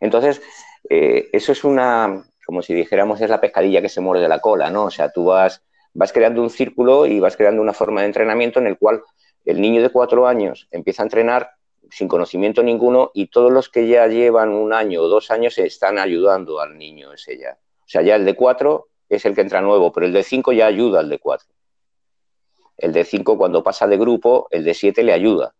[0.00, 0.40] Entonces,
[0.88, 4.70] eh, eso es una, como si dijéramos, es la pescadilla que se muerde la cola,
[4.70, 4.84] ¿no?
[4.84, 8.60] O sea, tú vas, vas creando un círculo y vas creando una forma de entrenamiento
[8.60, 9.02] en el cual
[9.44, 11.50] el niño de cuatro años empieza a entrenar
[11.90, 15.98] sin conocimiento ninguno y todos los que ya llevan un año o dos años están
[15.98, 17.58] ayudando al niño ese ya.
[17.80, 20.52] O sea, ya el de cuatro es el que entra nuevo, pero el de cinco
[20.52, 21.48] ya ayuda al de cuatro.
[22.76, 25.54] El de cinco cuando pasa de grupo, el de siete le ayuda.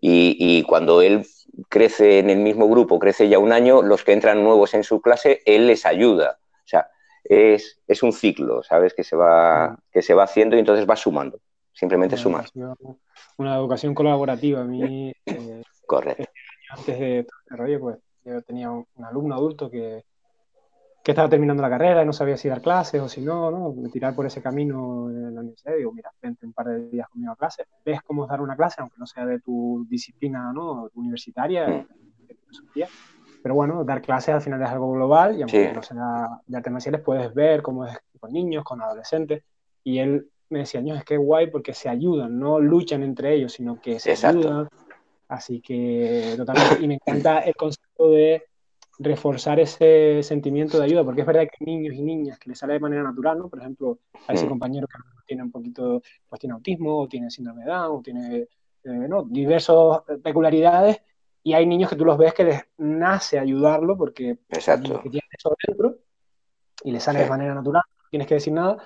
[0.00, 1.26] Y, cuando él
[1.68, 5.00] crece en el mismo grupo, crece ya un año, los que entran nuevos en su
[5.00, 6.38] clase, él les ayuda.
[6.64, 6.88] O sea,
[7.24, 8.94] es, un ciclo, ¿sabes?
[8.94, 11.40] Que se, va, que se va haciendo y entonces va sumando.
[11.78, 12.44] Simplemente sumar
[13.36, 14.62] una educación colaborativa.
[14.62, 16.24] A mí, eh, Correcto.
[16.70, 20.04] antes de rollo, pues yo tenía un, alumno adulto que,
[21.04, 23.90] que, estaba terminando la carrera y no sabía si dar clases o si no, ¿no?
[23.92, 25.76] Tirar por ese camino en la universidad.
[25.76, 27.66] Digo, mira, vente un par de días conmigo a clase.
[27.84, 30.90] Ves cómo es dar una clase, aunque no sea de tu disciplina ¿no?
[30.94, 31.86] universitaria, mm.
[33.40, 36.72] Pero bueno, dar clases al final es algo global y aunque no sea de artes
[36.72, 39.44] marciales, puedes ver cómo es con niños, con adolescentes.
[39.84, 43.80] Y él me decía, es que guay porque se ayudan, no luchan entre ellos, sino
[43.80, 44.68] que se ayudan.
[45.28, 48.44] Así que totalmente, y me encanta el concepto de
[48.98, 52.58] reforzar ese sentimiento de ayuda, porque es verdad que hay niños y niñas que les
[52.58, 53.48] sale de manera natural, ¿no?
[53.48, 54.48] Por ejemplo, a ese mm.
[54.48, 58.48] compañero que tiene un poquito, pues tiene autismo, o tiene síndrome de Down, o tiene
[58.84, 59.24] ¿no?
[59.24, 61.00] diversas peculiaridades
[61.42, 65.00] y hay niños que tú los ves que les nace ayudarlo porque Exacto.
[65.02, 65.96] tienen eso dentro
[66.84, 68.76] y les sale de manera natural, no tienes que decir nada,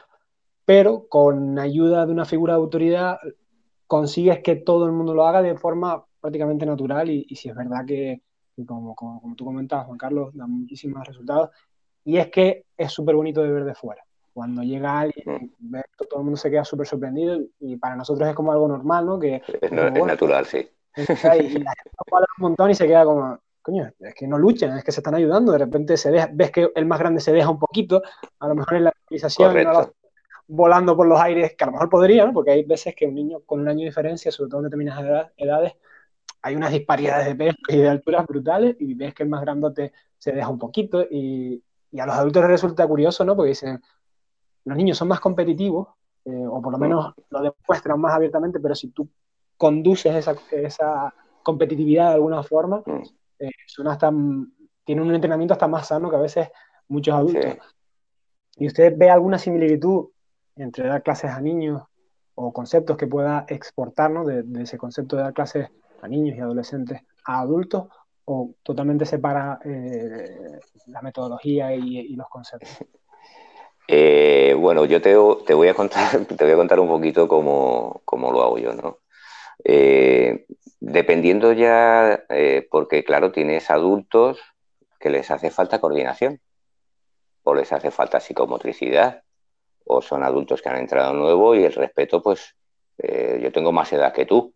[0.64, 3.18] pero con ayuda de una figura de autoridad
[3.86, 7.84] consigues que todo el mundo lo haga de forma prácticamente natural y, si es verdad
[7.86, 8.22] que,
[8.66, 11.51] como, como, tú comentabas, Juan Carlos, da muchísimos resultados
[12.05, 14.02] y es que es súper bonito de ver de fuera.
[14.32, 15.76] Cuando llega alguien, mm.
[16.09, 19.18] todo el mundo se queda súper sorprendido y para nosotros es como algo normal, ¿no?
[19.18, 20.66] Que, es, natural, sí.
[20.97, 21.90] Y la gente
[22.39, 25.14] un montón y se queda como, coño, es que no luchan, es que se están
[25.14, 28.02] ayudando, de repente se ves que el más grande se deja un poquito,
[28.40, 29.55] a lo mejor en la organización
[30.47, 33.40] volando por los aires, que a lo mejor podría, porque hay veces que un niño
[33.47, 35.74] con un año de diferencia, sobre todo en determinadas edades,
[36.43, 39.93] hay unas disparidades de peso y de alturas brutales y ves que el más grandote
[40.19, 41.62] se deja un poquito y,
[41.93, 43.36] y a los adultos les resulta curioso, ¿no?
[43.36, 43.81] Porque dicen,
[44.64, 45.89] los niños son más competitivos,
[46.24, 49.09] eh, o por lo menos lo demuestran más abiertamente, pero si tú
[49.56, 53.02] conduces esa, esa competitividad de alguna forma, mm.
[53.40, 54.10] eh, son hasta,
[54.85, 56.48] tienen un entrenamiento hasta más sano que a veces
[56.89, 57.56] muchos adultos.
[58.56, 60.09] ¿Y usted ve alguna similitud
[60.56, 61.82] entre dar clases a niños
[62.34, 65.68] o conceptos que pueda exportar de, ese concepto de dar clases
[66.00, 67.88] a niños y adolescentes a adultos
[68.24, 72.70] o totalmente separa eh, la metodología y, los conceptos?
[73.88, 78.30] Eh, bueno, yo te, voy a contar, te voy a contar un poquito cómo, cómo
[78.30, 79.00] lo hago yo, ¿no?
[79.64, 80.46] Eh,
[80.78, 82.24] dependiendo ya,
[82.70, 84.40] porque claro, tienes adultos
[85.00, 86.40] que les hace falta coordinación,
[87.42, 89.24] o les hace falta psicomotricidad,
[89.86, 92.54] o son adultos que han entrado nuevo y el respeto, pues
[92.98, 94.54] eh, yo tengo más edad que tú.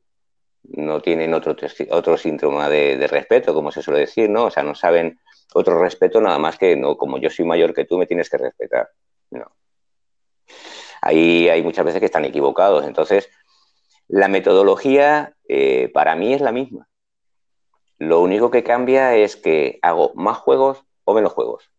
[0.63, 1.55] No tienen otro,
[1.91, 4.47] otro síntoma de, respeto, como se suele decir, ¿no?
[4.47, 5.21] O sea, no saben
[5.55, 8.39] otro respeto nada más que, no, como yo soy mayor que tú, me tienes que
[8.39, 8.89] respetar.
[9.31, 9.47] No.
[11.03, 12.85] Ahí hay muchas veces que están equivocados.
[12.85, 13.31] Entonces,
[14.09, 16.89] la metodología eh, para mí es la misma.
[17.99, 21.71] Lo único que cambia es que hago más juegos o menos juegos.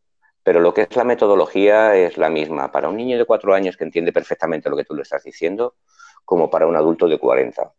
[0.47, 3.75] Pero lo que es la metodología es la misma para un niño de cuatro años
[3.75, 5.75] que entiende perfectamente lo que tú le estás diciendo,
[6.23, 7.73] como para un adulto de 40.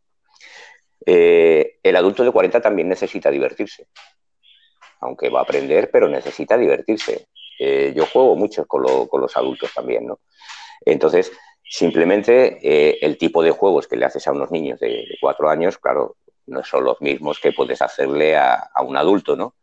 [1.06, 3.86] Eh, el adulto de 40 también necesita divertirse.
[5.00, 7.28] Aunque va a aprender, pero necesita divertirse.
[7.58, 10.20] Eh, yo juego mucho con, los adultos también, ¿no?
[10.84, 11.32] Entonces,
[11.70, 15.76] Simplemente eh, el tipo de juegos que le haces a unos niños de, cuatro años,
[15.76, 16.16] claro,
[16.46, 19.54] no son los mismos que puedes hacerle a, un adulto, ¿no?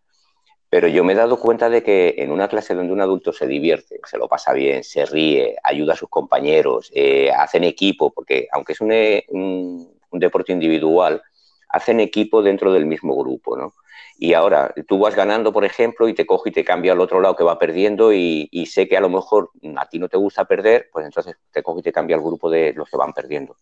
[0.75, 3.47] Pero yo me he dado cuenta de que en una clase donde un adulto se
[3.47, 8.49] divierte, se lo pasa bien, se ríe, ayuda a sus compañeros, eh, hacen equipo, porque
[8.51, 11.23] aunque es un, un deporte individual,
[11.69, 13.73] hacen equipo dentro del mismo grupo, ¿no?
[14.17, 17.19] y ahora tú vas ganando, por ejemplo, y te cojo y te cambio al otro
[17.19, 20.45] lado que va perdiendo y, sé que a lo mejor a ti no te gusta
[20.45, 23.57] perder, pues entonces te cojo y te cambio al grupo de los que van perdiendo.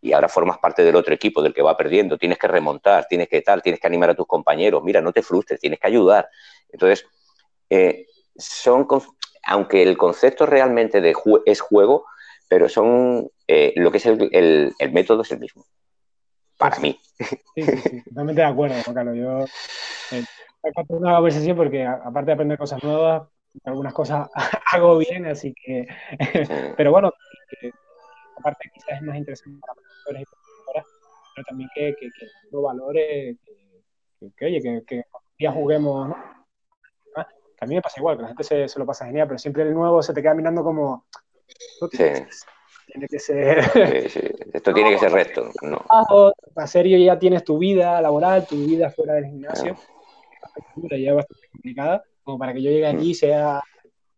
[0.00, 2.18] Y ahora formas parte del otro equipo, del que va perdiendo.
[2.18, 4.82] Tienes que remontar, tienes que tal, tienes que animar a tus compañeros.
[4.84, 6.28] Mira, no te frustres, tienes que ayudar.
[6.70, 7.04] Entonces,
[7.70, 8.06] eh,
[8.36, 8.86] son,
[9.44, 11.14] aunque el concepto realmente de
[11.46, 12.06] es juego,
[12.48, 15.66] pero son, eh, lo que es el método es el mismo
[16.58, 17.00] para mí.
[17.54, 19.16] Sí, sí, totalmente de acuerdo, Carlos.
[19.16, 19.44] Yo
[20.16, 20.24] eh,
[20.88, 23.28] una conversación porque aparte de aprender cosas nuevas,
[23.64, 24.28] algunas cosas
[24.72, 25.86] hago bien, así que,
[26.76, 27.12] pero bueno,
[28.38, 30.86] aparte quizás es más interesante para profesores y profesoras,
[31.34, 33.36] pero también que, que, que no valore,
[34.36, 35.04] que, oye, que, que
[35.38, 36.16] día juguemos, ¿no?
[37.16, 39.28] Ah, que a mí me pasa igual, que la gente se, se, lo pasa genial,
[39.28, 41.06] pero siempre el nuevo se te queda mirando como...
[41.92, 42.04] Sí
[42.92, 43.58] tiene que ser.
[44.52, 45.50] Esto tiene que ser recto.
[45.62, 45.84] No.
[46.54, 49.76] Para serio ya tienes tu vida laboral, tu vida fuera del gimnasio.
[50.90, 52.02] Ya bastante complicada.
[52.24, 53.14] Como para que yo llegue allí mm.
[53.14, 53.62] sea.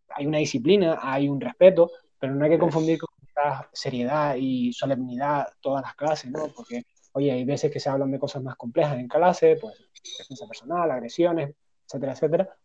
[0.09, 3.09] Hay una disciplina, hay un respeto, pero no hay que confundir con
[3.73, 6.49] seriedad y solemnidad todas las clases, ¿no?
[6.55, 9.75] Porque, oye, hay veces que se hablan de cosas más complejas en clase, pues
[10.19, 11.55] defensa personal, agresiones,
[11.87, 12.57] etcétera, etcétera.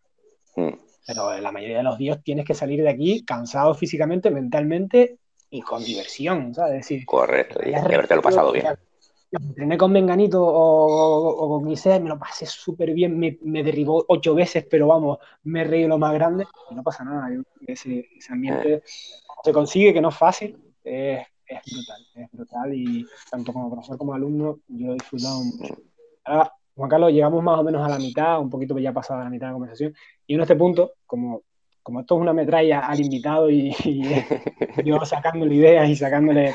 [0.55, 0.73] Mm.
[1.07, 5.19] Pero la mayoría de los días tienes que salir de aquí cansado físicamente, mentalmente
[5.49, 6.73] y con diversión, ¿sabes?
[6.73, 8.65] decir, Correcto, y haberte lo pasado bien.
[9.31, 14.33] entrené con Menganito o, con Giselle, me lo pasé súper bien, me, me, derribó ocho
[14.33, 17.29] veces, pero vamos, me reí lo más grande y no pasa nada.
[17.67, 18.81] ese, ese, ambiente
[19.43, 22.73] se consigue, que no es fácil, es, es, brutal, es brutal.
[22.73, 25.77] Y tanto como profesor como alumno yo he disfrutado mucho.
[26.23, 29.29] Ahora, Juan Carlos, llegamos más o menos a la mitad, un poquito ya pasado la
[29.29, 29.95] mitad de la conversación,
[30.27, 31.43] y en este punto, como
[31.85, 33.71] como esto es una metralla al invitado y,
[34.83, 36.51] yo sacándole ideas y sacándole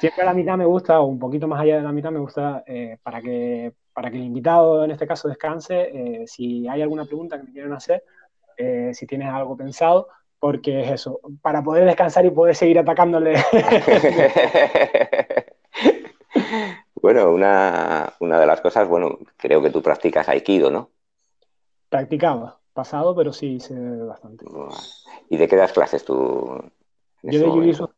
[0.00, 2.20] Siempre a la mitad me gusta, o un poquito más allá de la mitad me
[2.20, 6.80] gusta, eh, para, que, para que el invitado en este caso descanse, eh, si hay
[6.80, 8.02] alguna pregunta que me quieran hacer,
[8.56, 10.08] eh, si tienes algo pensado,
[10.40, 13.36] porque es eso, para poder descansar y poder seguir atacándole.
[17.02, 20.90] Bueno, una, de las cosas, bueno, creo que tú practicas Aikido, ¿no?
[21.88, 24.44] Practicaba, pasado, pero sí sé bastante.
[25.28, 26.62] ¿Y de qué das clases tú?
[27.22, 27.90] Yo de Jiu-Jitsu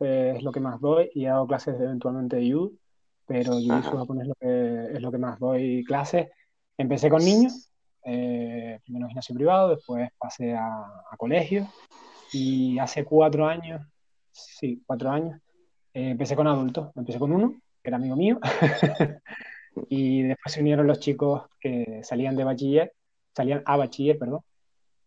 [0.00, 2.78] eh, es lo que más doy y hago clases eventualmente de Yu,
[3.26, 6.28] pero Jiu-Jitsu japonés es lo, que, es lo que más doy clases.
[6.76, 7.70] Empecé con niños,
[8.04, 11.66] eh, primero gimnasio privado, después pasé a, a colegio.
[12.32, 13.80] Y hace cuatro años,
[14.32, 15.40] sí, cuatro años,
[15.94, 18.38] eh, empecé con adultos, empecé con uno, que era amigo mío,
[19.88, 22.92] y después se unieron los chicos que salían de bachiller,
[23.34, 24.40] salían a bachiller, perdón,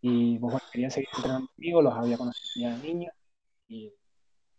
[0.02, 3.14] y pues, bueno, querían seguir entrenando conmigo, los había conocido ya de niños,
[3.68, 3.94] y,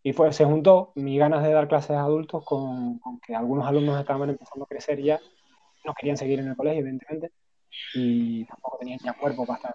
[0.02, 3.98] y fue, se juntó mis ganas de dar clases a adultos con, que algunos alumnos
[3.98, 5.20] estaban empezando a crecer ya,
[5.84, 7.32] no querían seguir en el colegio, evidentemente,
[7.94, 9.74] y tampoco tenían ya cuerpo para estar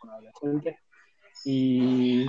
[0.00, 0.76] con adolescentes,
[1.44, 2.26] y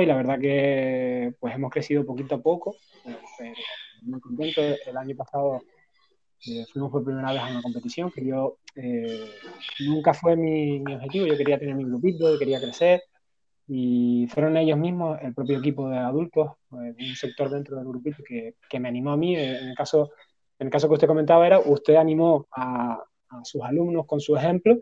[0.00, 3.54] y la verdad que pues hemos crecido poquito a poco, pero
[4.02, 4.60] muy contento.
[4.60, 5.62] El año pasado
[6.46, 9.30] eh, fuimos por primera vez a una competición que yo eh,
[9.86, 13.02] nunca fue mi, mi, objetivo, yo quería tener mi grupito, quería crecer
[13.66, 18.22] y fueron ellos mismos, el propio equipo de adultos, eh, un sector dentro del grupito
[18.22, 19.34] que, que, me animó a mí.
[19.34, 20.10] En el, caso,
[20.58, 23.02] en el caso que usted comentaba era, usted animó a,
[23.34, 24.78] a sus alumnos con su ejemplo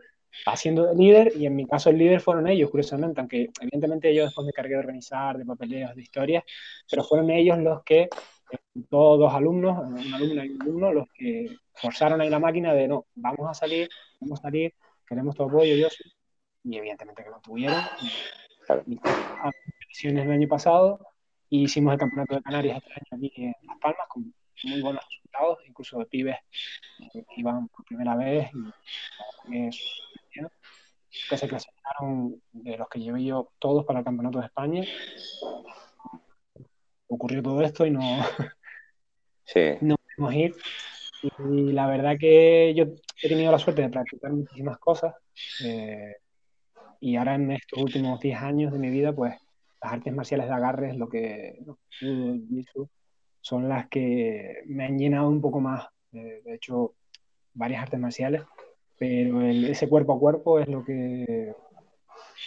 [0.47, 4.25] haciendo de líder y en mi caso el líder fueron ellos, curiosamente, aunque evidentemente yo
[4.25, 6.45] después me cargué de organizar, de papeleos, de historias,
[6.91, 8.09] pero fueron ellos los que,
[8.89, 12.89] todos dos alumnos, un alumno y un alumno, los que forzaron ahí la máquina de
[12.89, 13.89] no, vamos a salir,
[14.21, 14.75] vamos a salir,
[15.07, 15.89] queremos tu apoyo, yo
[16.65, 17.83] y evidentemente que lo tuvieron.
[18.67, 18.85] Claro.
[20.05, 21.07] El año pasado
[21.51, 24.33] y hicimos el campeonato de Canarias este año aquí en Las Palmas con
[24.65, 26.37] muy buenos resultados, incluso de pibes
[27.13, 28.51] que iban por primera vez
[29.49, 29.71] y
[31.29, 34.85] que se clasificaron de los que llevé yo todos para el Campeonato de España.
[37.09, 38.01] Ocurrió todo esto y no,
[39.45, 39.77] sí.
[39.81, 40.55] no pudimos ir.
[41.51, 42.85] Y la verdad que yo
[43.23, 45.15] he tenido la suerte de practicar muchísimas cosas.
[45.65, 46.17] Eh,
[47.01, 49.35] y ahora en estos últimos 10 años de mi vida, pues
[49.83, 51.59] las artes marciales de agarre es lo que
[53.43, 55.87] son las que me han llenado un poco más.
[56.11, 56.95] de hecho,
[57.53, 58.43] varias artes marciales
[59.03, 61.53] pero ese cuerpo a cuerpo es lo que,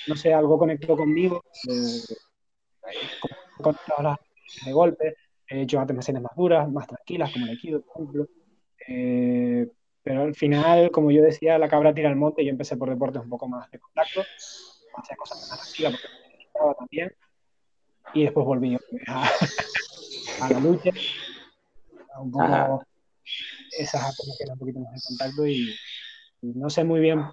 [0.08, 1.44] no sé, algo conectó conmigo,
[3.62, 4.18] con las
[4.66, 5.18] de golpe,
[5.50, 8.28] he hecho artes marciales más duras, más tranquilas, como el Aikido, por ejemplo,
[8.88, 9.68] eh,
[10.02, 12.90] pero al final, como yo decía, la cabra tira al monte, y yo empecé por
[12.90, 14.22] deportes un poco más de contacto,
[14.96, 17.12] hacía cosas más tranquilas porque me también,
[18.14, 18.78] y después volví
[19.08, 19.30] a,
[20.42, 20.90] a la lucha,
[22.20, 22.84] un poco
[23.78, 25.76] esas artes que un poquito más de contacto y
[26.42, 27.24] no sé muy bien,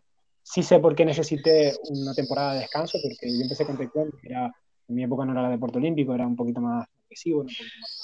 [0.43, 4.47] sí sé por qué necesité una temporada de descanso, porque yo empecé con taekwondo, era,
[4.89, 8.03] en mi época no era deporte olímpico, era un poquito más agresivo, un poquito más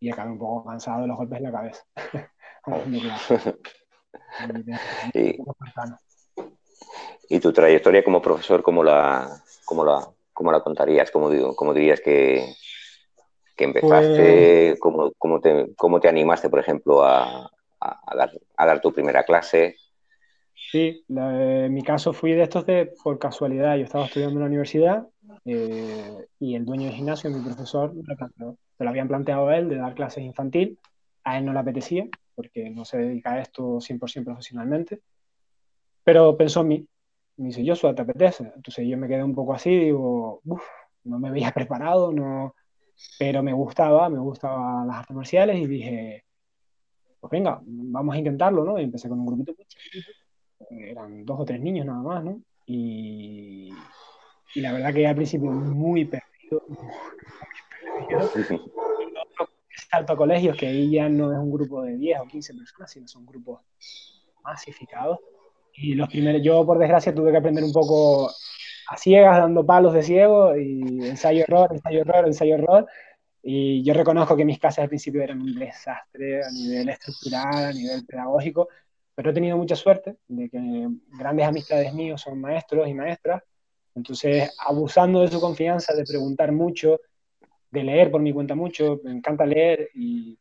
[0.00, 1.84] y acabé un poco cansado de los golpes en la cabeza.
[7.28, 11.10] y, tu trayectoria como profesor, ¿cómo la, cómo la, cómo la contarías?
[11.10, 12.54] ¿Cómo, digo, cómo dirías que,
[13.60, 14.68] que empezaste?
[14.70, 17.50] Pues ¿Cómo, cómo, te, ¿Cómo te animaste, por ejemplo, a,
[17.80, 19.76] a, dar, a dar tu primera clase.
[20.54, 23.76] Sí, en mi caso fui de estos de por casualidad.
[23.76, 25.06] Yo estaba estudiando en la universidad
[25.44, 27.92] eh, y el dueño del gimnasio, mi profesor,
[28.76, 30.78] Se lo habían planteado a él de dar clases infantil.
[31.24, 35.00] A él no le apetecía porque no se dedica a esto 100% profesionalmente.
[36.04, 36.86] Pero pensó en mí.
[37.36, 38.52] Me dice, yo ¿te apetece?
[38.54, 40.62] Entonces yo me quedé un poco así, digo, uff,
[41.04, 42.54] no me había preparado, no...
[43.18, 46.24] pero me gustaba, me gustaban las artes marciales y dije,
[47.20, 48.78] pues venga, vamos a intentarlo, ¿no?
[48.78, 49.54] Y empecé con un grupito
[50.70, 52.40] eran dos o tres niños nada más, ¿no?
[52.66, 53.72] Y,
[54.54, 56.78] y la verdad que al principio muy perdido, muy
[58.36, 58.70] perdido.
[59.90, 62.90] Salto a colegios, que ahí ya no es un grupo de 10 o 15 personas,
[62.90, 63.60] sino son grupos
[64.44, 65.18] masificados.
[65.74, 68.30] Y los primeros, yo por desgracia tuve que aprender un poco
[68.90, 72.86] a ciegas, dando palos de ciego, y ensayo error, ensayo error, ensayo error,
[73.40, 77.72] y yo reconozco que mis clases al principio eran un desastre a nivel estructural, a
[77.72, 78.68] nivel pedagógico,
[79.14, 83.42] pero he tenido mucha suerte de que grandes amistades míos son maestros y maestras.
[83.94, 87.00] Entonces, abusando de su confianza, de preguntar mucho,
[87.70, 90.36] de leer por mi cuenta mucho, me encanta leer y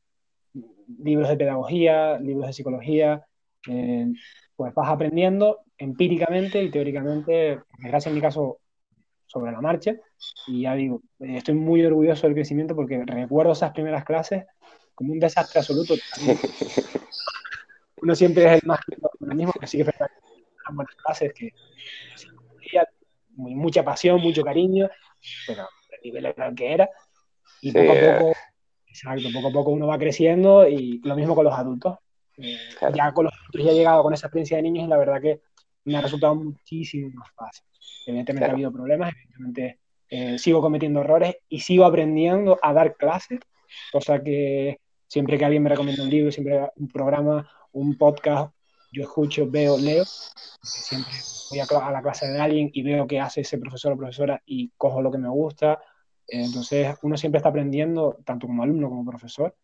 [0.98, 3.24] libros de pedagogía, libros de psicología,
[3.70, 4.08] eh,
[4.60, 8.60] pues vas aprendiendo empíricamente y teóricamente, gracias en mi caso
[9.26, 9.96] sobre la marcha.
[10.48, 14.44] Y ya digo, eh, estoy muy orgulloso del crecimiento porque recuerdo esas primeras clases
[14.94, 15.94] como un desastre absoluto.
[18.02, 18.82] Uno siempre es el más
[19.22, 20.10] el mismo, que sí que eran
[20.74, 21.54] buenas clases que
[23.38, 24.90] mucha pasión, mucho cariño,
[25.48, 26.90] pero el nivel era el que era.
[27.62, 28.34] Y poco a poco
[28.90, 31.98] Exacto, poco a poco uno va creciendo y lo mismo con los adultos.
[32.42, 32.58] Eh,
[32.96, 35.42] ya con los adultos ya llegado con esa experiencia de niños la verdad que
[35.84, 37.66] me ha resultado muchísimo más fácil.
[38.06, 39.80] Evidentemente ha habido problemas, evidentemente
[40.10, 43.40] eh, sigo cometiendo errores y sigo aprendiendo a dar clases,
[43.92, 48.54] cosa que siempre que alguien me recomienda un libro, siempre un programa, un podcast,
[48.92, 50.04] yo escucho, veo, leo,
[50.62, 51.14] siempre
[51.50, 54.72] voy a, la clase de alguien y veo qué hace ese profesor o profesora y
[54.78, 55.80] cojo lo que me gusta.
[56.28, 59.56] Entonces, uno siempre está aprendiendo, tanto como alumno como profesor,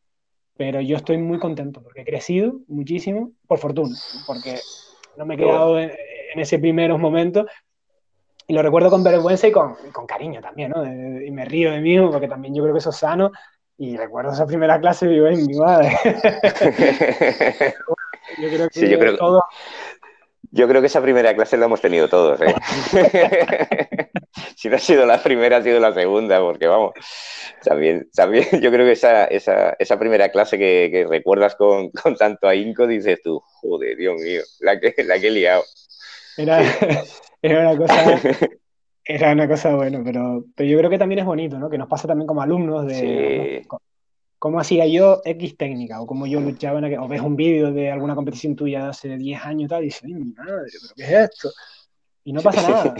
[0.57, 3.95] pero yo estoy muy contento porque he crecido muchísimo, por fortuna,
[4.25, 4.59] porque
[5.17, 5.91] no me he quedado en,
[6.35, 7.45] ese primeros momentos
[8.47, 10.85] y lo recuerdo con vergüenza y con, con cariño también, ¿no?
[10.85, 13.31] y me río de mí porque también yo creo que eso es sano
[13.77, 15.97] y recuerdo esa primera clase y digo, mi madre!
[18.37, 19.43] yo creo que yo creo, todo...
[20.55, 22.55] Yo creo que esa primera clase la hemos tenido todos, ¿eh?
[24.55, 26.93] si no ha sido la primera, ha sido la segunda, porque vamos,
[27.61, 32.47] también, también yo creo que esa, esa, esa primera clase que, recuerdas con, con, tanto
[32.47, 35.63] ahínco, dices tú, joder, Dios mío, la que, la que he liado.
[36.37, 36.63] Era,
[37.41, 38.21] era una cosa
[39.03, 41.69] era una cosa buena, pero, pero yo creo que también es bonito, ¿no?
[41.69, 43.67] Que nos pasa también como alumnos de
[44.45, 47.73] cómo hacía yo X técnica o cómo yo luchaba en aquel, o ves un vídeo
[47.73, 50.93] de alguna competición tuya de hace 10 años y tal, y dices, mi madre, ¿pero
[50.95, 51.49] qué es esto?
[52.25, 52.93] Y no pasa nada.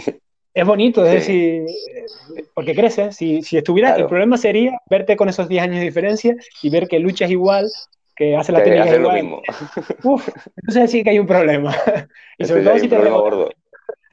[0.52, 3.14] Es bonito, es decir, eh, porque creces.
[3.14, 6.88] Si, si estuviera, el problema sería verte con esos 10 años de diferencia y ver
[6.88, 7.70] que luchas igual,
[8.16, 9.02] que hace la técnica igual.
[9.02, 9.40] Lo mismo.
[10.02, 11.76] Uf, entonces sí que hay un problema.
[12.38, 13.50] y sobre todo si te gordo.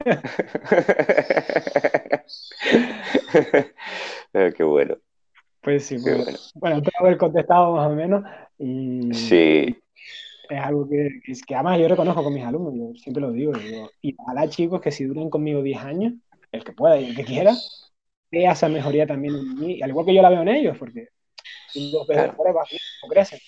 [4.56, 4.98] Qué bueno.
[5.64, 6.38] Pues sí, pues, bueno.
[6.56, 8.22] bueno, tengo que haber contestado más o menos.
[8.58, 9.76] Y sí.
[10.50, 13.90] Es algo que, que además yo reconozco con mis alumnos, yo siempre lo digo, digo
[14.02, 16.12] y ojalá chicos que si duran conmigo 10 años,
[16.52, 17.54] el que pueda y el que quiera,
[18.30, 21.08] vea esa mejoría también en mí, al igual que yo la veo en ellos, porque
[21.70, 22.36] si los ves claro.
[23.02, 23.38] no crecen.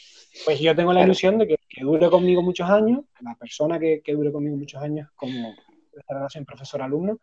[0.47, 4.01] Pues yo tengo la ilusión de que, que, dure conmigo muchos años, la persona que,
[4.03, 5.55] que dure conmigo muchos años como
[5.95, 7.19] esta relación profesor-alumno,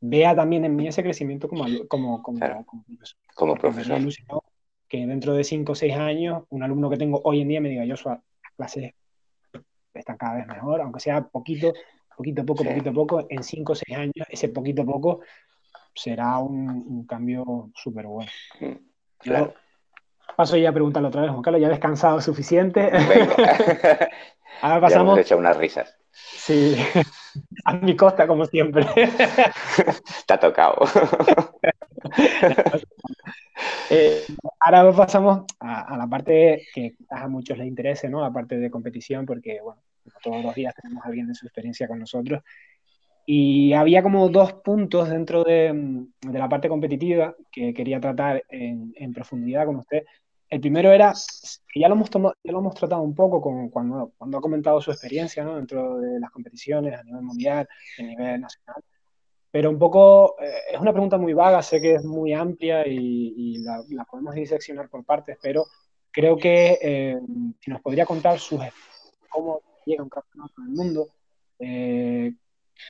[0.00, 3.18] vea también en mí ese crecimiento como, como, como, como profesor.
[4.88, 7.70] Que dentro de 5 o 6 años, un alumno que tengo hoy en día me
[7.70, 8.20] diga, yo, las
[8.56, 8.92] clases
[9.94, 11.72] están cada vez mejor, aunque sea poquito,
[12.16, 15.20] poquito a poco, poquito a poco, en 5 o 6 años, ese poquito a poco
[15.94, 18.30] será un, cambio súper bueno.
[18.60, 18.72] Mm,
[19.18, 19.54] claro.
[20.36, 22.90] paso ya a preguntarle otra vez, Juan Carlos, ya he descansado suficiente.
[24.60, 25.18] Ahora pasamos.
[25.26, 25.96] Ya hemos unas risas.
[26.12, 26.76] Sí,
[27.64, 28.86] a mi costa, como siempre.
[30.26, 30.84] Te ha tocado.
[33.90, 34.22] Eh,
[34.60, 38.22] ahora pasamos a, la parte que a muchos les interese, ¿no?
[38.22, 39.82] La parte de competición, porque, bueno,
[40.22, 42.42] todos los días tenemos a alguien de su experiencia con nosotros.
[43.26, 49.12] Y había como dos puntos dentro de, la parte competitiva que quería tratar en, en
[49.12, 50.04] profundidad con usted.
[50.52, 51.14] El primero era,
[51.72, 54.40] que ya lo hemos, tomado, ya lo hemos tratado un poco con, cuando, cuando ha
[54.42, 55.56] comentado su experiencia ¿no?
[55.56, 57.66] dentro de las competiciones a nivel mundial,
[57.98, 58.82] a nivel nacional,
[59.52, 63.58] pero un poco, eh, es una pregunta muy vaga, sé que es muy amplia y,
[63.58, 65.66] la, podemos diseccionar por partes, pero
[66.10, 67.20] creo que eh,
[67.60, 68.60] si nos podría contar sus,
[69.28, 71.08] cómo llega un campeonato del mundo,
[71.58, 72.32] eh,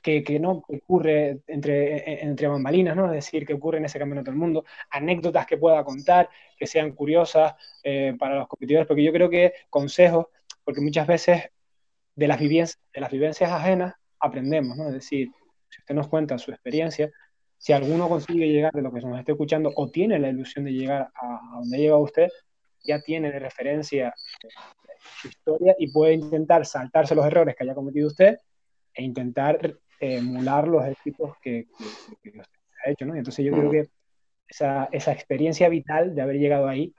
[0.01, 3.05] que, no ocurre entre, e, entre bambalinas, ¿no?
[3.05, 6.93] Es decir, que ocurre en ese campeonato del mundo, anécdotas que pueda contar, que sean
[6.93, 10.27] curiosas eh, para los competidores, porque yo creo que consejos,
[10.63, 11.49] porque muchas veces
[12.15, 14.87] de las, vivencias, de las vivencias ajenas aprendemos, ¿no?
[14.87, 15.29] Es decir,
[15.83, 17.11] usted nos cuenta su experiencia,
[17.57, 20.73] si alguno consigue llegar de lo que nos esté escuchando o tiene la ilusión de
[20.73, 22.29] llegar a, a donde llega usted,
[22.83, 24.13] ya tiene de referencia
[25.21, 28.37] su historia y puede intentar saltarse los errores que haya cometido usted
[28.93, 31.67] e intentar emular los éxitos que,
[32.21, 32.33] que,
[32.85, 33.15] ha hecho, ¿no?
[33.15, 33.89] Entonces yo creo que
[34.47, 36.93] esa, esa, experiencia vital de haber llegado ahí,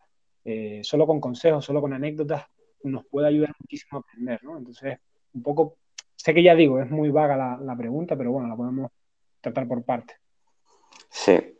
[0.44, 2.44] eh, solo con consejos, solo con anécdotas,
[2.82, 4.58] nos puede ayudar muchísimo a aprender, ¿no?
[4.58, 4.98] Entonces,
[5.32, 5.76] un poco,
[6.24, 8.90] sé que ya digo, es muy vaga la, la pregunta, pero bueno, la podemos
[9.42, 10.14] tratar por parte.
[11.10, 11.58] Sí.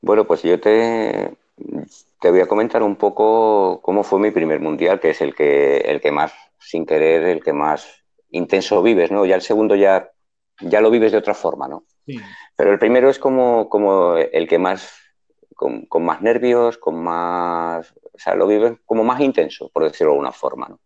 [0.00, 1.36] Bueno, pues yo te,
[2.20, 5.78] te voy a comentar un poco cómo fue mi primer mundial, que es el que,
[5.78, 9.26] el que más, sin querer, el que más intenso vives, ¿no?
[9.26, 10.08] Ya el segundo ya
[10.60, 11.84] ya lo vives de otra forma, ¿no?
[12.56, 14.94] Pero el primero es como, como el que más,
[15.56, 20.18] con, más nervios, con más, o sea, lo vives como más intenso, por decirlo de
[20.18, 20.78] alguna forma, ¿no?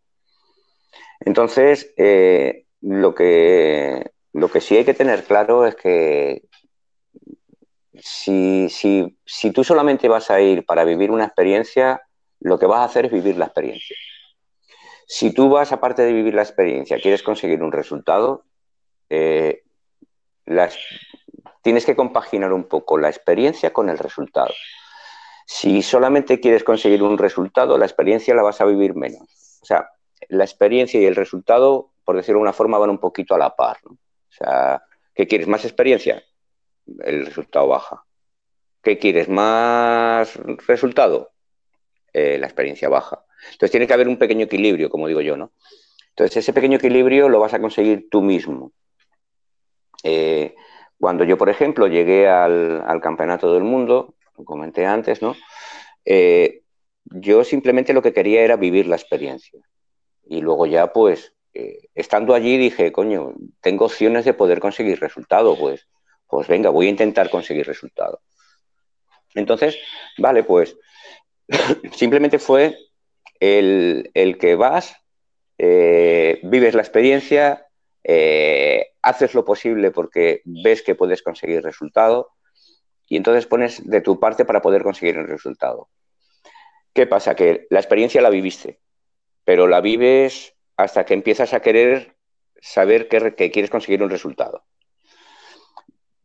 [1.21, 6.43] Entonces, eh, lo, que, lo que sí hay que tener claro es que
[8.01, 12.03] si, si tú solamente vas a ir para vivir una experiencia,
[12.41, 13.97] lo que vas a hacer es vivir la experiencia.
[15.07, 18.45] Si tú vas, aparte de vivir la experiencia, quieres conseguir un resultado,
[19.09, 19.63] eh,
[20.45, 20.77] las,
[21.63, 24.53] tienes que compaginar un poco la experiencia con el resultado.
[25.47, 29.59] Si solamente quieres conseguir un resultado, la experiencia la vas a vivir menos.
[29.63, 29.89] O sea,
[30.29, 33.55] la experiencia y el resultado, por decirlo de una forma, van un poquito a la
[33.55, 33.77] par.
[33.85, 33.99] O
[34.31, 34.83] sea,
[35.15, 35.47] ¿qué quieres?
[35.47, 36.25] ¿Más experiencia?
[37.05, 38.03] El resultado baja.
[38.83, 39.29] ¿Qué quieres?
[39.29, 40.35] ¿Más
[40.67, 41.33] resultado?
[42.15, 43.27] Eh, la experiencia baja.
[43.53, 45.53] Entonces tiene que haber un pequeño equilibrio, como digo yo, ¿no?
[46.09, 48.73] Entonces ese pequeño equilibrio lo vas a conseguir tú mismo.
[50.03, 50.55] Eh,
[50.99, 54.15] cuando yo, por ejemplo, llegué al, Campeonato del Mundo,
[54.47, 55.37] comenté antes, ¿no?
[56.07, 56.63] Eh,
[57.05, 59.61] yo simplemente lo que quería era vivir la experiencia.
[60.25, 65.59] Y luego ya, pues, eh, estando allí dije, coño, tengo opciones de poder conseguir resultado,
[65.59, 65.89] pues,
[66.29, 68.21] pues venga, voy a intentar conseguir resultado.
[69.35, 69.77] Entonces,
[70.19, 70.77] vale, pues,
[71.93, 72.79] simplemente fue
[73.41, 74.09] el,
[74.39, 74.97] que vas,
[75.59, 77.67] eh, vives la experiencia,
[79.03, 82.31] haces lo posible porque ves que puedes conseguir resultado
[83.09, 85.89] y entonces pones de tu parte para poder conseguir el resultado.
[86.95, 87.35] ¿Qué pasa?
[87.35, 88.79] Que la experiencia la viviste,
[89.45, 92.15] pero la vives hasta que empiezas a querer
[92.61, 94.65] saber que, quieres conseguir un resultado.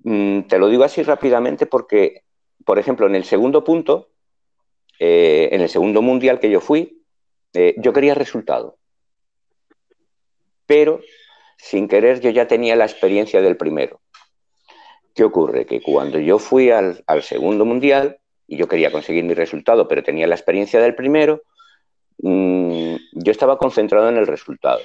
[0.03, 2.23] Mm, te lo digo así rápidamente porque,
[2.63, 4.11] por ejemplo, en el segundo punto,
[4.99, 7.03] eh, en el segundo mundial que yo fui,
[7.53, 8.77] eh, yo quería resultado.
[10.67, 11.01] Pero
[11.57, 14.01] sin querer yo ya tenía la experiencia del primero.
[15.15, 15.65] ¿Qué ocurre?
[15.65, 20.27] Que cuando yo fui al, segundo mundial y yo quería conseguir mi resultado, pero tenía
[20.27, 21.41] la experiencia del primero,
[23.13, 24.81] yo estaba concentrado en el resultado,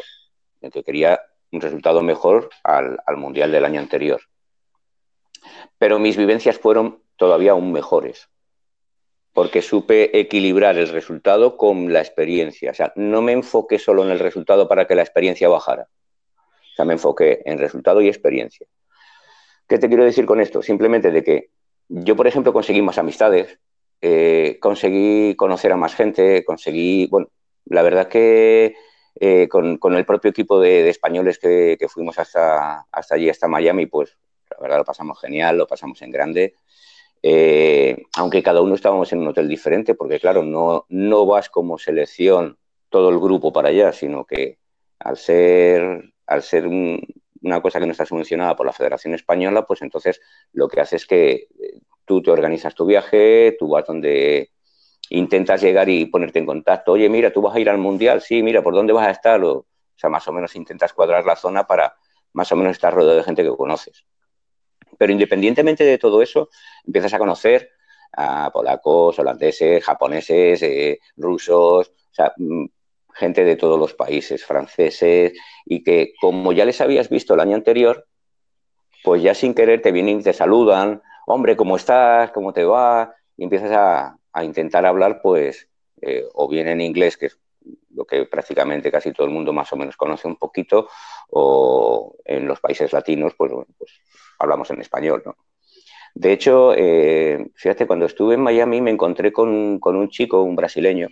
[0.60, 1.20] en que quería
[1.52, 4.20] un resultado mejor al, mundial del año anterior.
[5.78, 8.28] Pero mis vivencias fueron todavía aún mejores,
[9.32, 12.70] porque supe equilibrar el resultado con la experiencia.
[12.70, 15.89] O sea, no me enfoqué solo en el resultado para que la experiencia bajara.
[16.36, 18.66] O sea, me enfoqué en resultado y experiencia.
[19.66, 20.62] ¿Qué te quiero decir con esto?
[20.62, 21.51] Simplemente de que
[21.89, 23.59] yo, por ejemplo, conseguí más amistades,
[24.01, 27.28] eh, conseguí conocer a más gente, conseguí, bueno,
[27.69, 28.74] la verdad que
[29.20, 34.16] eh, con, el propio equipo de, españoles que, fuimos hasta, hasta allí, hasta Miami, pues
[34.51, 36.55] la verdad lo pasamos genial, lo pasamos en grande.
[37.23, 41.78] Eh, aunque cada uno estábamos en un hotel diferente, porque claro, no, no vas como
[41.78, 42.59] selección
[42.89, 44.59] todo el grupo para allá, sino que
[45.01, 47.01] al ser, al ser un,
[47.43, 50.20] una cosa que no está subvencionada por la Federación Española, pues entonces
[50.53, 54.53] lo que hace es que eh, tú te organizas tu viaje, tú vas donde
[55.10, 56.93] intentas llegar y ponerte en contacto.
[56.93, 59.43] Oye, mira, tú vas a ir al Mundial, sí, mira, ¿por dónde vas a estar?
[59.43, 59.66] O,
[59.97, 61.94] sea, más o menos intentas cuadrar la zona para
[62.32, 64.05] más o menos estar rodeado de gente que conoces.
[64.97, 66.48] Pero independientemente de todo eso,
[66.85, 67.70] empiezas a conocer
[68.12, 72.66] a polacos, holandeses, japoneses, eh, rusos, o sea, mm,
[73.14, 75.32] gente de todos los países, franceses,
[75.64, 78.06] y que como ya les habías visto el año anterior,
[79.05, 82.30] pues ya sin querer te vienen y te saludan, hombre, ¿cómo estás?
[82.32, 83.14] ¿Cómo te va?
[83.36, 85.69] Y empiezas a, intentar hablar, pues,
[86.01, 87.39] eh, o bien en inglés, que es
[87.91, 90.89] lo que prácticamente casi todo el mundo más o menos conoce un poquito,
[91.31, 93.93] o en los países latinos, pues, pues
[94.39, 95.37] hablamos en español, ¿no?
[96.15, 100.57] De hecho, eh, fíjate, cuando estuve en Miami me encontré con, con un chico, un
[100.57, 101.09] brasileño,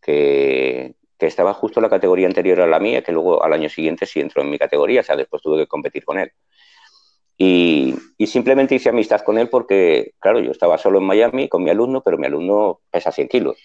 [0.00, 3.68] que, que estaba justo en la categoría anterior a la mía, que luego al año
[3.68, 6.32] siguiente sí entró en mi categoría, o sea, después tuve que competir con él.
[7.42, 7.96] Y,
[8.26, 12.02] simplemente hice amistad con él porque, claro, yo estaba solo en Miami con mi alumno,
[12.02, 13.56] pero mi alumno pesa 100 kilos,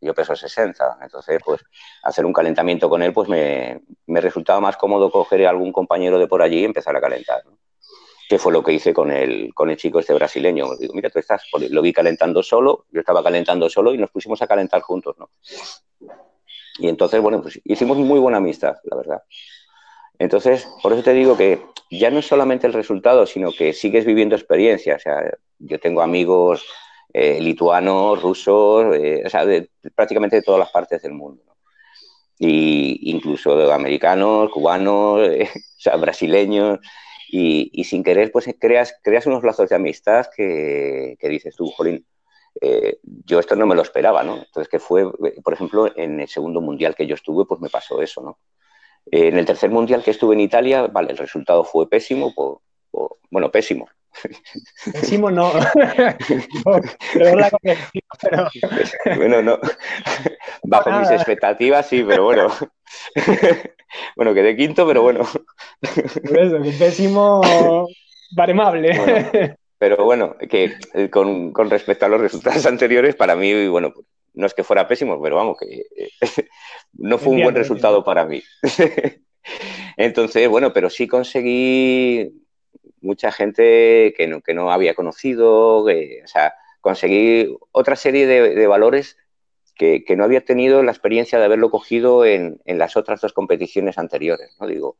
[0.00, 1.60] yo peso 60, entonces, pues,
[2.02, 3.82] hacer un calentamiento con él, pues me,
[4.20, 7.44] resultaba más cómodo coger a algún compañero de por allí y empezar a calentar.
[7.46, 7.56] ¿no?
[8.28, 10.76] que fue lo que hice con el, con el chico este brasileño.
[10.76, 14.40] Digo, mira, tú estás, lo vi calentando solo, yo estaba calentando solo y nos pusimos
[14.42, 15.30] a calentar juntos, ¿no?
[16.78, 19.22] Y entonces, bueno, pues hicimos muy buena amistad, la verdad.
[20.20, 24.04] Entonces, por eso te digo que ya no es solamente el resultado, sino que sigues
[24.04, 25.00] viviendo experiencias.
[25.00, 26.62] O sea, yo tengo amigos
[27.14, 31.42] eh, lituanos, rusos, eh, o sea, de, prácticamente de todas las partes del mundo.
[32.38, 36.80] Y incluso de americanos, cubanos, eh, o sea, brasileños.
[37.32, 42.04] Y, sin querer, pues creas, creas unos lazos de amistad que, dices tú, Jolín,
[43.24, 44.36] yo esto no me lo esperaba, ¿no?
[44.38, 45.10] Entonces, que fue,
[45.42, 48.38] por ejemplo, en el segundo mundial que yo estuve, pues me pasó eso, ¿no?
[49.10, 52.34] Eh, en el tercer mundial que estuve en Italia, vale, el resultado fue pésimo,
[53.30, 53.88] bueno, pésimo.
[54.92, 55.52] Pésimo no.
[59.16, 59.58] bueno, no.
[60.64, 62.48] Bajo mis expectativas, sí, pero bueno.
[64.16, 65.20] bueno, quedé quinto, pero bueno.
[65.20, 67.40] Por eso, que pésimo
[68.32, 69.56] baremable.
[69.80, 73.94] Pero bueno, que eh, con, respecto a los resultados anteriores, para mí, bueno,
[74.40, 76.10] no es que fuera pésimo, pero vamos, que eh,
[76.94, 78.42] no fue un buen resultado para mí.
[79.96, 82.32] Entonces, bueno, pero sí conseguí
[83.00, 85.86] mucha gente que no, que no había conocido, o
[86.26, 89.16] sea, conseguí otra serie de, valores
[89.76, 94.56] que, no había tenido la experiencia de haberlo cogido en, las otras dos competiciones anteriores.
[94.60, 94.66] ¿no?
[94.66, 94.98] Digo,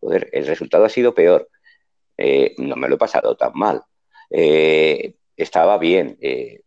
[0.00, 1.48] joder, el resultado ha sido peor.
[2.16, 3.82] Eh, no me lo he pasado tan mal.
[4.30, 6.16] Eh, estaba bien.
[6.20, 6.62] Eh,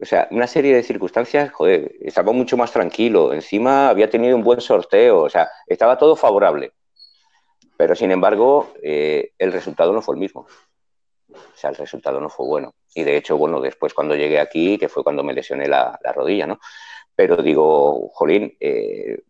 [0.00, 3.32] o sea, una serie de circunstancias, joder, estaba mucho más tranquilo.
[3.32, 5.22] Encima había tenido un buen sorteo.
[5.22, 6.72] O sea, estaba todo favorable.
[7.76, 10.46] Pero sin embargo, el resultado no fue el mismo.
[11.30, 12.74] O sea, el resultado no fue bueno.
[12.94, 16.46] Y de hecho, bueno, después cuando llegué aquí, que fue cuando me lesioné la, rodilla,
[16.46, 16.58] ¿no?
[17.14, 19.22] Pero digo, Jolín, eh,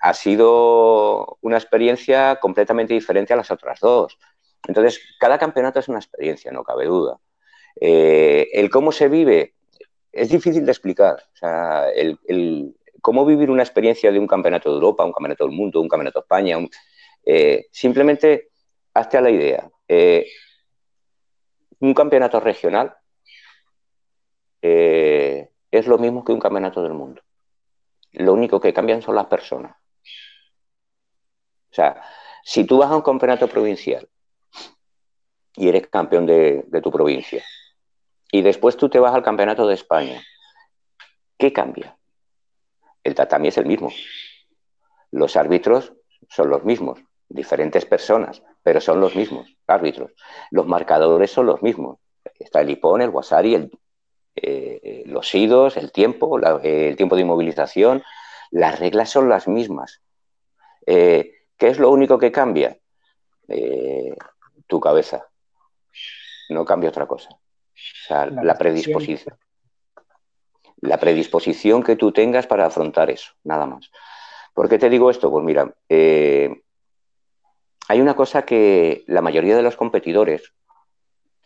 [0.00, 4.18] ha sido una experiencia completamente diferente a las otras dos.
[4.66, 7.18] Entonces, cada campeonato es una experiencia, no cabe duda.
[7.80, 9.54] Eh, el cómo se vive
[10.14, 11.22] es difícil de explicar.
[11.34, 15.56] O sea, el, cómo vivir una experiencia de un campeonato de Europa, un campeonato del
[15.56, 16.58] mundo, un campeonato de España,
[17.24, 18.50] eh, simplemente
[18.94, 19.70] hazte a la idea
[21.84, 22.96] un campeonato regional
[24.62, 27.20] eh, es lo mismo que un campeonato del mundo.
[28.12, 29.76] Lo único que cambian son las personas.
[31.70, 32.00] O sea,
[32.42, 34.08] si tú vas a un campeonato provincial
[35.56, 37.44] y eres campeón de, tu provincia,
[38.34, 40.20] y después tú te vas al campeonato de España,
[41.38, 41.96] ¿qué cambia?
[43.04, 43.92] El tatami es el mismo.
[45.12, 45.92] Los árbitros
[46.28, 46.98] son los mismos,
[47.28, 50.10] diferentes personas, pero son los mismos árbitros.
[50.50, 52.00] Los marcadores son los mismos.
[52.36, 53.78] Está el hipón, el wasari, el,
[54.34, 58.02] eh, los idos, el tiempo, el tiempo de inmovilización.
[58.50, 60.02] Las reglas son las mismas.
[60.86, 62.76] Eh, ¿Qué es lo único que cambia?
[63.46, 64.12] Eh,
[64.66, 65.24] tu cabeza.
[66.48, 67.28] No cambia otra cosa.
[68.04, 69.36] O sea, la, predisposición.
[70.80, 73.90] La predisposición que tú tengas para afrontar eso, nada más.
[74.52, 75.30] ¿Por qué te digo esto?
[75.30, 75.74] Pues mira,
[77.88, 80.52] hay una cosa que la mayoría de los competidores,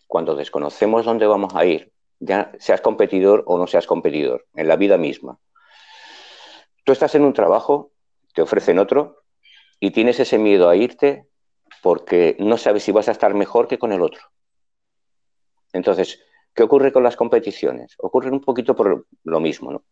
[0.06, 4.77] cuando desconocemos dónde vamos a ir, ya seas competidor o no seas competidor, en la
[4.77, 5.39] vida misma.
[6.85, 7.93] Tú estás en un trabajo,
[8.35, 9.23] te ofrecen otro
[9.81, 11.27] y tienes ese miedo a irte
[11.82, 14.23] porque no sabes si vas a estar mejor que con el otro.
[15.78, 16.22] Entonces,
[16.55, 17.94] ¿qué ocurre con las competiciones?
[17.98, 19.84] Ocurre un poquito por lo mismo, ¿no?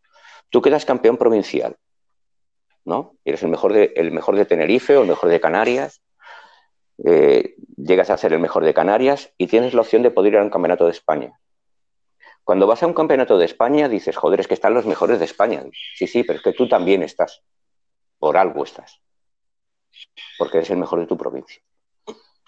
[0.51, 1.77] Tú quedas campeón provincial,
[2.85, 3.17] ¿no?
[3.25, 6.03] Eres el mejor de, el mejor de Tenerife o el mejor de Canarias
[7.05, 10.39] eh, llegas a ser el mejor de Canarias y tienes la opción de poder ir
[10.39, 11.39] a un campeonato de España.
[12.43, 15.25] Cuando vas a un campeonato de España dices, joder, es que están los mejores de
[15.25, 15.65] España.
[15.97, 17.43] Sí, sí, pero es que tú también estás.
[18.19, 19.01] Por algo estás.
[20.39, 21.61] Porque eres el mejor de tu provincia.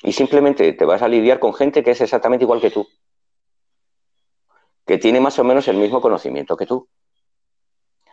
[0.03, 2.87] Y simplemente te vas a lidiar con gente que es exactamente igual que tú.
[4.89, 6.89] Que tiene más o menos el mismo conocimiento que tú.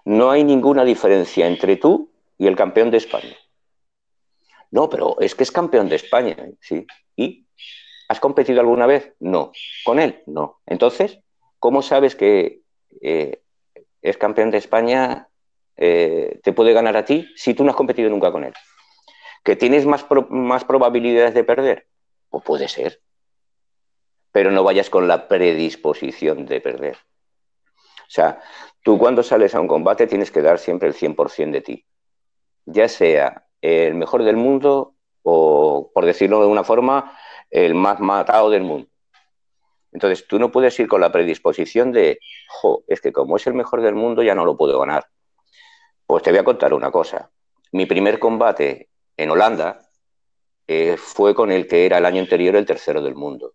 [0.04, 3.36] No hay ninguna diferencia entre tú y el campeón de España.
[4.72, 6.86] No, pero es que es campeón de España, sí.
[7.16, 7.48] ¿Y?
[8.10, 9.14] ¿Has competido alguna vez?
[9.22, 9.54] No.
[9.86, 10.22] ¿Con él?
[10.26, 10.60] No.
[10.66, 11.22] Entonces,
[11.60, 12.60] ¿cómo sabes que
[13.02, 13.42] eh,
[14.02, 15.30] es campeón de España,
[15.78, 18.54] eh, te puede ganar a ti si tú no has competido nunca con él?
[19.46, 21.88] ¿Que tienes más, más probabilidades de perder?
[22.30, 23.00] Pues puede ser.
[24.36, 26.98] Pero no vayas con la predisposición de perder.
[26.98, 28.42] O sea,
[28.84, 31.86] tú cuando sales a un combate tienes que dar siempre el 100% de ti.
[32.66, 37.18] Ya sea el mejor del mundo o, por decirlo de una forma,
[37.50, 38.90] el más matado del mundo.
[39.94, 43.54] Entonces, tú no puedes ir con la predisposición de, jo, es que como es el
[43.54, 45.06] mejor del mundo ya no lo puedo ganar.
[46.06, 47.32] Pues te voy a contar una cosa.
[47.72, 49.80] Mi primer combate en Holanda
[50.68, 53.54] eh, fue con el que era el año anterior el tercero del mundo.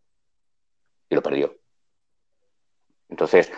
[1.10, 1.54] Y lo perdió.
[3.10, 3.52] Entonces,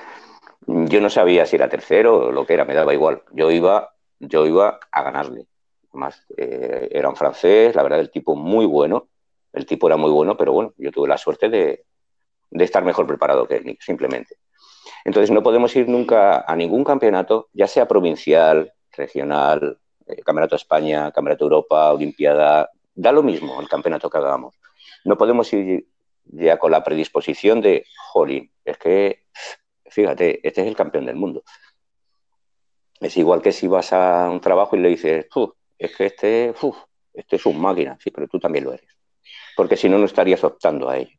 [0.66, 3.22] yo no sabía si era tercero o lo que era, me daba igual.
[3.32, 5.46] Yo iba, yo iba a ganarle.
[5.92, 9.08] Más, eh, era un francés, la verdad, el tipo muy bueno.
[9.52, 11.84] El tipo era muy bueno, pero bueno, yo tuve la suerte de,
[12.50, 14.36] estar mejor preparado que él, simplemente.
[15.04, 20.60] Entonces, no podemos ir nunca a ningún campeonato, ya sea provincial, regional, eh, Campeonato de
[20.60, 24.58] España, Campeonato de Europa, Olimpiada, da lo mismo el campeonato que hagamos.
[25.04, 25.86] No podemos ir
[26.24, 29.24] ya con la predisposición de, jolín, es que,
[29.86, 31.42] fíjate, este es el campeón del mundo.
[33.00, 35.26] Es igual que si vas a un trabajo y le dices,
[35.78, 36.54] es que este,
[37.14, 38.88] este es un máquina, sí, pero tú también lo eres.
[39.56, 41.16] Porque si no, no estarías optando a ello.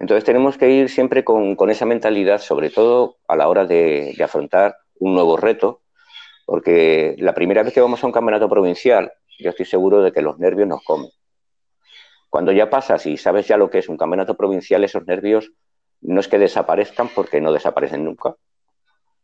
[0.00, 4.76] Entonces tenemos que ir siempre con, esa mentalidad, sobre todo a la hora de, afrontar
[4.98, 5.82] un nuevo reto,
[6.46, 10.22] porque la primera vez que vamos a un campeonato provincial, yo estoy seguro de que
[10.22, 11.10] los nervios nos comen.
[12.30, 15.52] Cuando ya pasas y sabes ya lo que es un campeonato provincial, esos nervios
[16.00, 18.36] no es que desaparezcan porque no desaparecen nunca,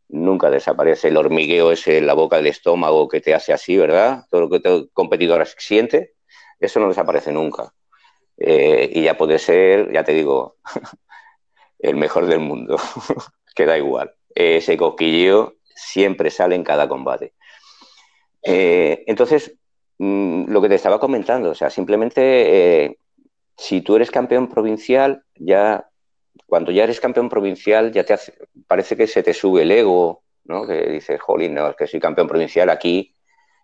[0.09, 4.25] nunca desaparece el hormigueo ese en la boca del estómago que te hace así, ¿verdad?
[4.29, 6.15] Todo lo que el competidor siente,
[6.59, 7.73] eso no desaparece nunca.
[8.37, 10.57] Eh, y ya puede ser, ya te digo,
[11.79, 12.77] el mejor del mundo,
[13.55, 14.15] que da igual.
[14.35, 17.35] Ese cosquilleo siempre sale en cada combate.
[18.43, 19.57] Eh, entonces,
[19.99, 22.99] mm, lo que te estaba comentando, o sea, simplemente eh,
[23.57, 25.89] si tú eres campeón provincial, ya
[26.47, 28.35] cuando ya eres campeón provincial, ya te hace,
[28.67, 30.67] parece que se te sube el ego, ¿no?
[30.67, 33.15] Que dices, jolín, no, es que soy campeón provincial aquí,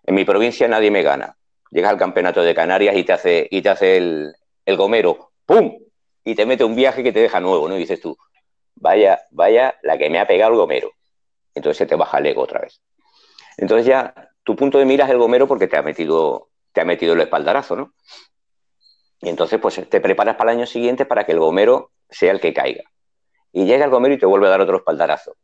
[0.03, 1.37] en mi provincia nadie me gana.
[1.71, 4.35] Llegas al campeonato de Canarias y te hace, y te hace el,
[4.65, 5.77] el gomero, ¡pum!
[6.25, 7.75] Y te mete un viaje que te deja nuevo, ¿no?
[7.75, 8.17] Y dices tú,
[8.75, 10.91] vaya, vaya, la que me ha pegado el gomero.
[11.55, 12.81] Entonces se te baja el ego otra vez.
[13.57, 16.85] Entonces ya tu punto de mira es el gomero porque te ha metido, te ha
[16.85, 17.93] metido el espaldarazo, ¿no?
[19.21, 22.41] Y entonces pues te preparas para el año siguiente para que el gomero sea el
[22.41, 22.83] que caiga.
[23.53, 25.37] Y llega el gomero y te vuelve a dar otro espaldarazo.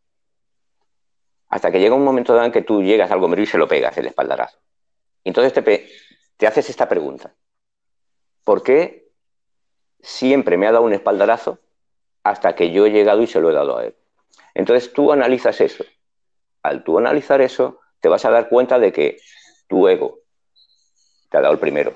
[1.48, 3.98] Hasta que llega un momento en que tú llegas al gomero y se lo pegas
[3.98, 4.60] el espaldarazo.
[5.24, 5.90] entonces te,
[6.38, 7.34] te haces esta pregunta.
[8.44, 9.10] ¿Por qué
[10.02, 11.60] siempre me ha dado un espaldarazo
[12.24, 13.96] hasta que yo he llegado y se lo he dado a él?
[14.54, 15.86] Entonces tú analizas eso.
[16.64, 19.18] Al tú analizar eso, te vas a dar cuenta de que
[19.68, 20.20] tu ego
[21.30, 21.94] te ha dado el primero.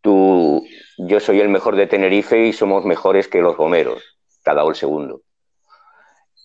[0.00, 0.64] Tú,
[0.98, 4.02] yo soy el mejor de Tenerife y somos mejores que los gomeros.
[4.42, 5.22] Te ha dado el segundo.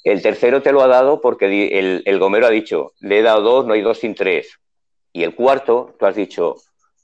[0.04, 3.42] El tercero te lo ha dado porque el, el gomero ha dicho, le he dado
[3.42, 4.60] dos, no hay dos sin tres.
[5.14, 6.56] Y el cuarto, tú has dicho,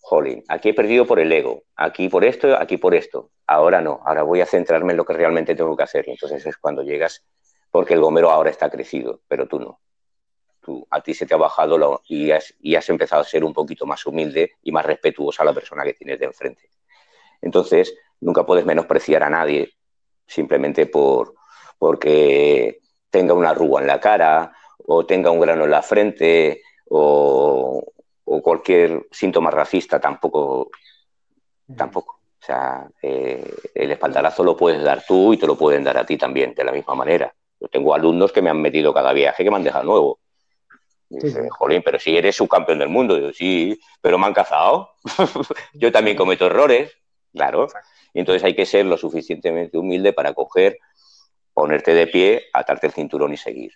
[0.01, 3.30] jolín, aquí he perdido por el ego, aquí por esto, aquí por esto.
[3.45, 6.05] Ahora no, ahora voy a centrarme en lo que realmente tengo que hacer.
[6.07, 7.23] Y entonces es cuando llegas,
[7.69, 9.80] porque el gomero ahora está crecido, pero tú no.
[10.68, 13.45] Tú, a ti se te ha bajado lo, y, has, y has empezado a ser
[13.45, 16.69] un poquito más humilde y más respetuoso a la persona que tienes de enfrente.
[17.41, 19.72] Entonces, nunca puedes menospreciar a nadie
[20.26, 21.35] simplemente por,
[21.80, 24.53] porque tenga una arruga en la cara
[24.85, 27.81] o tenga un grano en la frente o,
[28.26, 30.69] o cualquier síntoma racista tampoco,
[31.77, 32.19] tampoco.
[32.41, 36.06] O sea, eh, el espaldarazo lo puedes dar tú y te lo pueden dar a
[36.06, 37.34] ti también, de la misma manera.
[37.57, 40.19] Yo tengo alumnos que me han metido cada viaje que me han dejado nuevo.
[41.09, 43.17] Dice, jolín, pero si eres subcampeón del mundo.
[43.17, 44.91] Yo, sí, pero me han cazado.
[45.73, 46.91] Yo también cometo errores,
[47.34, 47.67] claro.
[48.13, 50.79] Y entonces hay que ser lo suficientemente humilde para coger,
[51.53, 53.73] ponerte de pie, atarte el cinturón y seguir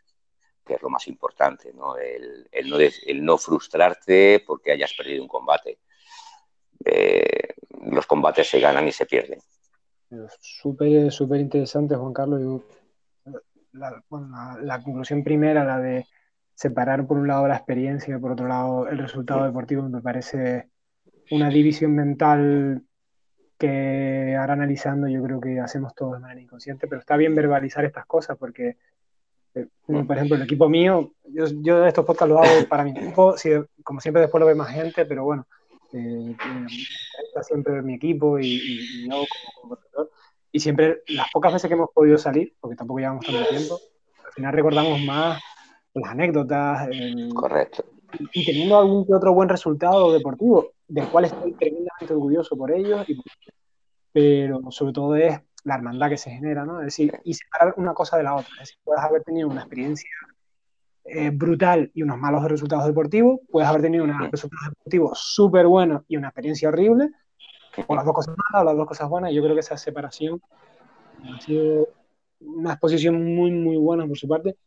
[0.66, 1.98] que es lo más importante, ¿no?
[1.98, 5.80] El, no, el no, frustrarte porque hayas perdido un combate.
[6.86, 7.49] Eh,
[7.91, 9.40] los combates se ganan y se pierden.
[10.40, 12.64] Súper, súper interesante, Juan Carlos.
[13.72, 14.03] la,
[14.62, 16.06] la, conclusión primera, la de
[16.62, 20.70] separar por un lado la experiencia y por otro lado el resultado deportivo, me parece
[21.32, 22.84] una división mental
[23.58, 27.84] que ahora analizando yo creo que hacemos todos de manera inconsciente, pero está bien verbalizar
[27.84, 28.78] estas cosas porque
[29.56, 33.34] eh, por ejemplo, el equipo mío, yo, yo estos podcasts los hago para mi equipo,
[33.84, 35.48] como siempre después lo ve más gente, pero bueno,
[35.94, 36.36] eh,
[37.26, 39.26] está siempre mi equipo y, y, yo
[39.56, 40.10] como, como
[40.52, 43.80] Y siempre, las pocas veces que hemos podido salir, porque tampoco llevamos tanto tiempo,
[44.24, 45.42] al final recordamos más
[45.94, 46.90] las anécdotas.
[47.34, 47.86] Correcto.
[48.34, 53.06] Y, teniendo algún que otro buen resultado deportivo, del cual estoy tremendamente orgulloso por ellos,
[54.12, 56.80] pero sobre todo es la hermandad que se genera, ¿no?
[56.80, 58.52] Es decir, y separar una cosa de la otra.
[58.56, 60.10] Es decir, puedes haber tenido una experiencia
[61.06, 66.04] eh, brutal y unos malos resultados deportivos, puedes haber tenido unos resultados deportivos súper buenos
[66.08, 67.10] y una experiencia horrible,
[67.88, 69.32] o las dos cosas malas o las dos cosas buenas.
[69.34, 70.42] Yo creo que esa separación
[71.24, 71.88] ha sido
[72.40, 74.58] una exposición muy, muy buena por su parte.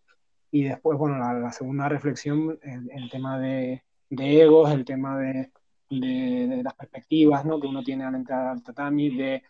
[0.54, 5.50] Y después, bueno, la, segunda reflexión, el, tema de, de, egos, el tema de,
[5.90, 7.60] de, de, las perspectivas ¿no?
[7.60, 9.42] que uno tiene al entrar al tatami, de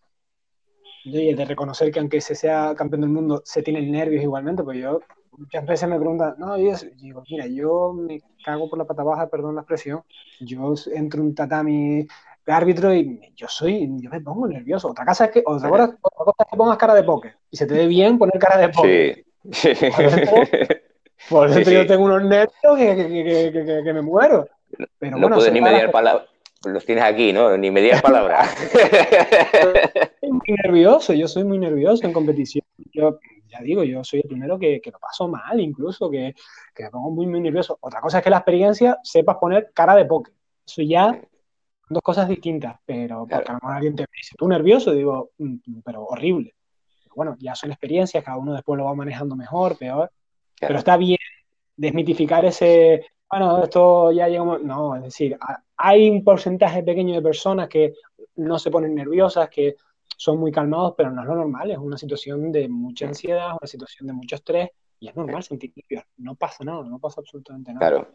[1.05, 5.01] de reconocer que aunque se sea campeón del mundo, se tienen nervios igualmente, pues yo
[5.37, 9.29] muchas veces me preguntan, no, yo digo, mira, yo me cago por la pata baja,
[9.29, 10.03] perdón la expresión,
[10.41, 12.07] yo entro en un tatami
[12.47, 14.89] de árbitro y yo soy, yo me pongo nervioso.
[14.89, 15.99] Otra cosa es que, otra cosa,
[16.39, 19.25] es que pongas cara de póker y se te dé bien poner cara de póker.
[19.53, 19.73] Sí.
[19.75, 24.49] Por eso, yo tengo unos nervios que, que, que, que me muero.
[24.99, 26.29] Pero no puedes ni mediar palabras
[26.73, 27.57] los tienes aquí, ¿no?
[27.57, 28.55] Ni medias palabras.
[30.21, 32.65] Soy muy nervioso, yo soy muy nervioso en competición.
[32.93, 33.19] Yo,
[33.49, 36.35] ya digo, yo soy el primero que, lo paso mal, incluso, que,
[36.75, 37.79] que, me pongo muy, muy nervioso.
[37.81, 40.35] Otra cosa es que la experiencia sepas poner cara de póker.
[40.67, 41.21] Eso ya
[41.89, 45.81] dos cosas distintas, pero porque a lo mejor alguien te dice, tú nervioso, digo, mm,
[45.85, 46.55] pero horrible.
[47.15, 50.11] bueno, ya son experiencias, cada uno después lo va manejando mejor, peor.
[50.61, 51.19] Pero está bien
[51.77, 55.37] desmitificar ese, bueno, esto ya llegamos, no, es decir,
[55.77, 57.95] hay un porcentaje pequeño de personas que
[58.37, 59.77] no se ponen nerviosas, que
[60.17, 63.67] son muy calmados, pero no es lo normal, es una situación de mucha ansiedad, una
[63.67, 64.71] situación de mucho estrés,
[65.01, 67.89] y es normal sentir nervios, no pasa nada, no pasa absolutamente nada.
[67.89, 68.09] Claro,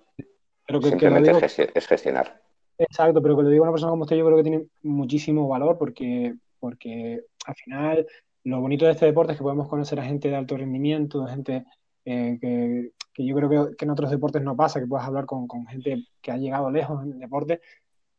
[0.66, 1.32] pero que, simplemente
[1.76, 2.42] es gestionar.
[2.78, 5.48] Exacto, pero que lo digo a una persona como usted, yo creo que tiene muchísimo
[5.48, 8.08] valor porque, porque al final
[8.46, 11.66] lo bonito de este deporte es que podemos conocer a gente de alto rendimiento, gente
[12.12, 16.06] eh, que, yo creo que, en otros deportes no pasa, que puedas hablar con, gente
[16.22, 17.62] que ha llegado lejos en el deporte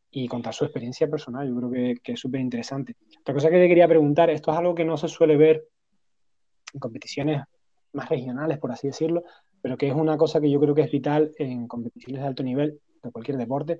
[0.09, 1.47] y contar su experiencia personal.
[1.47, 2.95] Yo creo que, que es súper interesante.
[3.19, 5.67] Otra cosa que te quería preguntar, esto es algo que no se suele ver
[6.73, 7.43] en competiciones
[7.93, 9.23] más regionales, por así decirlo,
[9.61, 12.43] pero que es una cosa que yo creo que es vital en competiciones de alto
[12.43, 13.79] nivel de cualquier deporte,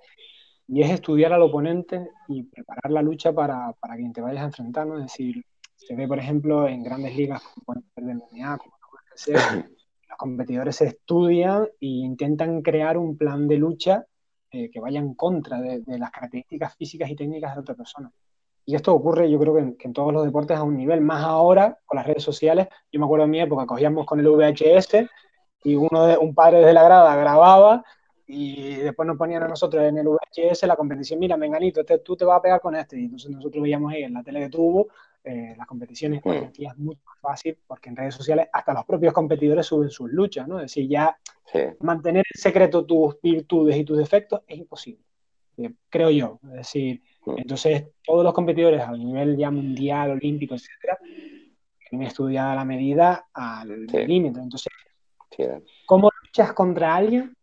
[0.68, 4.48] y es estudiar al oponente y preparar la lucha para, para quien te vayas a
[4.48, 4.98] enfrentar, ¿no?
[4.98, 5.44] Es decir,
[5.76, 8.76] se ve, por ejemplo, en grandes ligas como el de MMA, como
[9.10, 9.28] los
[10.22, 14.06] competidores se estudian e intentan crear un plan de lucha
[14.52, 18.12] eh, que vaya en contra de, las características físicas y técnicas de otra persona.
[18.64, 21.80] Y esto ocurre, yo creo que en, todos los deportes a un nivel, más ahora
[21.88, 22.68] con las redes sociales.
[22.92, 25.10] Yo me acuerdo en mi época, cogíamos con el VHS
[25.64, 27.84] y uno de, un padre de la grada grababa
[28.28, 32.26] y después nos ponían a nosotros en el VHS la competición, mira, Menganito, tú te
[32.26, 33.00] vas a pegar con este.
[33.00, 34.88] Y entonces nosotros veíamos ahí en la tele de tubo
[35.24, 36.24] eh, las competiciones.
[36.54, 40.48] Día es muy fácil porque en redes sociales hasta los propios competidores suben sus luchas,
[40.48, 40.58] ¿no?
[40.58, 41.16] Es decir, ya
[41.82, 45.04] mantener en secreto tus virtudes y tus defectos es imposible,
[45.58, 46.40] eh, creo yo.
[46.46, 47.04] Es decir,
[47.38, 50.98] entonces todos los competidores a nivel ya mundial, olímpico, etcétera,
[51.90, 54.40] tienen estudiada la medida al límite.
[54.40, 54.74] Entonces,
[55.86, 57.36] ¿cómo luchas contra alguien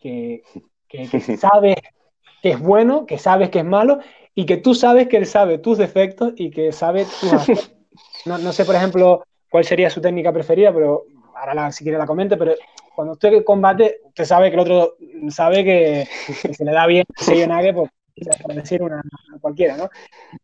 [0.00, 0.42] que,
[0.86, 1.06] que,
[1.38, 1.76] sabes
[2.42, 4.00] que es bueno, que sabes que es malo
[4.38, 7.32] y que tú sabes que él sabe tus defectos y que sabe tus
[8.26, 11.98] no, no, sé, por ejemplo, cuál sería su técnica preferida, pero ahora la, si quiere
[11.98, 12.52] la comente, pero
[12.94, 14.96] cuando usted combate, usted sabe que el otro
[15.30, 16.08] sabe que,
[16.54, 17.90] se le da bien ese Nage, pues,
[18.42, 19.02] por decir una,
[19.40, 19.88] cualquiera, ¿no?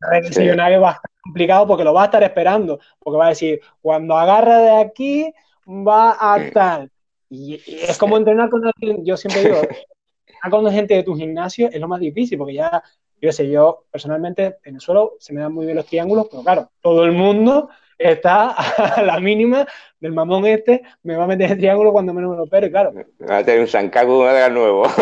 [0.00, 3.18] Sabe que ese Nage va a estar complicado porque lo va a estar esperando, porque
[3.18, 5.32] va a decir, cuando agarra de aquí,
[5.66, 6.90] va a tal.
[7.28, 11.68] Y, es como entrenar con alguien, yo siempre digo, entrenar con gente de tu gimnasio
[11.70, 12.82] es lo más difícil, porque ya,
[13.22, 16.42] yo sé, yo personalmente en el suelo se me dan muy bien los triángulos, pero
[16.42, 19.64] claro, todo el mundo está a la mínima
[20.00, 22.92] del mamón este, me va a meter el triángulo cuando menos me lo opere, claro.
[23.30, 24.82] Va a tener un Sankaku nuevo.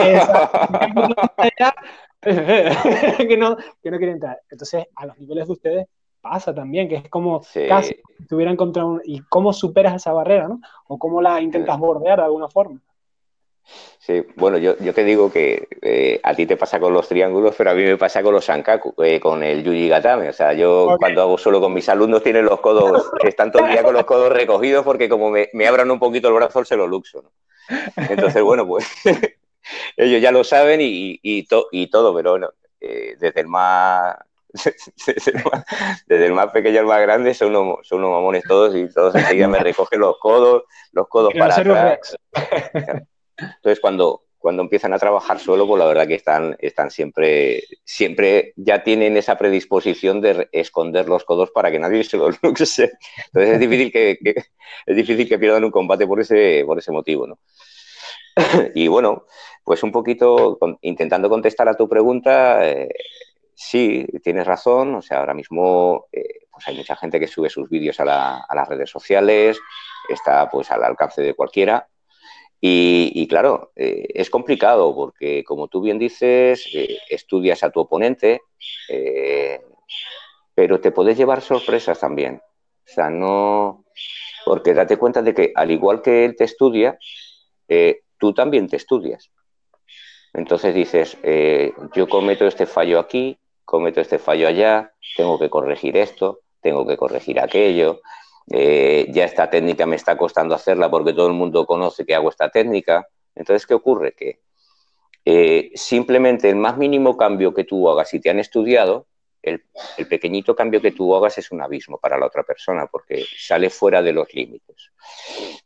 [2.20, 4.38] que, no, que no quiere entrar.
[4.50, 5.86] Entonces, a los niveles de ustedes,
[6.20, 9.00] pasa también, que es como casi si estuvieran contra un...
[9.02, 10.60] ¿Y cómo superas esa barrera, no?
[10.86, 12.82] O cómo la intentas bordear de alguna forma.
[13.98, 17.54] Sí, bueno, yo, yo te digo que eh, a ti te pasa con los triángulos,
[17.56, 20.30] pero a mí me pasa con los sankaku, eh, con el yuji gatame.
[20.30, 23.72] O sea, yo cuando hago solo con mis alumnos tienen los codos, están todo el
[23.72, 26.76] día con los codos recogidos porque como me, me abran un poquito el brazo, se
[26.76, 27.22] lo luxo.
[27.22, 27.30] ¿no?
[28.08, 28.86] Entonces, bueno, pues
[29.96, 32.50] ellos ya lo saben y, y, y todo, pero bueno,
[32.80, 34.16] eh, desde el más
[36.08, 39.14] desde el, más, pequeño al más grande son unos, son unos mamones todos y todos
[39.14, 42.16] enseguida me recogen los codos, los codos para atrás.
[43.40, 48.52] Entonces cuando, cuando empiezan a trabajar solo, pues la verdad que están, están siempre, siempre
[48.56, 52.90] ya tienen esa predisposición de esconder los codos para que nadie se los luxe.
[53.26, 54.18] Entonces es difícil que,
[54.86, 57.38] es difícil que pierdan un combate por ese, por ese motivo, ¿no?
[58.74, 59.26] Y bueno,
[59.64, 62.88] pues un poquito intentando contestar a tu pregunta, eh,
[63.54, 64.94] sí, tienes razón.
[64.94, 68.68] O sea, ahora mismo eh, pues hay mucha gente que sube sus vídeos a, las
[68.68, 69.58] redes sociales,
[70.08, 71.88] está pues al alcance de cualquiera.
[72.62, 78.42] Y, claro, eh, es complicado porque, como tú bien dices, eh, estudias a tu oponente,
[80.54, 82.36] pero te puedes llevar sorpresas también.
[82.36, 83.84] O sea, no.
[84.44, 86.98] Porque date cuenta de que, al igual que él te estudia,
[88.18, 89.30] tú también te estudias.
[90.34, 91.16] Entonces dices,
[91.94, 96.98] yo cometo este fallo aquí, cometo este fallo allá, tengo que corregir esto, tengo que
[96.98, 98.00] corregir aquello,
[98.48, 102.30] eh, ya esta técnica me está costando hacerla porque todo el mundo conoce que hago
[102.30, 103.06] esta técnica.
[103.34, 104.12] Entonces, ¿qué ocurre?
[104.12, 104.40] Que
[105.24, 109.06] eh, simplemente el más mínimo cambio que tú hagas, si te han estudiado,
[109.42, 109.62] el,
[110.08, 114.02] pequeñito cambio que tú hagas es un abismo para la otra persona porque sale fuera
[114.02, 114.90] de los límites.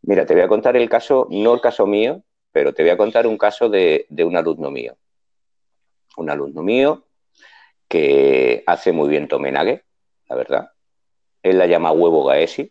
[0.02, 2.22] Mira, te voy a contar el caso, no el caso mío,
[2.52, 4.96] pero te voy a contar un caso de, un alumno mío.
[6.16, 7.04] Un alumno mío
[7.88, 9.84] que hace muy bien Tomenage,
[10.28, 10.73] la verdad.
[11.44, 12.68] Él la llama huevo gaesi,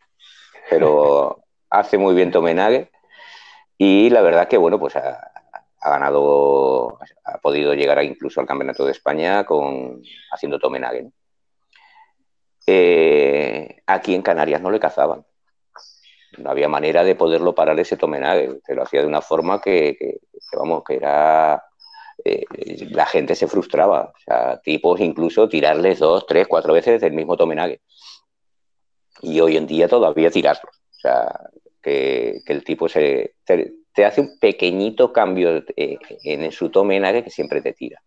[0.70, 2.92] pero hace muy bien Tomenage
[3.78, 5.32] y la verdad que, bueno, pues ha,
[5.82, 10.02] ganado, ha podido llegar incluso al Campeonato de España con,
[10.32, 11.12] haciendo Tomenage.
[12.68, 15.26] Eh, aquí en Canarias no le cazaban.
[16.38, 18.60] No había manera de poderlo parar ese Tomenage.
[18.66, 20.20] Se lo hacía de una forma que
[20.58, 21.64] vamos, que era
[22.24, 22.46] eh,
[22.92, 24.14] la gente se frustraba.
[24.16, 27.82] O sea, tipos incluso tirarles dos, tres, cuatro veces el mismo tomenague.
[29.24, 30.70] Y hoy en día todavía tirarlo.
[30.70, 31.50] O sea,
[31.82, 37.62] que, el tipo se, te, hace un pequeñito cambio eh, en su tomenague que siempre
[37.62, 38.02] te tira.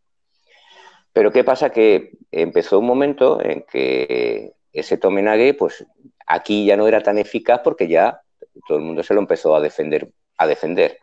[1.12, 1.70] Pero ¿qué pasa?
[1.70, 5.84] Que empezó un momento en que ese tomenague, pues
[6.26, 8.20] aquí ya no era tan eficaz porque ya
[8.68, 10.10] todo el mundo se lo empezó a defender.
[10.36, 10.98] A defender.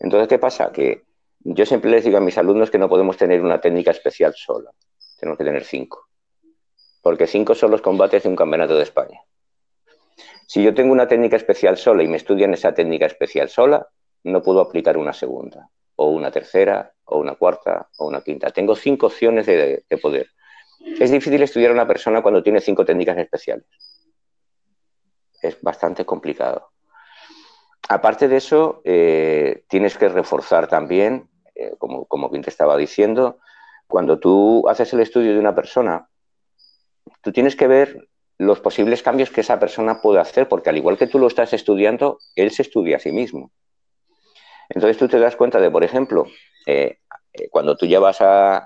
[0.00, 0.72] Entonces, ¿qué pasa?
[0.72, 1.02] Que
[1.40, 4.70] yo siempre les digo a mis alumnos que no podemos tener una técnica especial sola,
[5.18, 6.08] tenemos que tener cinco,
[7.02, 9.20] porque cinco son los combates de un campeonato de España.
[10.46, 13.88] Si yo tengo una técnica especial sola y me estudian esa técnica especial sola,
[14.24, 18.50] no puedo aplicar una segunda, o una tercera, o una cuarta, o una quinta.
[18.50, 20.28] Tengo cinco opciones de, poder.
[20.80, 23.66] Es difícil estudiar a una persona cuando tiene cinco técnicas especiales.
[25.40, 26.70] Es bastante complicado.
[27.88, 33.38] Aparte de eso, eh, tienes que reforzar también, eh, como, como te estaba diciendo,
[33.86, 36.08] cuando tú haces el estudio de una persona,
[37.20, 38.08] tú tienes que ver
[38.44, 41.52] los posibles cambios que esa persona puede hacer, porque al igual que tú lo estás
[41.52, 43.50] estudiando, él se estudia a sí mismo.
[44.68, 46.26] Entonces tú te das cuenta de, por ejemplo,
[46.66, 46.98] eh,
[47.32, 48.64] eh, cuando tú llevas a,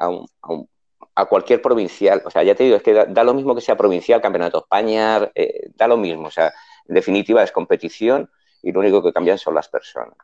[1.15, 3.77] a, cualquier provincial, o sea, ya te digo, es que da, lo mismo que sea
[3.77, 6.53] provincial, campeonato de España, eh, da lo mismo, o sea,
[6.87, 8.31] en definitiva es competición
[8.63, 10.17] y lo único que cambian son las personas.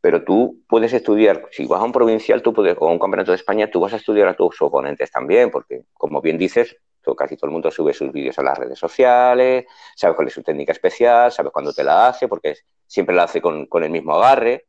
[0.00, 3.30] Pero tú puedes estudiar, si vas a un provincial tú puedes, o a un campeonato
[3.30, 6.76] de España, tú vas a estudiar a tus oponentes también, porque como bien dices,
[7.16, 9.66] casi todo el mundo sube sus vídeos a las redes sociales,
[9.96, 12.56] sabes cuál es su técnica especial, sabes cuándo te la hace, porque
[12.86, 14.66] siempre la hace con, el mismo agarre.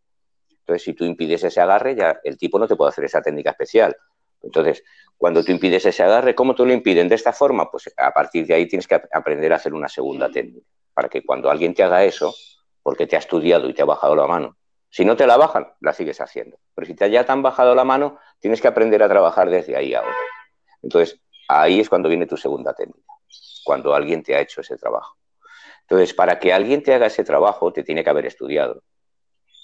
[0.50, 3.52] Entonces, si tú impides ese agarre, ya el tipo no te puede hacer esa técnica
[3.52, 3.96] especial.
[4.42, 4.84] Entonces,
[5.18, 7.08] cuando tú impides ese agarre, ¿cómo tú lo impiden?
[7.08, 10.30] De esta forma, pues a partir de ahí tienes que aprender a hacer una segunda
[10.30, 12.34] técnica, para que cuando alguien te haga eso,
[12.82, 14.58] porque te ha estudiado y te ha bajado la mano,
[14.94, 16.60] si no te la bajan, la sigues haciendo.
[16.76, 19.76] Pero si te ya te han bajado la mano, tienes que aprender a trabajar desde
[19.76, 20.16] ahí ahora.
[20.84, 23.14] Entonces, ahí es cuando viene tu segunda técnica,
[23.64, 25.18] cuando alguien te ha hecho ese trabajo.
[25.82, 28.82] Entonces, para que alguien te haga ese trabajo, te tiene que haber estudiado.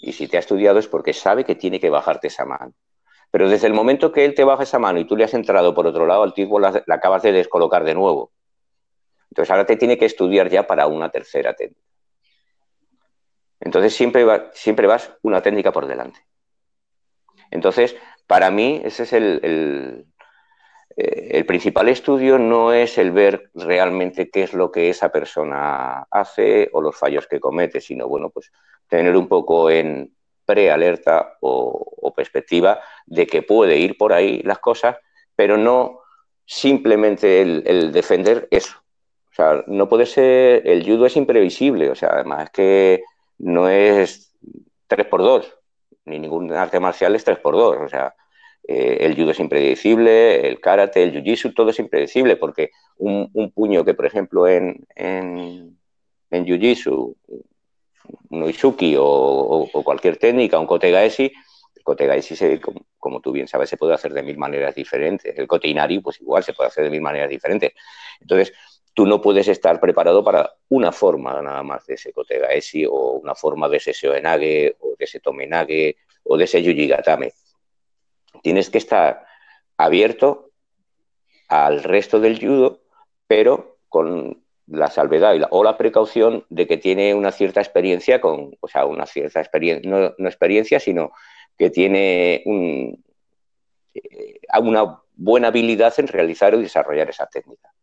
[0.02, 2.74] Y si te ha estudiado es porque sabe que tiene que bajarte esa mano.
[3.32, 5.74] Pero desde el momento que él te baja esa mano y tú le has entrado
[5.74, 8.32] por otro lado, al tipo la, acabas de descolocar de nuevo.
[9.30, 11.82] Entonces ahora te tiene que estudiar ya para una tercera técnica.
[13.60, 16.26] Entonces siempre, siempre vas una técnica por delante.
[17.52, 17.96] Entonces,
[18.26, 20.06] para mí, ese es el,
[21.00, 26.06] eh, el principal estudio no es el ver realmente qué es lo que esa persona
[26.12, 28.52] hace o los fallos que comete, sino, bueno, pues
[28.88, 30.14] tener un poco en
[30.46, 34.98] prealerta o, o perspectiva de que puede ir por ahí las cosas,
[35.36, 36.02] pero no
[36.46, 38.76] simplemente el, defender eso.
[39.32, 43.04] O sea, no puede ser, el judo es imprevisible, o sea, además es que
[43.38, 44.36] no es
[44.90, 45.46] 3x2,
[46.06, 48.16] ni ningún arte marcial es 3x2, o sea,
[48.68, 53.84] eh, el judo es impredecible, el karate, el jiu-jitsu, todo es impredecible, porque un, puño
[53.84, 55.78] que, por ejemplo, en, en,
[56.32, 57.16] jiu-jitsu,
[58.30, 61.32] un oizuki o, cualquier técnica, un kotegaeshi,
[61.98, 62.62] el se,
[63.00, 65.36] como, tú bien sabes, se puede hacer de mil maneras diferentes.
[65.36, 67.74] El koteinari, pues igual, se puede hacer de mil maneras diferentes.
[68.22, 68.54] Entonces,
[68.94, 73.34] tú no puedes estar preparado para una forma nada más de ese kotegaeshi o una
[73.34, 77.34] forma de ese seoenage o de ese tomenage o de ese yujigatame
[78.42, 79.26] tienes que estar
[79.78, 80.52] abierto
[81.48, 82.82] al resto del judo,
[83.28, 88.68] pero con la salvedad o la precaución de que tiene una cierta experiencia con, o
[88.68, 91.12] sea, una cierta experiencia, no, experiencia, sino
[91.58, 92.96] que tiene eh,
[94.62, 97.74] una buena habilidad en realizar y desarrollar esa técnica.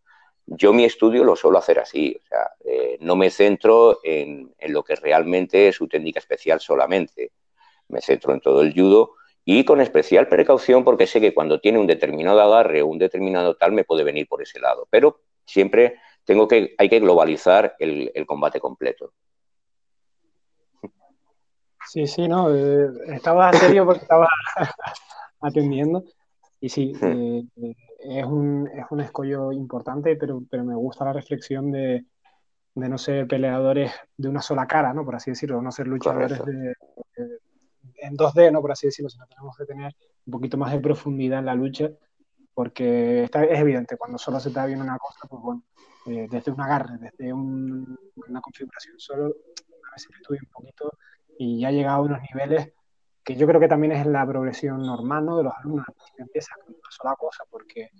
[0.47, 4.73] Yo mi estudio lo suelo hacer así, o sea, eh, no me centro en, en,
[4.73, 7.32] lo que realmente es su técnica especial solamente,
[7.89, 9.16] me centro en todo el judo
[9.48, 13.55] y con especial precaución porque sé que cuando tiene un determinado agarre o un determinado
[13.55, 14.89] tal me puede venir por ese lado.
[14.90, 19.12] Pero siempre tengo que, hay que globalizar el, combate completo.
[21.89, 24.28] Sí, sí, no, eh, estaba serio porque estaba
[25.40, 26.02] atendiendo
[26.60, 27.44] y sí, eh,
[28.01, 32.05] es, un, es un escollo importante, pero, pero me gusta la reflexión de,
[32.74, 35.05] no ser peleadores de una sola cara, ¿no?
[35.05, 36.74] Por así decirlo, no ser luchadores de,
[38.06, 38.60] en 2D, ¿no?
[38.60, 39.94] Por así decirlo, sino tenemos que tener
[40.26, 41.90] un poquito más de profundidad en la lucha,
[42.54, 45.62] porque está, es evidente, cuando solo se está viendo una cosa, pues bueno,
[46.06, 50.92] eh, desde un agarre, desde una configuración solo, a veces estudia un poquito
[51.38, 52.72] y ya ha llegado a unos niveles
[53.24, 55.36] que yo creo que también es la progresión normal ¿no?
[55.36, 55.84] de los alumnos,
[56.16, 57.90] que empiezan con una sola cosa, porque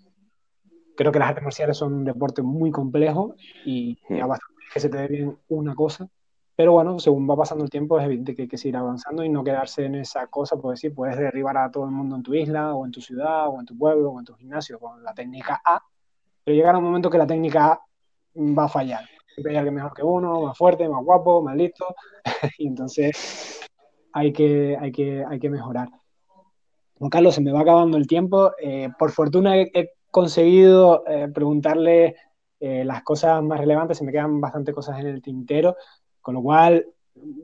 [0.97, 3.35] creo que las artes marciales son un deporte muy complejo
[3.65, 6.09] y ya basta que se te dé bien una cosa
[6.57, 9.29] pero bueno, según va pasando el tiempo, es evidente que hay que seguir avanzando y
[9.29, 12.35] no quedarse en esa cosa, pues sí, puedes derribar a todo el mundo en tu
[12.35, 15.13] isla, o en tu ciudad, o en tu pueblo, o en tu gimnasio con la
[15.13, 15.83] técnica A,
[16.43, 17.81] pero llegará un momento que la técnica A
[18.37, 19.05] va a fallar.
[19.35, 21.95] Siempre hay alguien mejor que uno, más fuerte, más guapo, más listo,
[22.59, 23.61] y entonces
[24.13, 25.89] hay que, hay que, hay que mejorar.
[26.99, 28.53] Juan Carlos, se me va acabando el tiempo.
[28.59, 32.17] Eh, por fortuna he, conseguido eh, preguntarle
[32.59, 35.77] eh, las cosas más relevantes, se me quedan bastante cosas en el tintero,
[36.27, 36.85] con lo cual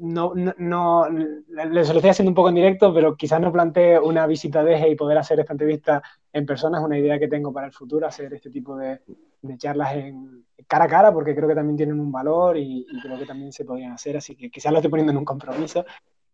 [0.01, 3.97] no, no, no les lo estoy haciendo un poco en directo, pero quizás no plantee
[3.97, 6.03] una visita a Deje y poder hacer esta entrevista
[6.33, 9.03] en persona, es una idea que tengo para el futuro, hacer este tipo de,
[9.41, 13.17] de charlas en cara a cara, porque creo que también tienen un valor y, creo
[13.17, 15.85] que también se podrían hacer, así que quizás lo estoy poniendo en un compromiso,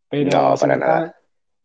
[0.09, 1.17] pero no, para nada.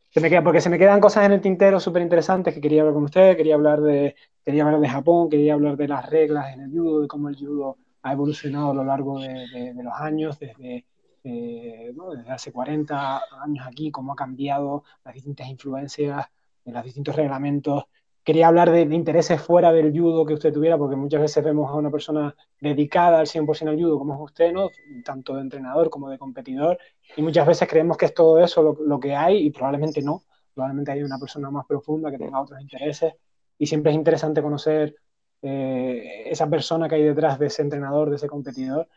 [0.09, 2.81] se me queda, porque se me quedan cosas en el tintero súper interesantes que quería
[2.81, 6.53] hablar con ustedes, quería hablar de, quería hablar de Japón, quería hablar de las reglas
[6.53, 9.93] en el judo, de cómo el judo ha evolucionado a lo largo de, de los
[9.93, 10.85] años, desde
[11.25, 16.25] eh, desde hace 40 años aquí, cómo ha cambiado las distintas influencias,
[16.65, 17.85] los distintos reglamentos.
[18.23, 21.75] Quería hablar de, intereses fuera del judo que usted tuviera, porque muchas veces vemos a
[21.75, 24.69] una persona dedicada al 100% al judo, como es usted, ¿no?
[25.05, 26.77] tanto de entrenador como de competidor,
[27.15, 30.23] y muchas veces creemos que es todo eso lo, que hay, y probablemente no.
[30.53, 33.13] Probablemente hay una persona más profunda que tenga otros intereses,
[33.57, 34.95] y siempre es interesante conocer
[35.43, 38.87] eh, esa persona que hay detrás de ese entrenador, de ese competidor.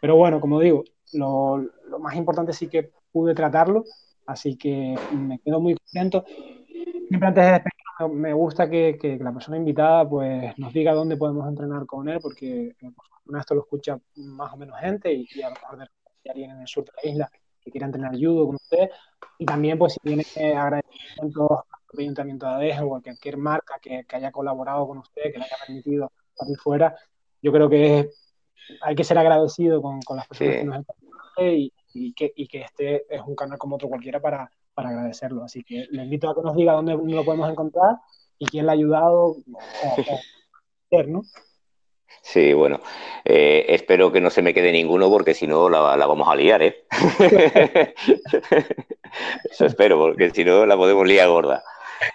[0.00, 0.84] Pero bueno, como digo,
[1.14, 3.84] lo, lo, más importante sí que pude tratarlo,
[4.26, 6.24] así que me quedo muy contento.
[7.08, 11.16] Siempre antes de despedirme, me gusta que, que, la persona invitada pues, nos diga dónde
[11.16, 12.76] podemos entrenar con él, porque
[13.24, 16.60] por esto lo escucha más o menos gente y, a lo mejor de alguien en
[16.60, 17.30] el sur de la isla
[17.60, 18.90] que quiera entrenar judo con usted.
[19.38, 20.24] Y también, pues, si tiene
[20.56, 21.48] agradecimientos
[22.02, 25.44] Ayuntamiento de Adeje o a cualquier marca que, que, haya colaborado con usted, que le
[25.44, 26.94] haya permitido salir fuera,
[27.42, 28.26] yo creo que es
[28.80, 30.84] hay que ser agradecido con, con las personas que nos
[31.38, 35.44] y, y, que, y que este es un canal como otro cualquiera para, para agradecerlo.
[35.44, 37.96] Así que le invito a que nos diga dónde lo podemos encontrar
[38.38, 39.36] y quién le ha ayudado
[39.82, 41.22] a, ¿no?
[42.22, 42.80] Sí, bueno,
[43.24, 46.34] eh, espero que no se me quede ninguno porque si no la, la, vamos a
[46.34, 46.84] liar, ¿eh?
[49.50, 51.62] Eso espero, porque si no la podemos liar gorda.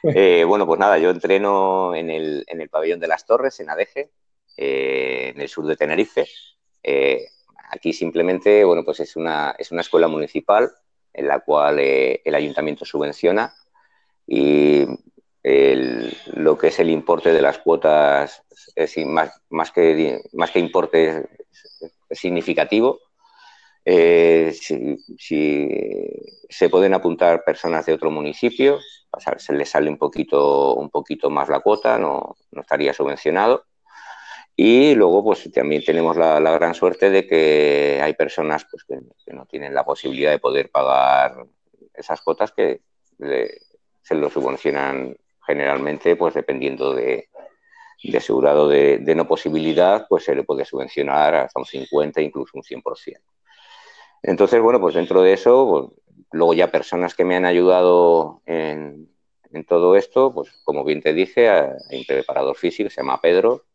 [0.04, 3.70] Eh, bueno, pues nada, yo entreno en el, en el pabellón de las Torres, en
[3.70, 4.12] Adeje,
[4.58, 6.28] eh, en el sur de Tenerife.
[6.84, 7.28] Eh,
[7.70, 10.72] aquí simplemente, bueno, pues es una, es una escuela municipal
[11.14, 13.54] en la cual el ayuntamiento subvenciona
[14.26, 14.86] y
[15.44, 18.44] lo que es el importe de las cuotas
[18.76, 21.28] es más, más, que, más que importe
[22.10, 23.00] es, significativo.
[23.86, 24.98] si,
[26.50, 28.80] se pueden apuntar personas de otro municipio,
[29.38, 33.66] se les sale un poquito, un poquito más la cuota, no, no estaría subvencionado.
[34.56, 39.46] Y luego, pues también tenemos la, gran suerte de que hay personas pues, que, no
[39.46, 41.46] tienen la posibilidad de poder pagar
[41.94, 42.82] esas cuotas que
[43.18, 45.16] se lo subvencionan
[45.46, 47.30] generalmente, pues dependiendo de,
[48.04, 52.64] de asegurado de, no posibilidad, pues se le puede subvencionar hasta un 50, incluso un
[52.64, 53.18] 100%.
[54.24, 59.10] Entonces, bueno, pues dentro de eso, pues, luego ya personas que me han ayudado en,
[59.68, 63.66] todo esto, pues como bien te dije, hay un preparador físico, se llama Pedro,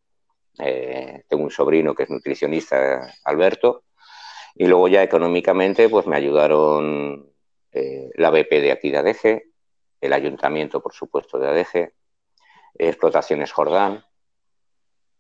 [0.58, 3.84] eh, tengo un sobrino que es nutricionista, Alberto,
[4.54, 7.30] y luego ya económicamente pues me ayudaron
[7.72, 9.50] eh, la BP de aquí de Adeje,
[10.00, 11.92] el ayuntamiento, por supuesto, de Adeje,
[12.78, 14.04] Explotaciones Jordán,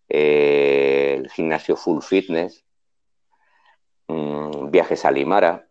[0.08, 2.65] eh, el gimnasio Full Fitness,
[4.08, 5.66] mm, Viajes a Limara,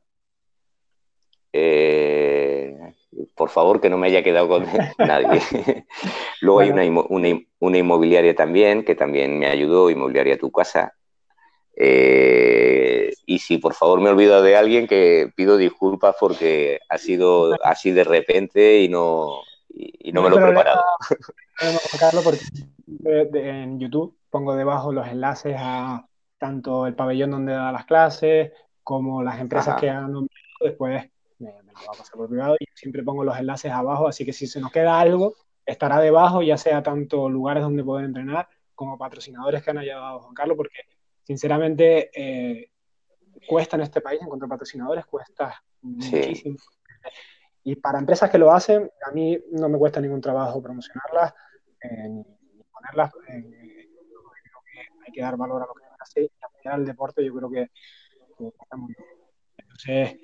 [3.36, 4.66] por favor que no me haya quedado con
[4.98, 5.42] nadie.
[6.42, 10.94] Luego hay una, inmobiliaria también, que también me ayudó, Inmobiliaria Tu Casa.
[11.78, 16.98] Eh, y si por favor me he olvidado de alguien, que pido disculpas porque ha
[16.98, 20.84] sido así de repente y no, y, no, me lo he preparado.
[22.00, 22.40] Carlos, porque
[23.34, 26.08] en YouTube pongo debajo los enlaces a
[26.38, 28.52] tanto el pabellón donde da las clases
[28.84, 31.10] como las empresas que han nombrado después
[31.40, 34.34] me, lo va a pasar por privado y siempre pongo los enlaces abajo, así que
[34.34, 35.36] si se nos queda algo,
[35.66, 40.22] estará debajo, ya sea tanto lugares donde poder entrenar como patrocinadores que han ayudado a
[40.22, 40.80] Juan Carlos, porque
[41.24, 42.72] sinceramente eh,
[43.48, 46.58] cuesta en este país encontrar patrocinadores, cuesta muchísimo.
[47.64, 51.34] Y para empresas que lo hacen, a mí no me cuesta ningún trabajo promocionarlas,
[51.82, 52.24] eh, ni
[52.72, 53.12] ponerlas.
[53.30, 53.90] Eh,
[54.44, 57.34] creo que hay que dar valor a lo que hace y apoyar el deporte, yo
[57.34, 57.70] creo que,
[58.38, 59.10] que está muy bien.
[59.58, 60.20] Entonces,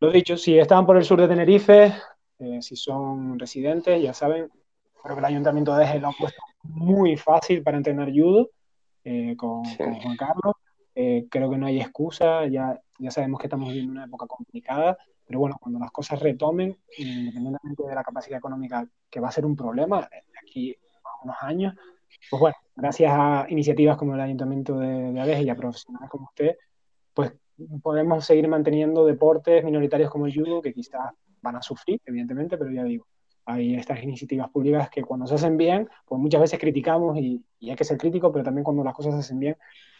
[0.00, 1.94] lo dicho, si están por el sur de Tenerife,
[2.38, 4.50] eh, si son residentes, ya saben,
[5.02, 8.50] creo que el ayuntamiento de Eje lo ha puesto muy fácil para entrenar judo
[9.04, 10.54] eh, con, Juan Carlos.
[10.94, 14.98] Eh, creo que no hay excusa, ya, ya sabemos que estamos viviendo una época complicada,
[15.26, 19.46] pero bueno, cuando las cosas retomen, independientemente de la capacidad económica, que va a ser
[19.46, 21.74] un problema de aquí a unos años,
[22.30, 26.26] pues bueno, gracias a iniciativas como el Ayuntamiento de, de Adeje y a profesionales como
[26.26, 26.56] usted,
[27.14, 27.32] pues
[27.82, 31.12] podemos seguir manteniendo deportes minoritarios como el judo, que quizás
[31.42, 33.06] van a sufrir, evidentemente, pero ya digo,
[33.46, 37.76] hay estas iniciativas públicas que cuando se hacen bien, pues muchas veces criticamos y, hay
[37.76, 39.56] que ser crítico, pero también cuando las cosas se hacen bien,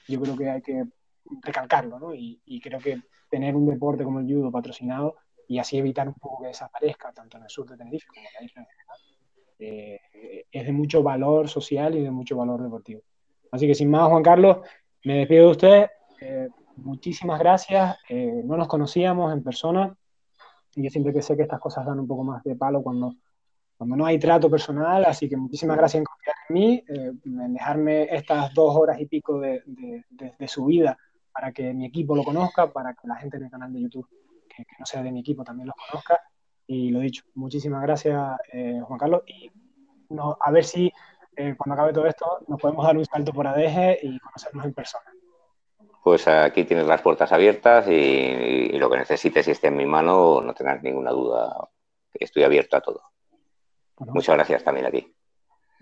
[0.09, 0.85] yo creo que hay que
[1.43, 2.15] recalcarlo, ¿no?
[2.15, 5.17] Y, creo que tener un deporte como el judo patrocinado
[5.49, 8.35] y así evitar un poco que desaparezca, tanto en el sur de Tenerife como en
[8.35, 8.99] la isla en general,
[9.59, 10.01] eh,
[10.51, 13.03] es de mucho valor social y de mucho valor deportivo.
[13.51, 14.59] Así que sin más, Juan Carlos,
[15.05, 15.87] me despido de usted.
[16.21, 17.97] Eh, muchísimas gracias.
[18.09, 19.97] Eh, no nos conocíamos en persona
[20.75, 23.15] y yo siempre que sé que estas cosas dan un poco más de palo cuando,
[23.79, 28.03] cuando no hay trato personal, así que muchísimas gracias en confiar en mí, en dejarme
[28.15, 29.63] estas dos horas y pico de,
[30.11, 30.99] de su vida
[31.37, 34.09] para que mi equipo lo conozca, para que la gente en el canal de YouTube,
[34.49, 36.19] que, no sea de mi equipo, también lo conozca.
[36.67, 39.23] Y lo dicho, muchísimas gracias, eh, Juan Carlos.
[39.27, 39.51] Y
[40.09, 40.93] no, a ver si
[41.37, 44.75] eh, cuando acabe todo esto nos podemos dar un salto por ADG y conocernos en
[44.75, 45.05] persona.
[46.03, 50.41] Pues aquí tienes las puertas abiertas y, lo que necesites, si esté en mi mano,
[50.41, 51.69] no tengas ninguna duda.
[52.15, 53.03] Estoy abierto a todo.
[53.99, 55.15] Muchas gracias también a ti.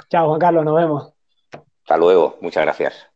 [0.08, 1.12] Chao, Juan Carlos, nos vemos.
[1.82, 3.13] Hasta luego, muchas gracias.